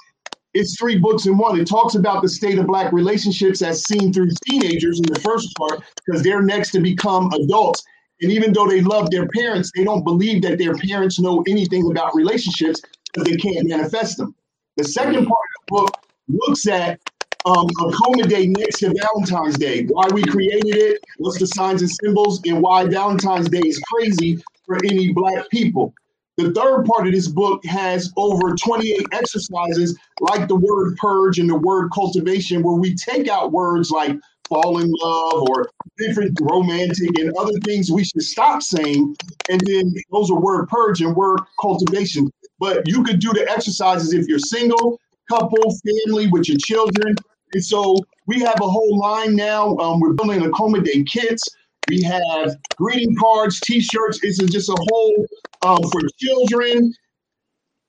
[0.53, 1.59] it's three books in one.
[1.59, 5.55] It talks about the state of black relationships as seen through teenagers in the first
[5.57, 7.83] part, because they're next to become adults.
[8.21, 11.89] And even though they love their parents, they don't believe that their parents know anything
[11.89, 12.81] about relationships
[13.13, 14.35] because they can't manifest them.
[14.77, 16.99] The second part of the book looks at
[17.45, 21.89] um, Akoma Day next to Valentine's Day, why we created it, what's the signs and
[21.89, 25.93] symbols, and why Valentine's Day is crazy for any Black people.
[26.37, 31.49] The third part of this book has over 28 exercises like the word purge and
[31.49, 34.15] the word cultivation, where we take out words like
[34.51, 39.15] fall in love or different romantic and other things we should stop saying.
[39.49, 42.29] And then those are word purge and word cultivation.
[42.59, 44.99] But you could do the exercises if you're single,
[45.29, 45.75] couple,
[46.05, 47.15] family, with your children.
[47.53, 47.95] And so
[48.27, 49.75] we have a whole line now.
[49.77, 51.43] Um, we're building Akoma Day kits.
[51.89, 54.19] We have greeting cards, T-shirts.
[54.23, 55.25] It's just a whole
[55.63, 56.93] um, for children,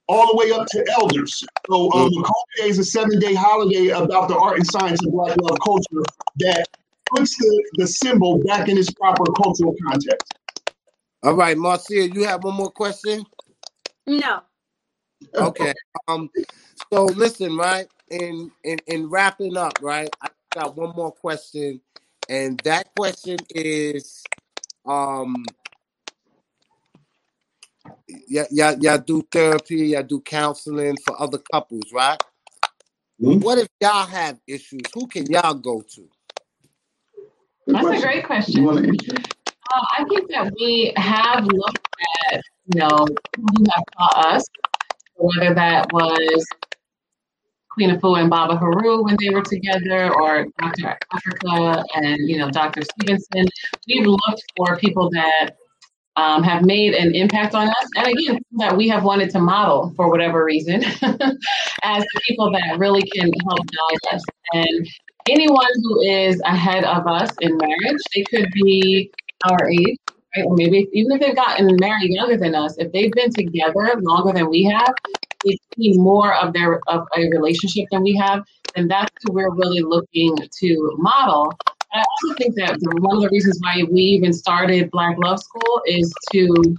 [0.07, 1.43] all the way up to elders.
[1.69, 2.23] So um, mm.
[2.23, 6.03] Akoma Day is a seven-day holiday about the art and science of Black love culture
[6.39, 6.65] that
[7.05, 10.33] puts the, the symbol back in its proper cultural context.
[11.23, 13.25] All right, Marcia, you have one more question?
[14.05, 14.41] No.
[15.35, 15.73] Okay.
[16.09, 16.29] Um.
[16.91, 17.87] So listen, right?
[18.09, 20.09] In in in wrapping up, right?
[20.21, 21.79] I got one more question,
[22.27, 24.21] and that question is,
[24.85, 25.45] um,
[28.07, 32.17] yeah, yeah, y'all do therapy, y'all do counseling for other couples, right?
[33.21, 33.39] Mm-hmm.
[33.39, 34.81] What if y'all have issues?
[34.93, 36.09] Who can y'all go to?
[37.67, 38.67] That's a great question.
[38.67, 41.87] Uh, I think that we have looked
[42.31, 43.07] at, you know,
[43.37, 44.43] who have taught us
[45.15, 46.45] whether that was
[47.69, 50.97] Queen Afua and Baba Heru when they were together, or Dr.
[51.13, 52.81] Afrika and you know Dr.
[52.81, 53.47] Stevenson.
[53.87, 55.51] We've looked for people that
[56.15, 59.93] um, have made an impact on us, and again that we have wanted to model
[59.95, 60.83] for whatever reason
[61.83, 64.23] as the people that really can help guide us.
[64.53, 64.87] And
[65.29, 69.11] anyone who is ahead of us in marriage, they could be
[69.49, 69.97] our age,
[70.35, 70.45] right?
[70.45, 74.33] Or maybe even if they've gotten married younger than us, if they've been together longer
[74.33, 74.93] than we have,
[75.43, 78.43] they've seen more of their of a relationship than we have,
[78.75, 81.51] then that's who we're really looking to model.
[81.93, 85.81] I also think that one of the reasons why we even started Black Love School
[85.85, 86.75] is to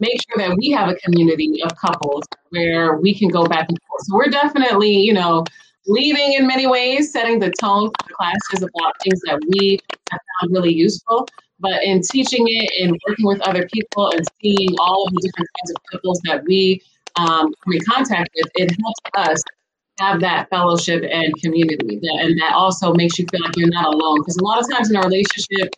[0.00, 3.78] make sure that we have a community of couples where we can go back and
[3.88, 4.02] forth.
[4.02, 5.44] So we're definitely, you know,
[5.86, 9.78] leading in many ways, setting the tone for the classes about things that we
[10.10, 11.28] have found really useful.
[11.58, 15.48] but in teaching it and working with other people and seeing all of the different
[15.58, 16.82] kinds of couples that we
[17.16, 19.42] um, come in contact with, it helps us
[19.98, 21.98] have that fellowship and community.
[22.00, 24.20] That, and that also makes you feel like you're not alone.
[24.20, 25.70] Because a lot of times in a relationship,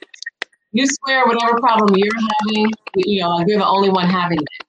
[0.73, 4.67] you swear whatever problem you're having, you know, you're the only one having it,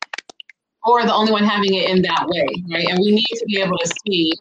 [0.83, 2.87] or the only one having it in that way, right?
[2.89, 4.31] And we need to be able to see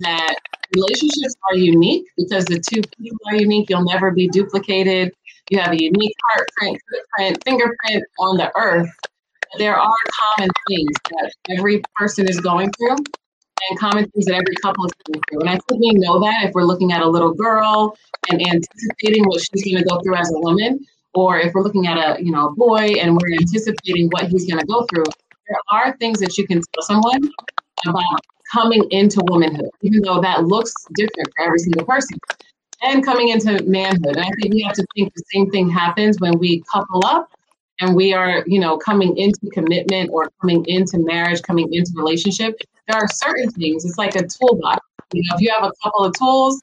[0.00, 0.34] that
[0.74, 3.68] relationships are unique because the two people are unique.
[3.68, 5.12] You'll never be duplicated.
[5.48, 8.90] You have a unique heartprint, footprint, fingerprint on the earth.
[9.58, 9.96] There are
[10.36, 12.98] common things that every person is going through
[13.68, 15.40] and common things that every couple is going through.
[15.40, 17.96] And I think we know that if we're looking at a little girl
[18.30, 20.84] and anticipating what she's going to go through as a woman,
[21.14, 24.48] or if we're looking at a you know a boy and we're anticipating what he's
[24.48, 25.04] going to go through,
[25.48, 27.30] there are things that you can tell someone
[27.86, 28.20] about
[28.52, 32.18] coming into womanhood, even though that looks different for every single person,
[32.82, 34.16] and coming into manhood.
[34.16, 37.30] And I think we have to think the same thing happens when we couple up
[37.80, 42.58] and we are, you know, coming into commitment or coming into marriage, coming into relationship.
[42.88, 43.84] There are certain things.
[43.84, 44.84] It's like a toolbox.
[45.12, 46.62] You know, if you have a couple of tools,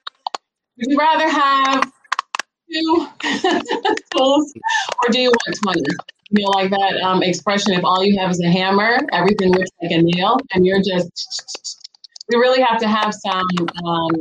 [0.77, 1.91] would you rather have
[2.71, 3.07] two
[4.15, 4.53] tools
[5.03, 5.81] or do you want 20?
[6.29, 9.69] You know, like that um, expression, if all you have is a hammer, everything looks
[9.81, 11.85] like a nail, and you're just,
[12.29, 13.45] we really have to have some
[13.85, 14.11] um,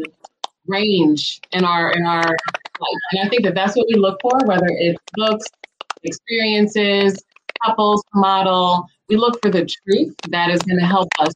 [0.68, 3.00] range in our, in our life.
[3.12, 5.46] And I think that that's what we look for, whether it's books,
[6.02, 7.22] experiences,
[7.64, 8.86] couples model.
[9.08, 11.32] We look for the truth that is going to help us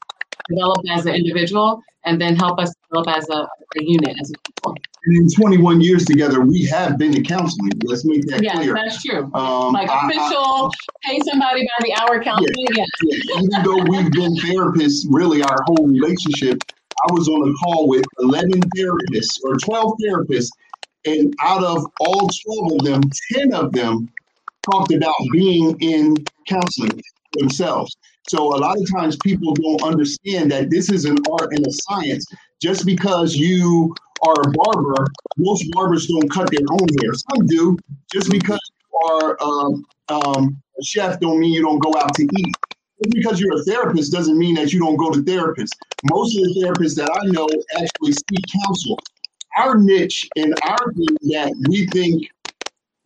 [0.49, 3.47] develop as an individual and then help us develop as a,
[3.77, 4.75] a unit, as a people.
[5.05, 7.71] And in 21 years together, we have been to counseling.
[7.83, 8.73] Let's make that yes, clear.
[8.73, 9.31] that's true.
[9.33, 12.53] Um, like official, I, I, pay somebody by the hour counseling.
[12.57, 13.17] Yeah, yeah.
[13.23, 13.39] yeah.
[13.39, 16.61] Even though we've been therapists really our whole relationship,
[17.09, 20.49] I was on a call with 11 therapists or 12 therapists,
[21.05, 22.29] and out of all
[22.67, 23.01] 12 of them,
[23.33, 24.07] 10 of them
[24.69, 26.15] talked about being in
[26.47, 27.01] counseling
[27.33, 27.95] themselves.
[28.27, 31.71] So a lot of times people don't understand that this is an art and a
[31.71, 32.25] science.
[32.61, 35.07] Just because you are a barber,
[35.37, 37.13] most barbers don't cut their own hair.
[37.13, 37.77] Some do.
[38.11, 42.23] Just because you are um, um, a chef don't mean you don't go out to
[42.23, 42.55] eat.
[43.03, 45.71] Just because you're a therapist doesn't mean that you don't go to therapists.
[46.11, 47.47] Most of the therapists that I know
[47.81, 48.99] actually seek counsel.
[49.57, 52.29] Our niche and our thing that we think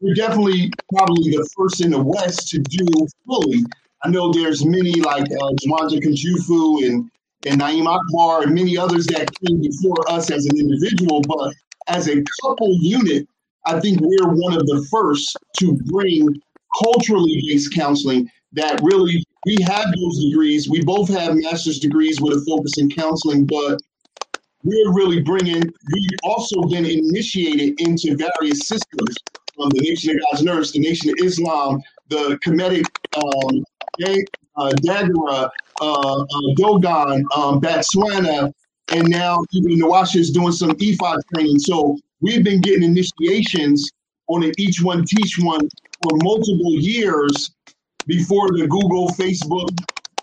[0.05, 2.85] we're definitely probably the first in the West to do
[3.25, 3.63] fully.
[4.03, 7.09] I know there's many like uh, Jawanza Kunjufu and
[7.47, 11.53] and Na'im Akbar and many others that came before us as an individual, but
[11.87, 13.27] as a couple unit,
[13.65, 16.27] I think we're one of the first to bring
[16.83, 20.69] culturally based counseling that really we have those degrees.
[20.69, 23.79] We both have master's degrees with a focus in counseling, but
[24.63, 29.15] we're really bringing, we've also been initiated into various systems
[29.55, 32.85] from the Nation of Gods and Earths, the Nation of Islam, the Kemetic
[33.17, 33.63] um,
[34.57, 35.49] uh, Dagara,
[35.81, 38.51] uh, uh, Dogon, um, Botswana,
[38.91, 41.59] and now even Nawasha is doing some EFOD training.
[41.59, 43.89] So we've been getting initiations
[44.27, 45.67] on an each one teach one
[46.03, 47.51] for multiple years
[48.07, 49.69] before the Google, Facebook,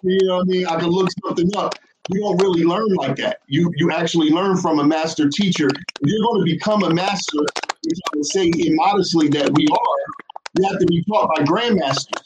[0.02, 0.66] you know what I mean?
[0.66, 1.74] I can look something up.
[2.08, 3.38] You don't really learn like that.
[3.46, 5.68] You you actually learn from a master teacher.
[5.68, 7.38] If you're going to become a master,
[7.84, 12.22] I would say immodestly that we are, you have to be taught by grandmasters.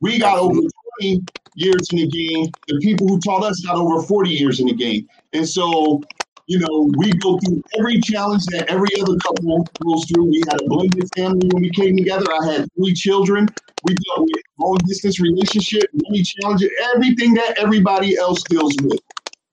[0.00, 0.60] We got over
[1.00, 1.24] 20
[1.54, 2.46] years in the game.
[2.68, 5.08] The people who taught us got over 40 years in the game.
[5.32, 6.02] And so,
[6.46, 10.26] you know, we go through every challenge that every other couple goes through.
[10.26, 12.26] We had a blended family when we came together.
[12.40, 13.48] I had three children.
[13.84, 19.00] We dealt with long distance relationship, money challenges, everything that everybody else deals with.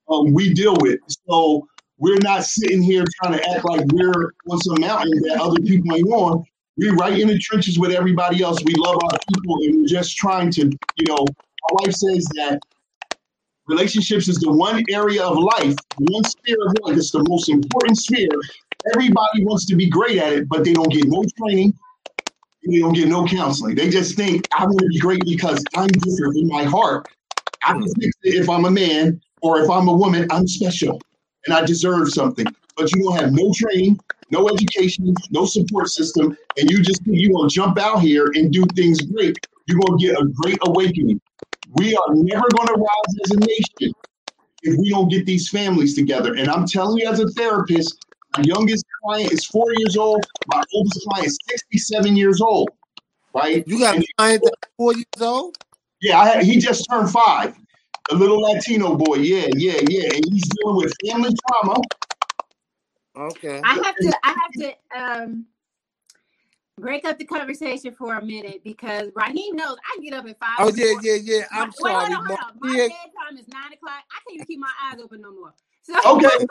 [0.10, 1.00] Um, we deal with.
[1.28, 1.68] So
[2.06, 5.96] we're not sitting here trying to act like we're on some mountain that other people
[5.96, 6.44] ain't on.
[6.78, 8.64] We're right in the trenches with everybody else.
[8.64, 10.66] We love our people and we're just trying to,
[10.98, 12.60] you know, my wife says that
[13.68, 17.98] relationships is the one area of life, one sphere of life It's the most important
[17.98, 18.30] sphere.
[18.94, 21.74] Everybody wants to be great at it, but they don't get no training.
[22.68, 23.74] They don't get no counseling.
[23.74, 27.08] They just think I want to be great because I'm different in my heart.
[27.66, 31.02] I can fix it if I'm a man or if I'm a woman, I'm special
[31.46, 32.46] and I deserve something.
[32.78, 34.00] But you don't have no training,
[34.32, 38.66] no education, no support system, and you just you gonna jump out here and do
[38.76, 39.38] things great.
[39.68, 41.22] You're gonna get a great awakening.
[41.74, 43.94] We are never gonna rise as a nation
[44.64, 46.36] if we don't get these families together.
[46.36, 48.06] And I'm telling you, as a therapist,
[48.36, 50.26] my youngest client is four years old.
[50.48, 52.70] My oldest client is 67 years old.
[53.34, 53.66] Right?
[53.68, 55.58] You got a client that's four years old?
[56.02, 57.56] Yeah, I had, he just turned five.
[58.12, 59.16] A little Latino boy.
[59.16, 60.10] Yeah, yeah, yeah.
[60.14, 61.82] And he's dealing with family trauma.
[63.18, 63.62] Okay.
[63.64, 64.18] I have to.
[64.24, 64.74] I have to.
[65.24, 65.46] Um,
[66.80, 70.50] break up the conversation for a minute because Raheem knows I get up at five.
[70.60, 71.46] Oh yeah, yeah, yeah.
[71.52, 72.14] I'm Wait, hold sorry.
[72.14, 72.60] on, hold on.
[72.60, 72.90] My Marcia.
[72.90, 74.04] bedtime is nine o'clock.
[74.12, 75.54] I can't even keep my eyes open no more.
[75.82, 76.46] So Okay, okay.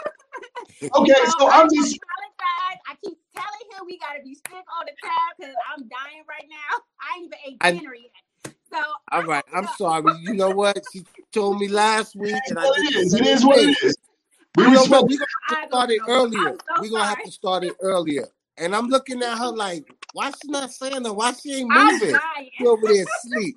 [0.83, 2.81] you know, So I I'm just apologize.
[2.89, 6.47] I keep telling him we gotta be sick all the time because I'm dying right
[6.49, 6.81] now.
[7.01, 8.11] I ain't even ate I- dinner yet.
[8.75, 8.83] So
[9.13, 10.13] All right, I'm sorry.
[10.15, 10.79] You know what?
[10.93, 13.15] She told me last week, and I what did it the is.
[13.15, 13.97] It same is what it is.
[14.57, 15.03] We You know respect.
[15.03, 15.11] what?
[15.11, 16.57] We're gonna have to start it earlier.
[16.77, 18.27] so We're gonna have to start it earlier.
[18.57, 21.13] And I'm looking at her like, why she not saying that?
[21.13, 22.17] Why she ain't moving?
[22.59, 23.57] She over there asleep.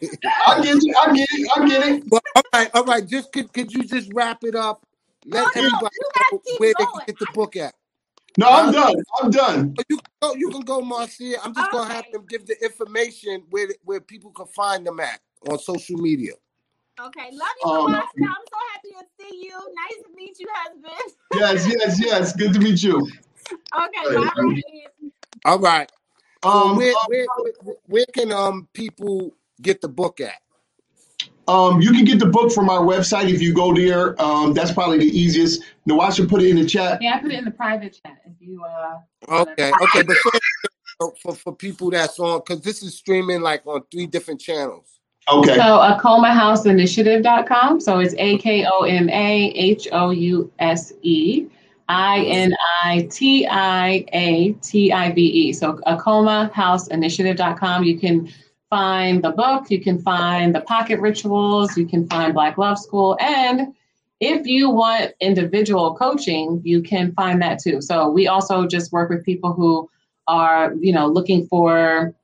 [0.02, 0.96] I get it.
[0.96, 1.50] I get it.
[1.56, 2.10] I get it.
[2.10, 3.06] But all right, all right.
[3.06, 4.82] Just could, could you just wrap it up?
[5.26, 7.74] Let Oh, no, everybody you know keep where they can get the book at.
[8.38, 8.94] No, I'm done.
[9.20, 9.74] I'm done.
[9.78, 11.42] Oh, You can go, you can go, Marcia.
[11.42, 12.12] I'm just gonna have Okay.
[12.12, 16.32] them give the information where where people can find them at on social media.
[16.98, 18.24] Okay, love you, Um, Mamaska.
[18.24, 19.52] I'm so happy to see you.
[19.52, 21.12] Nice to meet you, husband.
[21.34, 22.36] Yes, yes, yes.
[22.36, 22.96] Good to meet you.
[23.52, 25.12] Okay, bye, Raheem.
[25.44, 25.90] All right.
[26.42, 27.26] So Um, where, where
[27.62, 30.40] where where can um people get the book at?
[31.48, 34.20] Um, you can get the book from our website if you go there.
[34.20, 35.62] Um, that's probably the easiest.
[35.88, 37.00] Nawasha put it in the chat.
[37.00, 38.18] Yeah, I put it in the private chat.
[38.24, 40.70] If you uh, Okay, okay, but say it
[41.22, 44.98] for for people that's on because this is streaming like on three different channels.
[45.28, 45.56] Okay.
[45.56, 47.80] so akomahouseinitiative.com.
[47.80, 51.46] So it's A K O M A H O U S E
[51.88, 52.52] I N
[52.84, 55.52] I T I A T I V E.
[55.52, 57.84] So akomahouseinitiative.com.
[57.84, 58.32] You can
[58.70, 63.16] find the book, you can find the pocket rituals, you can find Black Love School,
[63.20, 63.74] and
[64.20, 67.82] if you want individual coaching, you can find that too.
[67.82, 69.90] So we also just work with people who
[70.26, 72.14] are, you know, looking for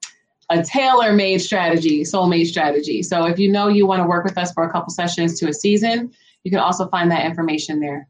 [0.50, 3.02] a tailor-made strategy, soulmate strategy.
[3.02, 5.48] So if you know you want to work with us for a couple sessions to
[5.48, 6.12] a season,
[6.44, 8.08] you can also find that information there.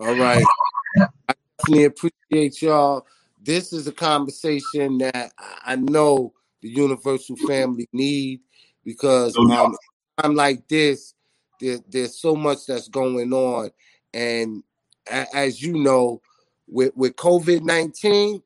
[0.00, 0.44] All right,
[1.28, 3.06] I definitely appreciate y'all.
[3.42, 8.40] This is a conversation that I- I know the universal family need
[8.84, 9.76] because um,
[10.20, 11.14] time like this,
[11.60, 13.70] there, there's so much that's going on,
[14.14, 14.62] and
[15.10, 16.20] a, as you know,
[16.66, 18.42] with with COVID nineteen,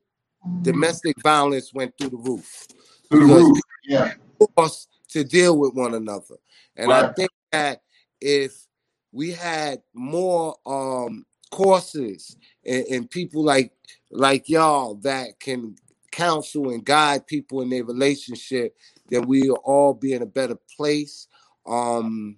[0.61, 2.67] domestic violence went through the roof.
[3.09, 3.57] Through the roof.
[3.85, 4.13] Yeah.
[4.55, 6.35] forced to deal with one another.
[6.75, 7.81] And I think that
[8.19, 8.67] if
[9.11, 12.35] we had more um courses
[12.65, 13.71] and, and people like
[14.09, 15.75] like y'all that can
[16.13, 18.75] counsel and guide people in their relationship,
[19.09, 21.27] then we'll all be in a better place.
[21.65, 22.37] Um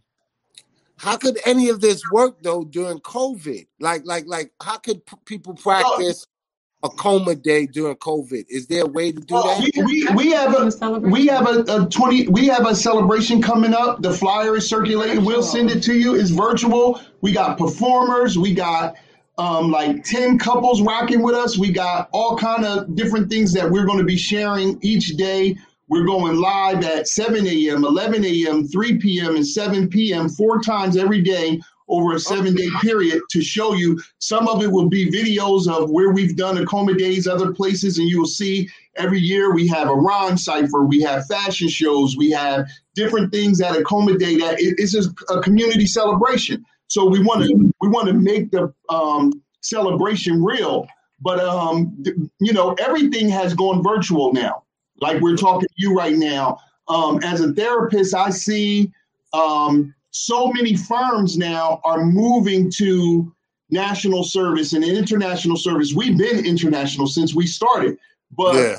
[0.97, 3.67] how could any of this work though during COVID?
[3.79, 6.25] Like, like, like, how could p- people practice
[6.83, 8.45] Akoma Day during COVID?
[8.49, 9.71] Is there a way to do Well, that?
[9.75, 13.73] we, we, we have a we have a, a 20 we have a celebration coming
[13.73, 18.37] up the flyer is circulating we'll send it to you it's virtual we got performers
[18.37, 18.95] we got
[19.37, 21.57] um, like 10 couples rocking with us.
[21.57, 25.57] We got all kind of different things that we're going to be sharing each day.
[25.87, 30.97] We're going live at 7 a.m 11 a.m 3 p.m and 7 p.m four times
[30.97, 33.99] every day over a seven day period to show you.
[34.19, 38.07] Some of it will be videos of where we've done Akoma Days, other places, and
[38.09, 42.31] you will see every year we have a Ron cipher, we have fashion shows, we
[42.31, 46.65] have different things at Akoma Day that it- it's just a community celebration.
[46.87, 50.87] So we want to we want to make the um, celebration real,
[51.21, 54.63] but um, th- you know everything has gone virtual now.
[55.01, 56.59] Like we're talking to you right now.
[56.87, 58.91] Um, as a therapist, I see
[59.33, 63.33] um, so many firms now are moving to
[63.71, 65.93] national service and international service.
[65.93, 67.97] We've been international since we started,
[68.37, 68.77] but Yeah.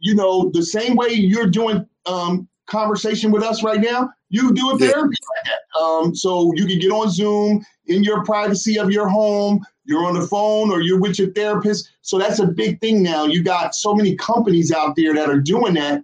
[0.00, 4.70] you know, the same way you're doing um, conversation with us right now, you do
[4.70, 4.90] a Yeah.
[4.90, 5.80] therapy like that.
[5.80, 9.64] Um, so you can get on Zoom in your privacy of your home.
[9.84, 11.90] You're on the phone or you're with your therapist.
[12.02, 13.24] So that's a big thing now.
[13.26, 16.02] You got so many companies out there that are doing that.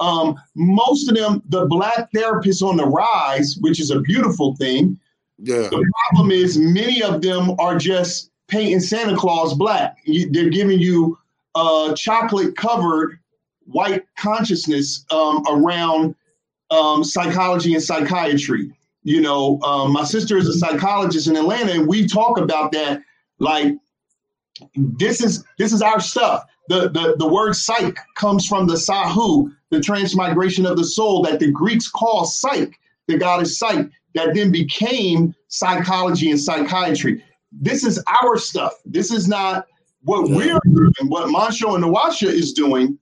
[0.00, 4.98] Um, most of them, the black therapists on the rise, which is a beautiful thing.
[5.38, 5.68] Yeah.
[5.68, 9.96] The problem is many of them are just painting Santa Claus black.
[10.04, 11.16] You, they're giving you
[11.54, 13.18] uh, chocolate covered
[13.64, 16.14] white consciousness um, around
[16.72, 18.72] um, psychology and psychiatry.
[19.04, 23.02] You know, um, my sister is a psychologist in Atlanta, and we talk about that.
[23.38, 23.74] Like,
[24.76, 26.44] this is this is our stuff.
[26.68, 31.40] The the the word psych comes from the Sahu, the transmigration of the soul that
[31.40, 32.78] the Greeks call psych,
[33.08, 37.24] the goddess psych, that then became psychology and psychiatry.
[37.50, 38.74] This is our stuff.
[38.86, 39.66] This is not
[40.04, 40.92] what we're doing.
[41.08, 42.98] What Monsho and Nawasha is doing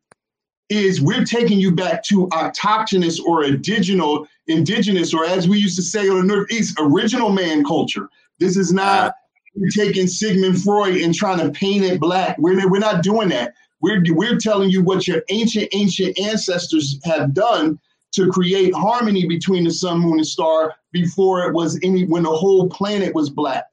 [0.70, 5.82] is we're taking you back to autochthonous or indigenous, indigenous, or as we used to
[5.82, 8.08] say on the Northeast, original man culture.
[8.38, 9.14] This is not
[9.56, 12.38] we're taking Sigmund Freud and trying to paint it black.
[12.38, 13.52] We're, we're not doing that.
[13.80, 17.78] We're we're telling you what your ancient ancient ancestors have done
[18.12, 22.30] to create harmony between the sun, moon, and star before it was any when the
[22.30, 23.64] whole planet was black.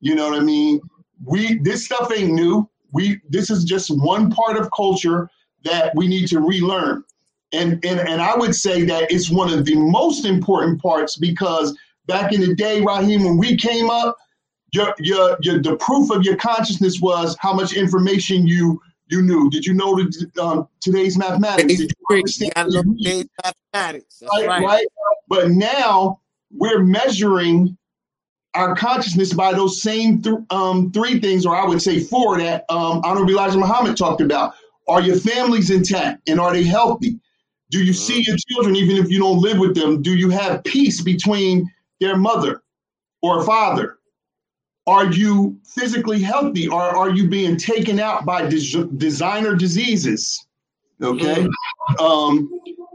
[0.00, 0.80] You know what I mean?
[1.24, 2.68] We this stuff ain't new.
[2.92, 5.28] We this is just one part of culture
[5.66, 7.04] that we need to relearn.
[7.52, 11.76] And and and I would say that it's one of the most important parts because
[12.06, 14.16] back in the day, Raheem, when we came up,
[14.72, 19.48] your your your the proof of your consciousness was how much information you you knew.
[19.50, 21.76] Did you know the, um, today's mathematics?
[21.76, 24.22] Did you understand today's mathematics?
[24.32, 24.64] Right, right.
[24.64, 24.86] right.
[25.28, 26.20] But now
[26.50, 27.76] we're measuring
[28.54, 32.64] our consciousness by those same th- um, three things, or I would say four, that
[32.68, 34.54] um, Honorable Elijah Muhammad talked about.
[34.88, 37.18] Are your families intact and are they healthy?
[37.70, 40.02] Do you see your children, even if you don't live with them?
[40.02, 41.68] Do you have peace between
[42.00, 42.62] their mother
[43.22, 43.98] or father?
[44.86, 50.46] Are you physically healthy or are you being taken out by des- designer diseases?
[51.02, 51.48] Okay.
[51.98, 52.48] Um,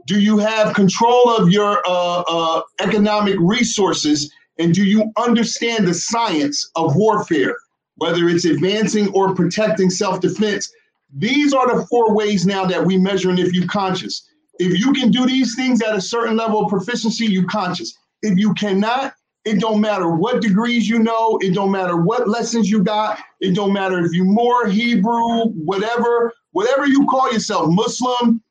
[0.08, 4.32] do you have control of your uh, uh, economic resources
[4.62, 7.56] and do you understand the science of warfare,
[7.96, 10.72] whether it's advancing or protecting self defense?
[11.14, 14.28] These are the four ways now that we measure and if you conscious.
[14.60, 17.94] If you can do these things at a certain level of proficiency, you conscious.
[18.22, 19.14] If you cannot,
[19.44, 21.40] it don't matter what degrees you know.
[21.42, 23.20] It don't matter what lessons you got.
[23.40, 28.42] It don't matter if you more Hebrew, whatever, whatever you call yourself, Muslim,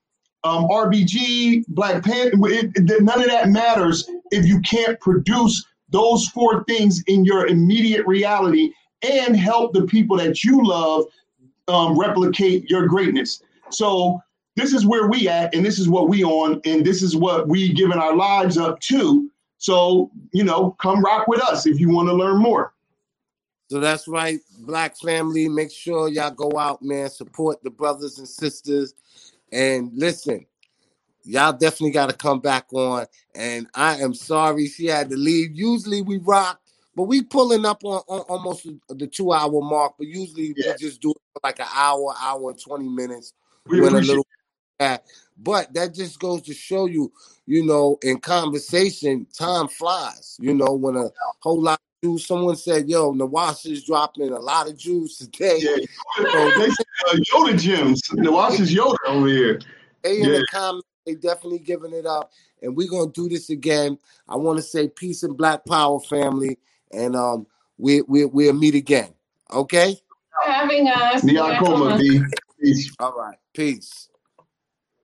[0.42, 2.36] um, RBG, Black Panther.
[2.36, 8.72] None of that matters if you can't produce those four things in your immediate reality
[9.02, 11.04] and help the people that you love
[11.70, 13.42] um, replicate your greatness.
[13.70, 14.20] So
[14.56, 17.48] this is where we at, and this is what we on, and this is what
[17.48, 19.30] we giving our lives up to.
[19.58, 22.74] So you know, come rock with us if you want to learn more.
[23.68, 25.48] So that's right, Black family.
[25.48, 27.08] Make sure y'all go out, man.
[27.08, 28.94] Support the brothers and sisters,
[29.52, 30.46] and listen
[31.24, 33.06] y'all definitely got to come back on.
[33.34, 35.50] And I am sorry she had to leave.
[35.54, 36.59] Usually we rock,
[36.94, 39.94] but we pulling up on, on almost the two hour mark.
[39.98, 43.32] But usually we just do it for like an hour, hour and twenty minutes.
[43.66, 44.26] We a little
[44.80, 45.04] that.
[45.38, 47.12] But that just goes to show you,
[47.46, 50.36] you know, in conversation, time flies.
[50.40, 51.08] You know, when a
[51.40, 55.58] whole lot of Jews, someone said, "Yo, Nawash is dropping a lot of Jews today."
[55.60, 55.76] Yeah,
[56.32, 58.02] so they said uh, Yoda gems.
[58.10, 59.60] Nawash is Yoda over here.
[60.02, 60.38] Hey, in yeah.
[60.38, 63.98] the comments they definitely giving it up, and we're gonna do this again.
[64.28, 66.58] I want to say peace and Black Power, family,
[66.92, 67.46] and um,
[67.78, 69.14] we we we'll meet again.
[69.52, 69.96] Okay.
[70.44, 71.22] Having us.
[72.60, 72.94] Peace.
[72.98, 73.36] All right.
[73.54, 74.09] Peace.